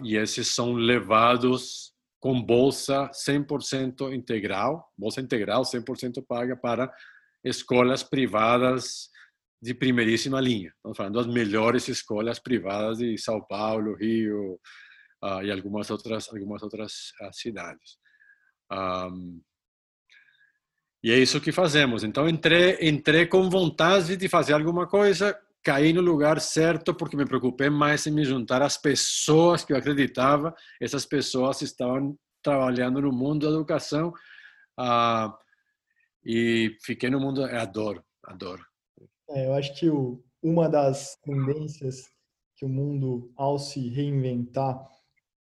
E 0.03 0.17
esses 0.17 0.49
são 0.49 0.73
levados 0.73 1.93
com 2.19 2.41
bolsa 2.41 3.09
100% 3.09 4.13
integral, 4.13 4.91
bolsa 4.97 5.21
integral 5.21 5.63
100% 5.63 6.25
paga 6.27 6.57
para 6.57 6.93
escolas 7.43 8.03
privadas 8.03 9.09
de 9.61 9.73
primeiríssima 9.73 10.41
linha. 10.41 10.73
Estamos 10.75 10.97
falando 10.97 11.15
das 11.15 11.27
melhores 11.27 11.87
escolas 11.87 12.39
privadas 12.39 12.97
de 12.97 13.17
São 13.17 13.39
Paulo, 13.41 13.95
Rio 13.95 14.59
uh, 15.23 15.43
e 15.43 15.51
algumas 15.51 15.91
outras, 15.91 16.27
algumas 16.29 16.63
outras 16.63 17.11
uh, 17.21 17.31
cidades. 17.31 17.97
Um, 18.71 19.41
e 21.03 21.11
é 21.11 21.17
isso 21.17 21.41
que 21.41 21.51
fazemos. 21.51 22.03
Então, 22.03 22.27
entrei, 22.27 22.77
entrei 22.81 23.25
com 23.27 23.49
vontade 23.49 24.17
de 24.17 24.29
fazer 24.29 24.53
alguma 24.53 24.87
coisa, 24.87 25.39
caí 25.63 25.93
no 25.93 26.01
lugar 26.01 26.39
certo 26.39 26.93
porque 26.93 27.15
me 27.15 27.25
preocupei 27.25 27.69
mais 27.69 28.05
em 28.07 28.11
me 28.11 28.23
juntar 28.25 28.61
às 28.61 28.77
pessoas 28.77 29.63
que 29.63 29.73
eu 29.73 29.77
acreditava. 29.77 30.55
Essas 30.79 31.05
pessoas 31.05 31.61
estavam 31.61 32.17
trabalhando 32.43 33.01
no 33.01 33.11
mundo 33.11 33.47
da 33.47 33.53
educação 33.53 34.09
uh, 34.79 35.31
e 36.25 36.75
fiquei 36.83 37.11
no 37.11 37.19
mundo. 37.19 37.45
Eu 37.45 37.59
adoro, 37.59 38.03
adoro. 38.23 38.70
É, 39.33 39.47
eu 39.47 39.53
acho 39.53 39.73
que 39.75 39.89
o, 39.89 40.23
uma 40.41 40.67
das 40.67 41.15
tendências 41.23 42.09
que 42.55 42.65
o 42.65 42.69
mundo, 42.69 43.31
ao 43.35 43.57
se 43.57 43.89
reinventar, 43.89 44.87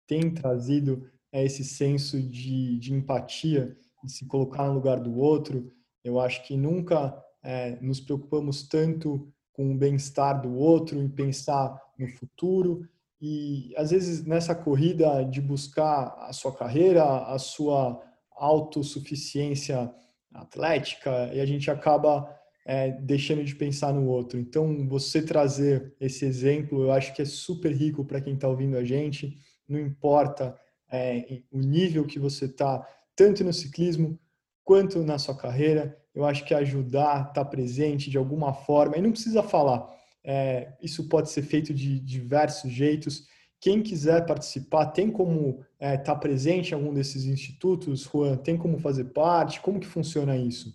tem 0.08 0.34
trazido 0.34 1.10
é 1.32 1.44
esse 1.44 1.64
senso 1.64 2.22
de, 2.22 2.80
de 2.80 2.94
empatia 2.94 3.76
de 4.04 4.12
se 4.12 4.26
colocar 4.26 4.68
no 4.68 4.76
lugar 4.76 5.00
do 5.00 5.18
outro. 5.18 5.72
Eu 6.04 6.20
acho 6.20 6.44
que 6.44 6.56
nunca 6.56 7.22
é, 7.44 7.78
nos 7.82 8.00
preocupamos 8.00 8.68
tanto 8.68 9.28
com 9.52 9.72
o 9.72 9.78
bem-estar 9.78 10.42
do 10.42 10.56
outro, 10.56 11.02
em 11.02 11.10
pensar 11.10 11.82
no 11.98 12.08
futuro. 12.08 12.88
E 13.20 13.74
às 13.76 13.92
vezes 13.92 14.24
nessa 14.24 14.54
corrida 14.54 15.24
de 15.24 15.42
buscar 15.42 16.16
a 16.20 16.32
sua 16.32 16.56
carreira, 16.56 17.04
a 17.04 17.38
sua 17.40 18.02
autossuficiência 18.32 19.94
atlética, 20.34 21.34
e 21.34 21.40
a 21.40 21.46
gente 21.46 21.72
acaba 21.72 22.30
é, 22.66 22.92
deixando 22.92 23.44
de 23.44 23.56
pensar 23.56 23.94
no 23.94 24.08
outro. 24.08 24.40
Então, 24.40 24.88
você 24.88 25.22
trazer 25.22 25.94
esse 26.02 26.26
exemplo, 26.26 26.82
eu 26.82 26.92
acho 26.92 27.14
que 27.14 27.22
é 27.22 27.26
super 27.26 27.72
rico 27.72 28.04
para 28.04 28.20
quem 28.20 28.34
está 28.34 28.48
ouvindo 28.48 28.76
a 28.76 28.84
gente. 28.84 29.38
Não 29.70 29.80
importa 29.80 30.58
é, 30.92 31.42
o 31.52 31.60
nível 31.60 32.06
que 32.06 32.18
você 32.18 32.46
está 32.46 32.86
tanto 33.16 33.44
no 33.44 33.54
ciclismo 33.54 34.20
quanto 34.64 35.04
na 35.04 35.20
sua 35.20 35.38
carreira. 35.38 35.96
Eu 36.14 36.26
acho 36.26 36.44
que 36.44 36.56
ajudar, 36.56 37.28
estar 37.28 37.34
tá 37.34 37.46
presente 37.46 38.10
de 38.10 38.18
alguma 38.18 38.52
forma, 38.52 38.98
e 38.98 39.02
não 39.02 39.12
precisa 39.12 39.44
falar, 39.44 39.88
é, 40.24 40.74
isso 40.82 41.08
pode 41.08 41.30
ser 41.30 41.44
feito 41.44 41.72
de 41.72 42.00
diversos 42.00 42.72
jeitos. 42.72 43.28
Quem 43.62 43.84
quiser 43.84 44.26
participar, 44.26 44.88
tem 44.88 45.12
como 45.12 45.60
estar 45.74 45.94
é, 45.94 45.98
tá 45.98 46.16
presente 46.16 46.72
em 46.72 46.74
algum 46.74 46.94
desses 46.94 47.26
institutos, 47.26 48.10
Juan? 48.12 48.38
Tem 48.38 48.58
como 48.58 48.80
fazer 48.80 49.06
parte? 49.06 49.62
Como 49.62 49.80
que 49.80 49.86
funciona 49.86 50.36
isso? 50.36 50.74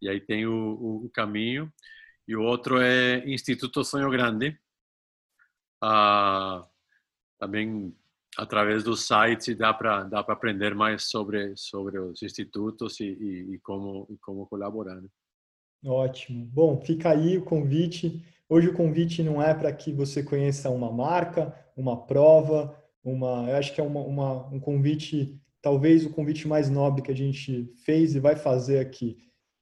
e 0.00 0.08
aí 0.08 0.20
tem 0.20 0.46
o, 0.46 1.02
o, 1.04 1.10
caminho. 1.12 1.72
E 2.28 2.36
o 2.36 2.42
outro 2.42 2.80
é 2.80 3.18
Instituto 3.28 3.84
Sonho 3.84 4.08
Grande, 4.08 4.56
ah, 5.82 6.64
também 7.40 7.92
através 8.38 8.84
do 8.84 8.96
site 8.96 9.52
dá 9.54 9.74
para 9.74 10.04
dá 10.04 10.22
para 10.22 10.34
aprender 10.34 10.74
mais 10.76 11.10
sobre 11.10 11.56
sobre 11.56 11.98
os 11.98 12.22
institutos 12.22 13.00
e, 13.00 13.04
e, 13.04 13.54
e 13.54 13.58
como 13.58 14.06
e 14.10 14.16
como 14.18 14.46
colaborar. 14.46 15.00
Né? 15.00 15.08
Ótimo. 15.84 16.46
Bom, 16.46 16.80
fica 16.80 17.10
aí 17.10 17.36
o 17.36 17.44
convite. 17.44 18.22
Hoje 18.48 18.68
o 18.68 18.74
convite 18.74 19.22
não 19.22 19.42
é 19.42 19.52
para 19.52 19.72
que 19.72 19.92
você 19.92 20.22
conheça 20.22 20.70
uma 20.70 20.90
marca, 20.90 21.54
uma 21.76 22.06
prova, 22.06 22.74
uma, 23.02 23.50
eu 23.50 23.56
acho 23.56 23.74
que 23.74 23.80
é 23.80 23.84
uma, 23.84 24.00
uma, 24.00 24.46
um 24.48 24.58
convite, 24.58 25.38
talvez 25.60 26.06
o 26.06 26.10
convite 26.10 26.48
mais 26.48 26.70
nobre 26.70 27.02
que 27.02 27.12
a 27.12 27.16
gente 27.16 27.70
fez 27.84 28.14
e 28.14 28.20
vai 28.20 28.34
fazer 28.34 28.78
aqui. 28.78 29.18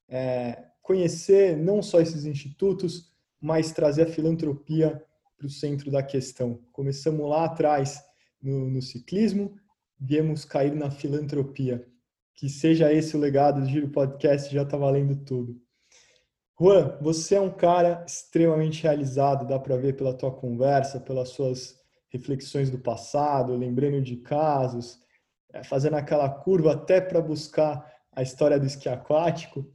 É 0.09 0.65
conhecer 0.81 1.57
não 1.57 1.83
só 1.83 2.01
esses 2.01 2.25
institutos, 2.25 3.13
mas 3.41 3.73
trazer 3.73 4.03
a 4.03 4.11
filantropia 4.11 5.03
para 5.37 5.47
o 5.47 5.51
centro 5.51 5.91
da 5.91 6.03
questão. 6.03 6.61
Começamos 6.73 7.29
lá 7.29 7.45
atrás 7.47 8.01
no, 8.41 8.69
no 8.69 8.83
ciclismo, 8.83 9.57
viemos 9.99 10.45
cair 10.45 10.75
na 10.75 10.91
filantropia. 10.91 11.85
Que 12.35 12.49
seja 12.49 12.93
esse 12.93 13.17
o 13.17 13.21
legado 13.21 13.61
do 13.61 13.67
Giro 13.67 13.89
Podcast, 13.89 14.53
já 14.53 14.63
está 14.63 14.77
valendo 14.77 15.17
tudo. 15.25 15.61
Juan, 16.63 16.97
você 17.01 17.35
é 17.35 17.41
um 17.41 17.51
cara 17.51 18.05
extremamente 18.07 18.85
realizado, 18.85 19.49
dá 19.49 19.59
para 19.59 19.77
ver 19.77 19.97
pela 19.97 20.15
tua 20.15 20.31
conversa, 20.31 21.01
pelas 21.01 21.31
suas 21.31 21.77
reflexões 22.09 22.71
do 22.71 22.79
passado, 22.79 23.57
lembrando 23.57 24.01
de 24.01 24.19
casos, 24.19 25.01
é, 25.53 25.65
fazendo 25.65 25.97
aquela 25.97 26.29
curva 26.29 26.75
até 26.75 27.01
para 27.01 27.21
buscar 27.21 27.93
a 28.13 28.23
história 28.23 28.61
do 28.61 28.67
esqui 28.67 28.89
aquático. 28.89 29.67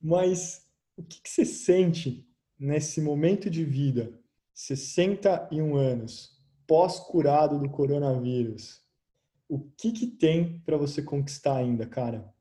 Mas 0.00 0.66
o 0.96 1.02
que, 1.02 1.20
que 1.20 1.28
você 1.28 1.44
sente 1.44 2.26
nesse 2.58 3.02
momento 3.02 3.50
de 3.50 3.62
vida, 3.62 4.18
61 4.54 5.76
anos, 5.76 6.40
pós-curado 6.66 7.58
do 7.58 7.68
coronavírus? 7.68 8.80
O 9.46 9.58
que, 9.76 9.92
que 9.92 10.06
tem 10.06 10.58
para 10.60 10.78
você 10.78 11.02
conquistar 11.02 11.58
ainda, 11.58 11.84
cara? 11.84 12.32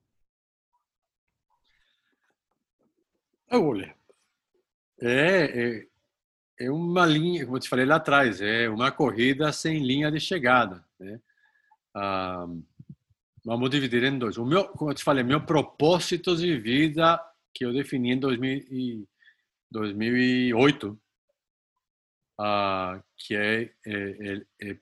Olha, 3.52 3.96
é, 5.02 5.80
é, 5.80 5.88
é 6.60 6.72
uma 6.72 7.06
linha, 7.06 7.46
como 7.46 7.58
eu 7.58 7.62
te 7.62 7.70
falei 7.70 7.86
lá 7.86 7.96
atrás, 7.96 8.42
é 8.42 8.70
uma 8.70 8.92
corrida 8.92 9.52
sem 9.52 9.84
linha 9.84 10.12
de 10.12 10.20
chegada. 10.20 10.86
Né? 11.00 11.20
Ah, 11.96 12.46
vamos 13.44 13.70
dividir 13.70 14.04
em 14.04 14.20
dois. 14.20 14.38
O 14.38 14.46
meu, 14.46 14.68
como 14.70 14.92
eu 14.92 14.96
te 14.96 15.04
falei, 15.04 15.24
meu 15.24 15.42
propósito 15.46 16.36
de 16.36 16.58
vida 16.58 17.20
que 17.54 17.66
eu 17.66 17.74
defini 17.74 18.12
em 18.12 18.20
2000 18.20 19.08
2008, 19.72 21.00
ah, 22.40 23.02
que 23.16 23.36
é, 23.36 23.72
é, 23.86 23.94
é, 23.94 24.42
é, 24.62 24.78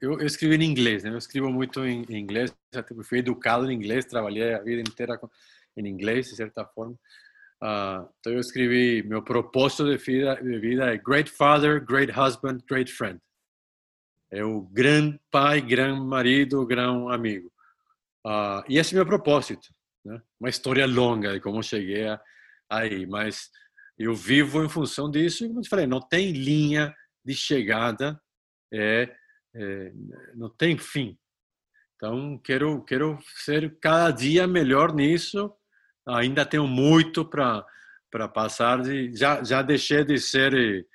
eu, 0.00 0.20
eu 0.20 0.26
escrevi 0.26 0.56
em 0.56 0.70
inglês, 0.70 1.02
né? 1.02 1.10
Eu 1.10 1.18
escrevo 1.18 1.50
muito 1.50 1.84
em, 1.86 2.04
em 2.10 2.18
inglês, 2.18 2.54
fui 3.04 3.18
educado 3.18 3.70
em 3.70 3.74
inglês, 3.74 4.04
trabalhei 4.04 4.52
a 4.52 4.60
vida 4.60 4.82
inteira 4.82 5.16
com, 5.16 5.30
em 5.76 5.86
inglês, 5.86 6.28
de 6.28 6.36
certa 6.36 6.64
forma. 6.66 6.98
Uh, 7.62 8.08
então 8.20 8.32
eu 8.32 8.40
escrevi, 8.40 9.02
meu 9.02 9.22
propósito 9.22 9.84
de 9.84 9.96
vida, 9.96 10.34
de 10.36 10.58
vida 10.58 10.92
é 10.92 10.98
Great 10.98 11.30
Father, 11.30 11.84
Great 11.84 12.12
Husband, 12.12 12.58
Great 12.68 12.92
Friend. 12.92 13.20
É 14.30 14.44
o 14.44 14.62
grande 14.62 15.18
pai, 15.30 15.60
grande 15.60 16.00
marido, 16.00 16.66
grande 16.66 17.12
amigo. 17.14 17.50
Uh, 18.26 18.64
e 18.68 18.78
esse 18.78 18.94
é 18.94 18.96
meu 18.96 19.06
propósito. 19.06 19.68
Né? 20.04 20.20
Uma 20.38 20.50
história 20.50 20.86
longa 20.86 21.32
de 21.32 21.40
como 21.40 21.62
cheguei 21.62 22.04
aí, 22.68 23.06
mas 23.06 23.50
eu 23.98 24.14
vivo 24.14 24.64
em 24.64 24.68
função 24.68 25.10
disso. 25.10 25.44
E 25.44 25.48
como 25.48 25.60
eu 25.60 25.68
falei, 25.68 25.86
não 25.86 26.00
tem 26.00 26.32
linha 26.32 26.94
de 27.24 27.34
chegada, 27.34 28.20
é, 28.72 29.14
é, 29.54 29.92
não 30.34 30.50
tem 30.50 30.76
fim. 30.76 31.18
Então 31.96 32.38
quero 32.38 32.84
quero 32.84 33.18
ser 33.36 33.78
cada 33.78 34.10
dia 34.10 34.46
melhor 34.46 34.94
nisso. 34.94 35.54
Ainda 36.06 36.44
tenho 36.46 36.66
muito 36.66 37.24
para 37.24 37.64
para 38.10 38.28
passar. 38.28 38.82
De, 38.82 39.14
já 39.16 39.42
já 39.42 39.62
deixei 39.62 40.04
de 40.04 40.18
ser 40.18 40.86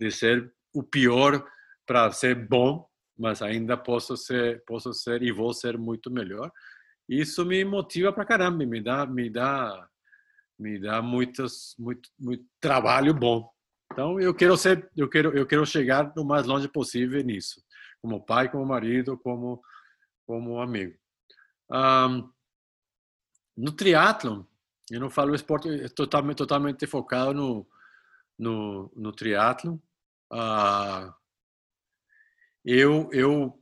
de 0.00 0.10
ser 0.10 0.52
o 0.72 0.82
pior 0.82 1.44
para 1.86 2.10
ser 2.12 2.34
bom, 2.34 2.88
mas 3.18 3.42
ainda 3.42 3.76
posso 3.76 4.16
ser 4.16 4.62
posso 4.64 4.92
ser 4.92 5.22
e 5.22 5.32
vou 5.32 5.52
ser 5.52 5.76
muito 5.78 6.10
melhor 6.10 6.52
isso 7.08 7.44
me 7.44 7.64
motiva 7.64 8.12
para 8.12 8.26
caramba, 8.26 8.66
me 8.66 8.82
dá, 8.82 9.06
me 9.06 9.30
dá, 9.30 9.88
me 10.58 10.78
dá 10.78 11.00
muitos, 11.00 11.74
muito, 11.78 12.10
muito 12.18 12.44
trabalho 12.60 13.14
bom. 13.14 13.50
Então 13.90 14.20
eu 14.20 14.34
quero 14.34 14.56
ser, 14.58 14.90
eu 14.94 15.08
quero, 15.08 15.36
eu 15.36 15.46
quero 15.46 15.64
chegar 15.64 16.12
o 16.18 16.24
mais 16.24 16.46
longe 16.46 16.68
possível 16.68 17.22
nisso, 17.24 17.62
como 18.02 18.24
pai, 18.24 18.50
como 18.50 18.66
marido, 18.66 19.16
como, 19.16 19.62
como 20.26 20.60
amigo. 20.60 20.94
Um, 21.70 22.30
no 23.56 23.72
triatlon, 23.72 24.42
eu 24.90 25.00
não 25.00 25.10
falo 25.10 25.34
esporte, 25.34 25.68
é 25.68 25.88
totalmente, 25.88 26.38
totalmente 26.38 26.86
focado 26.86 27.34
no, 27.34 27.66
no, 28.38 28.92
no 28.96 29.12
triatlon. 29.12 29.78
Uh, 30.32 31.12
eu, 32.64 33.08
eu 33.12 33.58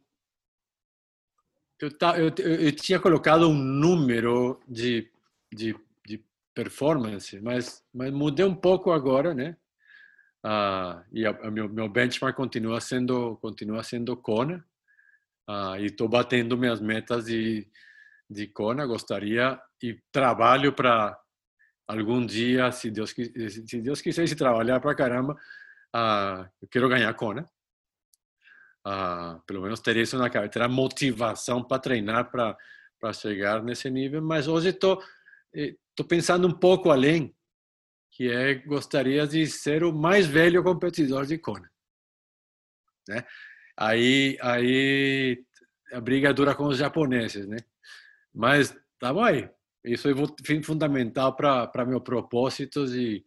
eu, 1.79 1.91
eu, 2.17 2.55
eu, 2.55 2.73
tinha 2.73 2.99
colocado 2.99 3.47
um 3.49 3.55
número 3.55 4.59
de, 4.67 5.11
de, 5.53 5.79
de 6.07 6.25
performance, 6.55 7.39
mas, 7.41 7.85
mas 7.93 8.11
mudei 8.11 8.47
um 8.47 8.55
pouco 8.55 8.91
agora, 8.93 9.35
né? 9.35 9.57
Ah, 10.43 11.05
e 11.13 11.27
a, 11.27 11.31
a 11.31 11.51
meu, 11.51 11.69
meu 11.69 11.89
benchmark 11.89 12.37
continua 12.37 12.81
sendo 12.81 13.37
continua 13.39 13.83
sendo 13.83 14.17
Kona 14.17 14.65
ah, 15.47 15.79
e 15.79 15.87
estou 15.87 16.09
batendo 16.09 16.57
minhas 16.57 16.81
metas 16.81 17.27
de, 17.27 17.67
de 18.31 18.47
Kona. 18.47 18.87
Gostaria 18.87 19.61
e 19.83 20.01
trabalho 20.13 20.73
para 20.73 21.19
algum 21.87 22.25
dia, 22.25 22.73
se 22.73 22.91
Deus 22.91 23.11
se 23.11 23.81
Deus 23.81 24.01
quiser, 24.01 24.27
se 24.27 24.37
trabalhar 24.37 24.81
para 24.81 24.95
caramba, 24.95 25.37
ah, 25.93 26.49
eu 26.61 26.69
quero 26.69 26.89
ganhar 26.89 27.13
Kona 27.15 27.47
uh, 28.87 29.41
pelo 29.47 29.63
menos 29.63 29.81
ter 29.81 29.97
isso 29.97 30.17
na 30.17 30.31
cabeça, 30.31 30.53
ter 30.53 30.63
a 30.63 30.69
motivação 30.69 31.63
para 31.63 31.81
treinar 31.81 32.31
para 32.31 33.13
chegar 33.13 33.63
nesse 33.63 33.91
nível. 33.91 34.23
Mas 34.23 34.47
hoje 34.47 34.69
estou 34.69 35.03
estou 35.53 36.07
pensando 36.07 36.47
um 36.47 36.53
pouco 36.53 36.91
além, 36.91 37.35
que 38.13 38.31
é 38.31 38.55
gostaria 38.55 39.27
de 39.27 39.47
ser 39.47 39.83
o 39.83 39.93
mais 39.93 40.27
velho 40.27 40.63
competidor 40.63 41.27
de 41.27 41.39
Kona, 41.39 41.71
né? 43.09 43.25
Aí 43.77 44.39
aí 44.41 45.45
a 45.93 46.01
briga 46.01 46.33
dura 46.33 46.55
com 46.55 46.65
os 46.67 46.79
japoneses, 46.79 47.47
né? 47.47 47.59
Mas 48.35 48.77
tá 48.99 49.13
bom 49.13 49.25
aí. 49.25 49.49
Isso 49.87 50.09
é 50.09 50.63
fundamental 50.63 51.35
para 51.35 51.87
meus 51.87 52.03
propósitos 52.03 52.95
e 52.95 53.25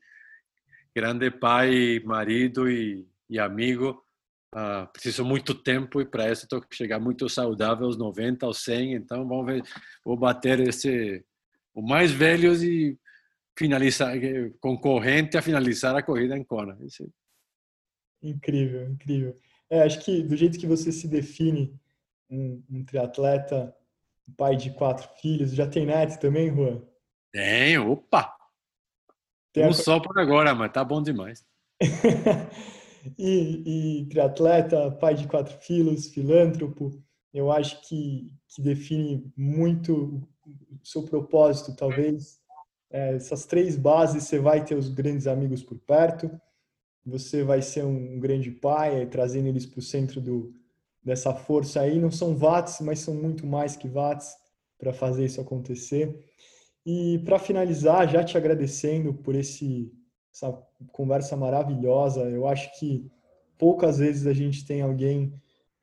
grande 0.95 1.31
pai, 1.31 1.99
marido 2.03 2.69
e, 2.69 3.07
e 3.29 3.39
amigo 3.39 4.03
Uh, 4.51 4.91
preciso 4.91 5.23
muito 5.23 5.53
tempo 5.53 6.01
e 6.01 6.05
para 6.05 6.31
isso 6.31 6.45
estou 6.45 6.59
chegar 6.73 6.99
muito 6.99 7.29
saudável 7.29 7.85
aos 7.85 7.97
90, 7.97 8.47
aos 8.47 8.63
100. 8.63 8.93
Então 8.93 9.27
vamos 9.27 9.45
ver, 9.45 9.63
vou 10.03 10.17
bater 10.17 10.59
esse 10.59 11.23
o 11.71 11.83
mais 11.83 12.11
velhos 12.11 12.63
e 12.63 12.97
finalizar 13.57 14.15
concorrente 14.59 15.37
a 15.37 15.41
finalizar 15.41 15.95
a 15.95 16.01
corrida 16.01 16.35
em 16.35 16.43
Kona. 16.43 16.75
Esse... 16.81 17.07
Incrível, 18.23 18.89
incrível. 18.89 19.35
É, 19.69 19.83
acho 19.83 20.03
que 20.03 20.23
do 20.23 20.35
jeito 20.35 20.57
que 20.57 20.65
você 20.65 20.91
se 20.91 21.07
define 21.07 21.79
um, 22.27 22.63
um 22.71 22.83
triatleta, 22.83 23.75
pai 24.37 24.55
de 24.55 24.71
quatro 24.71 25.07
filhos, 25.21 25.53
já 25.53 25.67
tem 25.67 25.85
neto 25.85 26.19
também, 26.19 26.53
Juan? 26.53 26.81
Tenho, 27.31 27.91
opa! 27.91 28.35
Tem 29.53 29.65
um 29.65 29.69
a... 29.69 29.73
só 29.73 29.99
por 29.99 30.17
agora, 30.19 30.53
mas 30.53 30.71
tá 30.71 30.83
bom 30.83 31.01
demais. 31.01 31.45
e, 33.17 33.99
e 34.01 34.05
triatleta, 34.07 34.91
pai 34.91 35.15
de 35.15 35.27
quatro 35.27 35.57
filhos, 35.59 36.07
filântropo, 36.07 36.91
eu 37.33 37.51
acho 37.51 37.81
que, 37.87 38.31
que 38.47 38.61
define 38.61 39.31
muito 39.35 40.27
o 40.45 40.85
seu 40.85 41.03
propósito, 41.03 41.75
talvez. 41.75 42.39
É, 42.91 43.15
essas 43.15 43.45
três 43.45 43.75
bases, 43.75 44.23
você 44.23 44.39
vai 44.39 44.63
ter 44.63 44.75
os 44.75 44.89
grandes 44.89 45.27
amigos 45.27 45.61
por 45.61 45.77
perto, 45.79 46.29
você 47.05 47.43
vai 47.43 47.61
ser 47.61 47.85
um 47.85 48.19
grande 48.19 48.51
pai, 48.51 49.05
trazendo 49.05 49.47
eles 49.47 49.65
para 49.65 49.79
o 49.79 49.83
centro 49.83 50.19
do, 50.19 50.53
dessa 51.09 51.33
força 51.33 51.81
aí. 51.81 51.99
Não 51.99 52.11
são 52.11 52.35
watts, 52.35 52.79
mas 52.81 52.99
são 52.99 53.13
muito 53.13 53.45
mais 53.45 53.75
que 53.75 53.87
watts 53.87 54.35
para 54.77 54.93
fazer 54.93 55.25
isso 55.25 55.41
acontecer. 55.41 56.23
E 56.85 57.19
para 57.25 57.39
finalizar, 57.39 58.07
já 58.07 58.23
te 58.23 58.37
agradecendo 58.37 59.13
por 59.13 59.35
esse 59.35 59.91
essa 60.31 60.55
conversa 60.91 61.35
maravilhosa. 61.35 62.21
Eu 62.29 62.47
acho 62.47 62.79
que 62.79 63.09
poucas 63.57 63.97
vezes 63.97 64.27
a 64.27 64.33
gente 64.33 64.65
tem 64.65 64.81
alguém 64.81 65.33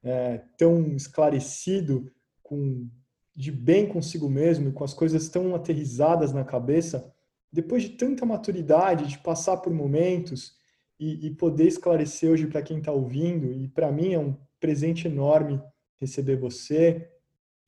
é, 0.03 0.41
tão 0.57 0.95
esclarecido, 0.95 2.11
com, 2.43 2.89
de 3.35 3.51
bem 3.51 3.87
consigo 3.87 4.31
mesmo, 4.31 4.69
e 4.69 4.73
com 4.73 4.85
as 4.85 4.95
coisas 4.95 5.29
tão 5.29 5.55
aterrizadas 5.55 6.33
na 6.33 6.45
cabeça, 6.45 7.13
depois 7.53 7.83
de 7.83 7.91
tanta 7.91 8.25
maturidade, 8.25 9.09
de 9.09 9.19
passar 9.19 9.57
por 9.57 9.75
momentos 9.75 10.55
e, 10.99 11.27
e 11.27 11.31
poder 11.35 11.67
esclarecer 11.67 12.31
hoje 12.31 12.47
para 12.47 12.63
quem 12.63 12.79
está 12.79 12.93
ouvindo. 12.93 13.53
E 13.53 13.69
para 13.69 13.91
mim 13.91 14.13
é 14.15 14.19
um 14.19 14.37
presente 14.61 15.07
enorme 15.07 15.63
receber 15.99 16.37
você, 16.37 17.11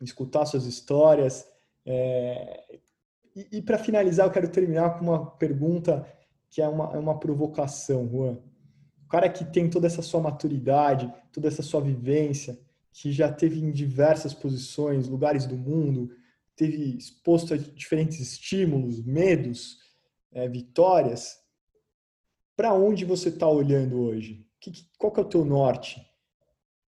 escutar 0.01 0.47
suas 0.47 0.67
histórias. 0.67 1.47
É, 1.85 2.81
e, 3.35 3.59
e 3.59 3.63
para 3.63 3.79
finalizar, 3.79 4.27
eu 4.27 4.33
quero 4.33 4.49
terminar 4.49 4.99
com 4.99 5.05
uma 5.07 5.31
pergunta 5.33 6.07
que 6.51 6.63
é 6.63 6.69
uma, 6.69 6.93
é 6.95 6.99
uma 6.99 7.19
provocação, 7.19 8.09
Juan. 8.09 8.39
O 9.05 9.09
cara 9.09 9.29
que 9.29 9.45
tem 9.45 9.69
toda 9.71 9.87
essa 9.87 10.03
sua 10.03 10.21
maturidade, 10.21 11.13
toda 11.33 11.49
essa 11.49 11.63
sua 11.63 11.81
vivência, 11.81 12.59
que 12.93 13.13
já 13.13 13.33
teve 13.33 13.61
em 13.61 13.71
diversas 13.71 14.35
posições, 14.35 15.09
lugares 15.09 15.47
do 15.47 15.57
mundo, 15.57 16.11
teve 16.57 16.97
exposto 16.97 17.55
a 17.55 17.57
diferentes 17.57 18.19
estímulos, 18.21 19.03
medos, 19.05 19.79
é, 20.33 20.49
vitórias. 20.49 21.39
Para 22.57 22.75
onde 22.75 23.05
você 23.05 23.29
está 23.29 23.49
olhando 23.49 24.01
hoje? 24.01 24.45
Que, 24.61 24.73
qual 24.99 25.13
que 25.13 25.21
é 25.21 25.23
o 25.23 25.29
teu 25.29 25.45
norte 25.45 26.08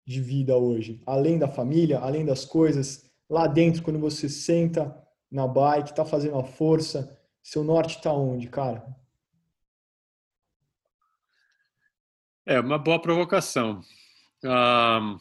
de 0.06 0.20
vida 0.20 0.56
hoje? 0.56 1.02
Além 1.04 1.38
da 1.38 1.48
família, 1.48 1.98
além 1.98 2.24
das 2.24 2.44
coisas, 2.44 3.10
lá 3.28 3.46
dentro, 3.46 3.82
quando 3.82 3.98
você 3.98 4.28
senta 4.28 4.96
na 5.30 5.46
bike, 5.46 5.90
está 5.90 6.04
fazendo 6.04 6.38
a 6.38 6.44
força, 6.44 7.20
seu 7.42 7.64
norte 7.64 7.96
está 7.96 8.12
onde, 8.12 8.48
cara? 8.48 8.86
É 12.46 12.60
uma 12.60 12.78
boa 12.78 13.02
provocação. 13.02 13.80
Um, 14.44 15.18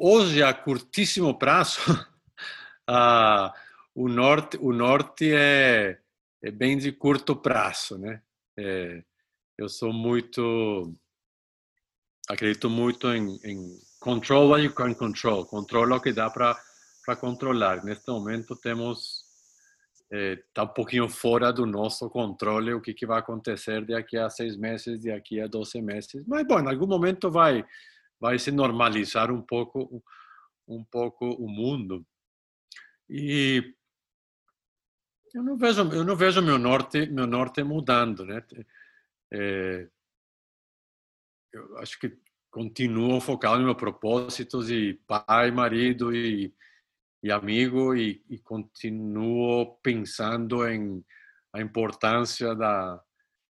hoje, 0.00 0.40
a 0.40 0.54
curtíssimo 0.54 1.36
prazo, 1.36 1.80
uh, 2.88 3.52
o 3.92 4.08
norte, 4.08 4.56
o 4.60 4.72
norte 4.72 5.32
é, 5.34 5.98
é 6.40 6.50
bem 6.52 6.78
de 6.78 6.92
curto 6.92 7.34
prazo, 7.34 7.98
né? 7.98 8.22
É, 8.56 9.02
eu 9.56 9.68
sou 9.68 9.92
muito, 9.92 10.92
acredito 12.28 12.68
muito 12.68 13.08
em, 13.12 13.36
em 13.44 13.78
control 14.00 14.48
what 14.48 14.62
you 14.62 14.72
can 14.72 14.94
control, 14.94 15.46
controla 15.46 15.96
o 15.96 16.00
que 16.00 16.12
dá 16.12 16.28
para 16.30 16.56
controlar. 17.20 17.84
Neste 17.84 18.10
momento 18.10 18.56
temos 18.56 19.24
está 20.10 20.62
eh, 20.62 20.64
um 20.64 20.68
pouquinho 20.68 21.08
fora 21.08 21.52
do 21.52 21.66
nosso 21.66 22.08
controle 22.10 22.74
o 22.74 22.80
que, 22.80 22.94
que 22.94 23.06
vai 23.06 23.18
acontecer 23.18 23.84
daqui 23.84 24.16
a 24.16 24.30
seis 24.30 24.56
meses, 24.56 25.02
daqui 25.02 25.40
a 25.40 25.46
12 25.46 25.80
meses. 25.82 26.24
Mas, 26.26 26.46
bom, 26.46 26.60
em 26.60 26.68
algum 26.68 26.86
momento 26.86 27.30
vai, 27.30 27.64
vai 28.20 28.38
se 28.38 28.50
normalizar 28.50 29.32
um 29.32 29.42
pouco, 29.42 30.02
um 30.68 30.84
pouco 30.84 31.26
o 31.26 31.48
mundo. 31.48 32.06
E 33.08 33.74
eu 35.34 35.42
não 35.42 35.56
vejo, 35.56 35.80
eu 35.92 36.04
não 36.04 36.16
vejo 36.16 36.40
meu 36.40 36.58
norte, 36.58 37.06
meu 37.06 37.26
norte 37.26 37.62
mudando, 37.62 38.24
né? 38.24 38.42
É, 39.32 39.88
eu 41.52 41.78
acho 41.78 41.98
que 41.98 42.16
continuo 42.50 43.20
focado 43.20 43.58
no 43.58 43.64
meu 43.64 43.74
propósito 43.74 44.64
de 44.64 45.00
pai, 45.06 45.50
marido 45.50 46.14
e, 46.14 46.54
e 47.22 47.30
amigo 47.30 47.94
e, 47.94 48.24
e 48.28 48.38
continuo 48.38 49.76
pensando 49.82 50.66
em 50.68 51.04
a 51.52 51.60
importância 51.60 52.54
da 52.54 53.00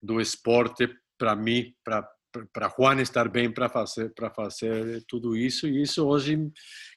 do 0.01 0.21
esporte 0.21 0.87
para 1.17 1.35
mim, 1.35 1.75
para 1.83 2.09
para 2.53 2.69
Juan 2.69 3.01
estar 3.01 3.27
bem 3.27 3.51
para 3.51 3.67
fazer 3.67 4.13
para 4.13 4.29
fazer 4.29 5.03
tudo 5.07 5.35
isso 5.35 5.67
e 5.67 5.81
isso 5.81 6.05
hoje 6.05 6.37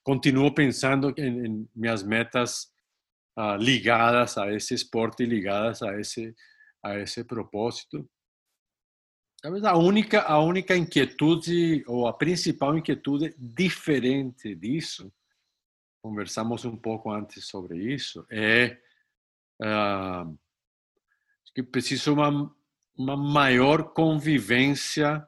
continuo 0.03 0.53
pensando 0.55 1.13
em, 1.17 1.47
em 1.47 1.69
minhas 1.75 2.03
metas 2.03 2.71
uh, 3.39 3.57
ligadas 3.57 4.37
a 4.37 4.53
esse 4.53 4.75
esporte 4.75 5.25
ligadas 5.25 5.83
a 5.83 5.99
esse 5.99 6.35
a 6.83 6.99
esse 6.99 7.25
propósito 7.25 8.09
talvez 9.43 9.65
a 9.65 9.77
única 9.77 10.23
a 10.23 10.39
única 10.39 10.77
inquietude 10.77 11.85
ou 11.87 12.07
a 12.07 12.13
principal 12.13 12.79
inquietude 12.79 13.35
diferente 13.37 14.55
disso 14.55 15.13
conversamos 16.01 16.65
um 16.65 16.77
pouco 16.77 17.11
antes 17.11 17.45
sobre 17.47 17.79
isso 17.79 18.25
é 18.31 18.79
uh, 19.61 20.39
que 21.55 21.63
preciso 21.63 22.15
uma 22.15 22.55
uma 22.97 23.17
maior 23.17 23.93
convivência 23.93 25.27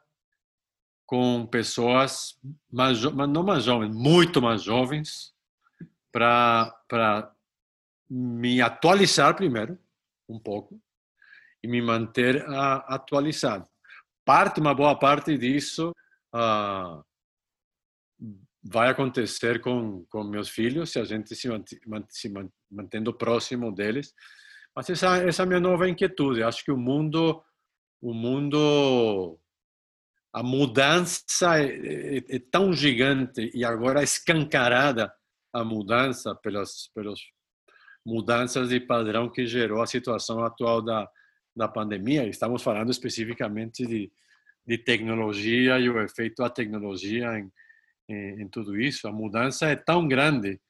com 1.07 1.47
pessoas 1.47 2.39
mais, 2.71 3.03
não 3.03 3.43
mais 3.43 3.65
jovens, 3.65 3.95
muito 3.95 4.41
mais 4.41 4.63
jovens, 4.63 5.35
para 6.13 7.33
me 8.09 8.61
atualizar 8.61 9.35
primeiro, 9.35 9.79
um 10.29 10.39
pouco, 10.39 10.81
e 11.63 11.69
me 11.69 11.83
manter 11.83 12.43
uh, 12.49 12.85
atualizado. 12.87 13.69
Parte, 14.25 14.61
uma 14.61 14.75
boa 14.75 14.99
parte 14.99 15.37
disso 15.37 15.93
uh, 16.35 17.05
vai 18.63 18.89
acontecer 18.89 19.61
com, 19.61 20.05
com 20.07 20.25
meus 20.25 20.49
filhos, 20.49 20.91
se 20.91 20.99
a 20.99 21.05
gente 21.05 21.35
se, 21.35 21.49
se 22.09 22.33
mantendo 22.71 23.13
próximo 23.13 23.73
deles. 23.73 24.15
Mas 24.75 24.89
essa, 24.91 25.19
essa 25.19 25.43
é 25.43 25.45
a 25.45 25.47
minha 25.47 25.61
nova 25.61 25.89
inquietude. 25.89 26.43
Acho 26.43 26.65
que 26.65 26.73
o 26.73 26.77
mundo 26.77 27.43
o 28.05 28.13
mundo, 28.13 29.41
a 30.31 30.43
mudança 30.43 31.59
é, 31.59 32.19
é, 32.19 32.37
é, 32.37 32.39
tão 32.39 32.71
gigante 32.71 33.51
e 33.55 33.65
agora 33.65 34.03
escancarada 34.03 35.11
a 35.51 35.65
mudança 35.65 36.35
pelas, 36.35 36.91
pelas 36.95 37.19
mudanças 38.05 38.69
de 38.69 38.79
padrão 38.79 39.31
que 39.31 39.47
gerou 39.47 39.81
a 39.81 39.87
situação 39.87 40.45
atual 40.45 40.83
da, 40.83 41.09
da 41.55 41.69
pandemia. 41.69 42.27
Estamos 42.27 42.63
falando 42.63 42.91
especificamente 42.91 43.87
de, 43.87 44.11
de 44.67 44.79
tecnologia 44.79 45.79
e 45.79 45.89
o 45.89 46.01
efeito 46.01 46.43
da 46.43 46.51
tecnologia 46.51 47.39
em, 47.39 47.51
em, 48.09 48.43
em 48.43 48.49
tudo 48.49 48.79
isso. 48.79 49.07
A 49.07 49.13
mudança 49.13 49.67
é 49.67 49.77
tão 49.77 50.07
grande. 50.07 50.61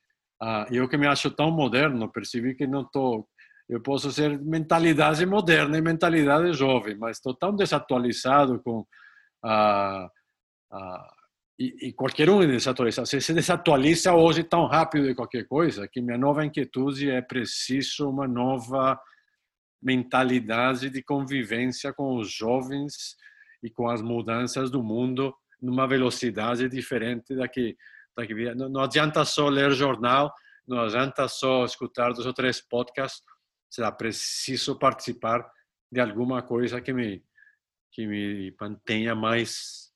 Ah, 0.41 0.67
eu 0.71 0.89
que 0.89 0.97
me 0.97 1.07
acho 1.07 1.31
tão 1.31 1.51
moderno, 1.51 2.11
percebi 2.11 2.55
que 2.55 2.67
não 2.67 2.83
estou 2.83 3.29
eu 3.67 3.81
posso 3.81 4.13
ser 4.13 4.39
mentalidade 4.39 5.25
moderna 5.25 5.79
e 5.79 5.81
mentalidade 5.81 6.53
jovem, 6.53 6.95
mas 6.97 7.17
estou 7.17 7.35
tão 7.35 7.57
desatualizado 7.57 8.61
com 8.61 8.87
a, 9.43 10.07
a 10.71 11.11
e, 11.59 11.89
e, 11.89 11.93
qualquer 11.93 12.29
um 12.29 12.43
é 12.43 12.47
desatualizado. 12.47 13.07
Se 13.07 13.21
se 13.21 13.33
desatualiza 13.33 14.13
hoje 14.13 14.43
tão 14.43 14.67
rápido 14.67 15.07
de 15.07 15.15
qualquer 15.15 15.47
coisa, 15.47 15.87
que 15.87 16.01
minha 16.01 16.19
nova 16.19 16.45
inquietude 16.45 17.09
é 17.09 17.23
preciso 17.23 18.11
uma 18.11 18.27
nova 18.27 19.01
mentalidade 19.85 20.89
de 20.89 21.03
convivência 21.03 21.93
com 21.93 22.17
os 22.17 22.33
jovens 22.33 23.17
e 23.63 23.71
com 23.71 23.89
as 23.89 24.01
mudanças 24.01 24.71
do 24.71 24.83
mundo 24.83 25.35
numa 25.61 25.87
velocidade 25.87 26.69
diferente 26.69 27.35
da 27.37 27.47
que, 27.47 27.77
da 28.17 28.27
que 28.27 28.55
não, 28.55 28.69
não 28.69 28.81
adianta 28.81 29.25
só 29.25 29.49
ler 29.49 29.73
jornal, 29.73 30.33
não 30.67 30.81
adianta 30.81 31.29
só 31.29 31.65
escutar 31.65 32.13
dois 32.13 32.27
ou 32.27 32.33
três 32.33 32.61
podcasts 32.61 33.23
será 33.71 33.91
preciso 33.91 34.79
participar 34.79 35.45
de 35.91 36.01
alguma 36.01 36.43
coisa 36.43 36.81
que 36.81 36.93
me 36.93 37.23
que 37.91 38.09
me 38.09 38.53
mantenha 38.61 39.15
mais 39.15 39.93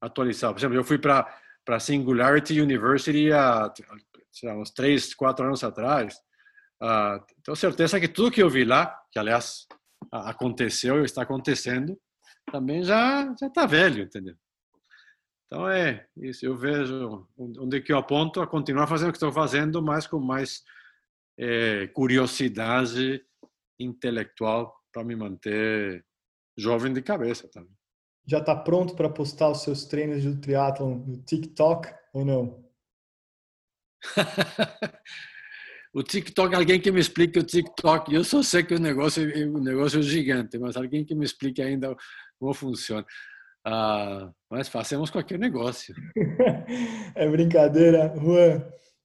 atualizado. 0.00 0.54
Por 0.54 0.60
exemplo, 0.60 0.76
eu 0.76 0.84
fui 0.84 0.98
para 0.98 1.26
para 1.64 1.78
Singularity 1.78 2.60
University 2.60 3.30
há 3.30 3.70
lá, 4.42 4.54
uns 4.54 4.70
três, 4.70 5.14
quatro 5.14 5.44
anos 5.44 5.62
atrás. 5.62 6.18
Uh, 6.82 7.24
tenho 7.42 7.56
certeza 7.56 7.98
que 7.98 8.08
tudo 8.08 8.30
que 8.30 8.42
eu 8.42 8.48
vi 8.48 8.64
lá, 8.64 8.96
que 9.10 9.18
aliás 9.18 9.66
aconteceu 10.12 11.02
e 11.02 11.04
está 11.04 11.22
acontecendo, 11.22 11.98
também 12.50 12.82
já 12.84 13.34
já 13.38 13.48
está 13.48 13.66
velho, 13.66 14.04
entendeu? 14.04 14.36
Então 15.46 15.68
é 15.68 16.06
isso. 16.16 16.44
Eu 16.44 16.56
vejo 16.56 17.26
onde 17.36 17.80
que 17.80 17.92
eu 17.92 17.98
aponto 17.98 18.40
a 18.40 18.46
continuar 18.46 18.86
fazendo 18.86 19.08
o 19.08 19.12
que 19.12 19.16
estou 19.16 19.32
fazendo, 19.32 19.82
mas 19.82 20.06
com 20.06 20.20
mais 20.20 20.62
é, 21.38 21.86
curiosidade 21.88 23.24
intelectual 23.78 24.74
para 24.92 25.04
me 25.04 25.16
manter 25.16 26.04
jovem 26.56 26.92
de 26.92 27.00
cabeça 27.00 27.48
também. 27.48 27.72
Já 28.26 28.38
está 28.38 28.54
pronto 28.54 28.94
para 28.94 29.08
postar 29.08 29.48
os 29.48 29.62
seus 29.62 29.86
treinos 29.86 30.22
de 30.22 30.36
triatlon 30.36 30.96
no 30.98 31.22
TikTok 31.22 31.88
ou 32.12 32.24
não? 32.24 32.68
o 35.94 36.02
TikTok, 36.02 36.54
alguém 36.54 36.80
que 36.80 36.90
me 36.90 37.00
explique 37.00 37.38
o 37.38 37.42
TikTok. 37.42 38.14
Eu 38.14 38.24
só 38.24 38.42
sei 38.42 38.62
que 38.62 38.74
o 38.74 38.78
negócio, 38.78 39.22
o 39.54 39.60
negócio 39.60 40.00
é 40.00 40.02
gigante, 40.02 40.58
mas 40.58 40.76
alguém 40.76 41.04
que 41.04 41.14
me 41.14 41.24
explique 41.24 41.62
ainda 41.62 41.96
como 42.38 42.52
funciona. 42.54 43.04
Ah, 43.64 44.30
mas 44.50 44.68
fazemos 44.68 45.10
qualquer 45.10 45.38
negócio. 45.38 45.94
é 47.14 47.28
brincadeira. 47.28 48.14
Juan, 48.16 48.64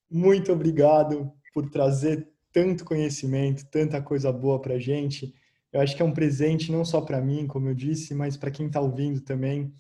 muito 0.10 0.52
obrigado 0.52 1.32
por 1.54 1.70
trazer 1.70 2.30
tanto 2.52 2.86
conhecimento, 2.86 3.66
tanta 3.70 4.02
coisa 4.02 4.32
boa 4.32 4.62
para 4.62 4.80
gente. 4.80 5.34
Eu 5.72 5.82
acho 5.82 5.96
que 5.96 6.02
é 6.02 6.06
um 6.06 6.14
presente 6.14 6.72
não 6.72 6.86
só 6.86 7.02
para 7.02 7.20
mim, 7.20 7.48
como 7.48 7.68
eu 7.68 7.74
disse, 7.74 8.14
mas 8.14 8.38
para 8.38 8.52
quem 8.52 8.68
está 8.68 8.80
ouvindo 8.80 9.22
também. 9.22 9.74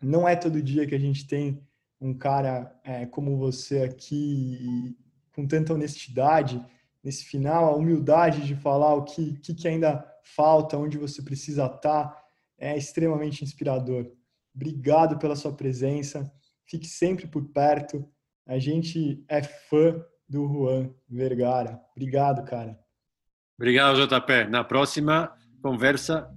Não 0.00 0.28
é 0.28 0.36
todo 0.36 0.62
dia 0.62 0.86
que 0.86 0.94
a 0.94 1.00
gente 1.00 1.26
tem 1.26 1.60
um 2.00 2.14
cara 2.14 2.78
é, 2.84 3.06
como 3.06 3.36
você 3.36 3.82
aqui, 3.82 4.96
com 5.36 5.46
tanta 5.46 5.74
honestidade, 5.74 6.64
nesse 7.04 7.26
final, 7.26 7.66
a 7.66 7.76
humildade 7.76 8.46
de 8.46 8.56
falar 8.56 8.94
o 8.94 9.04
que, 9.04 9.38
que, 9.40 9.54
que 9.54 9.68
ainda 9.68 10.02
falta, 10.34 10.78
onde 10.78 10.96
você 10.96 11.20
precisa 11.20 11.66
estar, 11.66 11.78
tá, 12.08 12.22
é 12.58 12.74
extremamente 12.76 13.44
inspirador. 13.44 14.10
Obrigado 14.54 15.18
pela 15.18 15.36
sua 15.36 15.52
presença, 15.52 16.32
fique 16.64 16.86
sempre 16.88 17.26
por 17.26 17.44
perto. 17.50 18.02
A 18.46 18.58
gente 18.58 19.22
é 19.28 19.42
fã 19.42 20.02
do 20.26 20.48
Juan 20.48 20.90
Vergara. 21.06 21.78
Obrigado, 21.94 22.42
cara. 22.44 22.78
Obrigado, 23.58 23.98
JP. 24.06 24.48
Na 24.50 24.64
próxima 24.64 25.32
conversa 25.62 26.30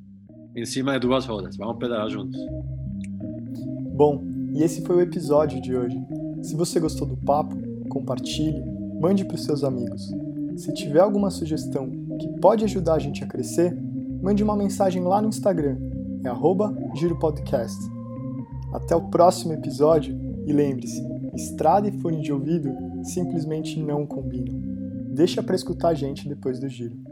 em 0.54 0.66
cima 0.66 0.94
de 0.94 1.00
duas 1.00 1.26
rodas. 1.26 1.56
Vamos 1.56 1.78
pedalar 1.78 2.10
juntos. 2.10 2.38
Bom, 3.96 4.26
e 4.54 4.62
esse 4.62 4.86
foi 4.86 4.98
o 4.98 5.02
episódio 5.02 5.62
de 5.62 5.76
hoje. 5.76 5.98
Se 6.42 6.56
você 6.56 6.80
gostou 6.80 7.08
do 7.08 7.18
papo, 7.18 7.56
compartilhe, 7.90 8.62
mande 9.00 9.26
para 9.26 9.36
os 9.36 9.44
seus 9.44 9.64
amigos. 9.64 10.14
Se 10.58 10.74
tiver 10.74 11.00
alguma 11.00 11.30
sugestão 11.30 11.90
que 12.20 12.28
pode 12.40 12.66
ajudar 12.66 12.96
a 12.96 13.00
gente 13.00 13.24
a 13.24 13.28
crescer, 13.28 13.76
mande 14.22 14.44
uma 14.44 14.58
mensagem 14.58 15.04
lá 15.04 15.22
no 15.22 15.30
Instagram, 15.30 15.78
é 16.24 16.30
giropodcast. 16.96 17.80
Até 18.74 18.96
o 18.96 19.10
próximo 19.10 19.54
episódio 19.54 20.20
e 20.46 20.52
lembre-se, 20.52 21.02
estrada 21.34 21.88
e 21.88 22.00
fone 22.00 22.22
de 22.22 22.34
ouvido 22.34 22.72
simplesmente 23.04 23.80
não 23.82 24.06
combinam. 24.06 24.60
Deixa 25.14 25.42
para 25.42 25.56
escutar 25.56 25.90
a 25.90 25.94
gente 25.94 26.28
depois 26.28 26.60
do 26.60 26.68
giro. 26.68 27.09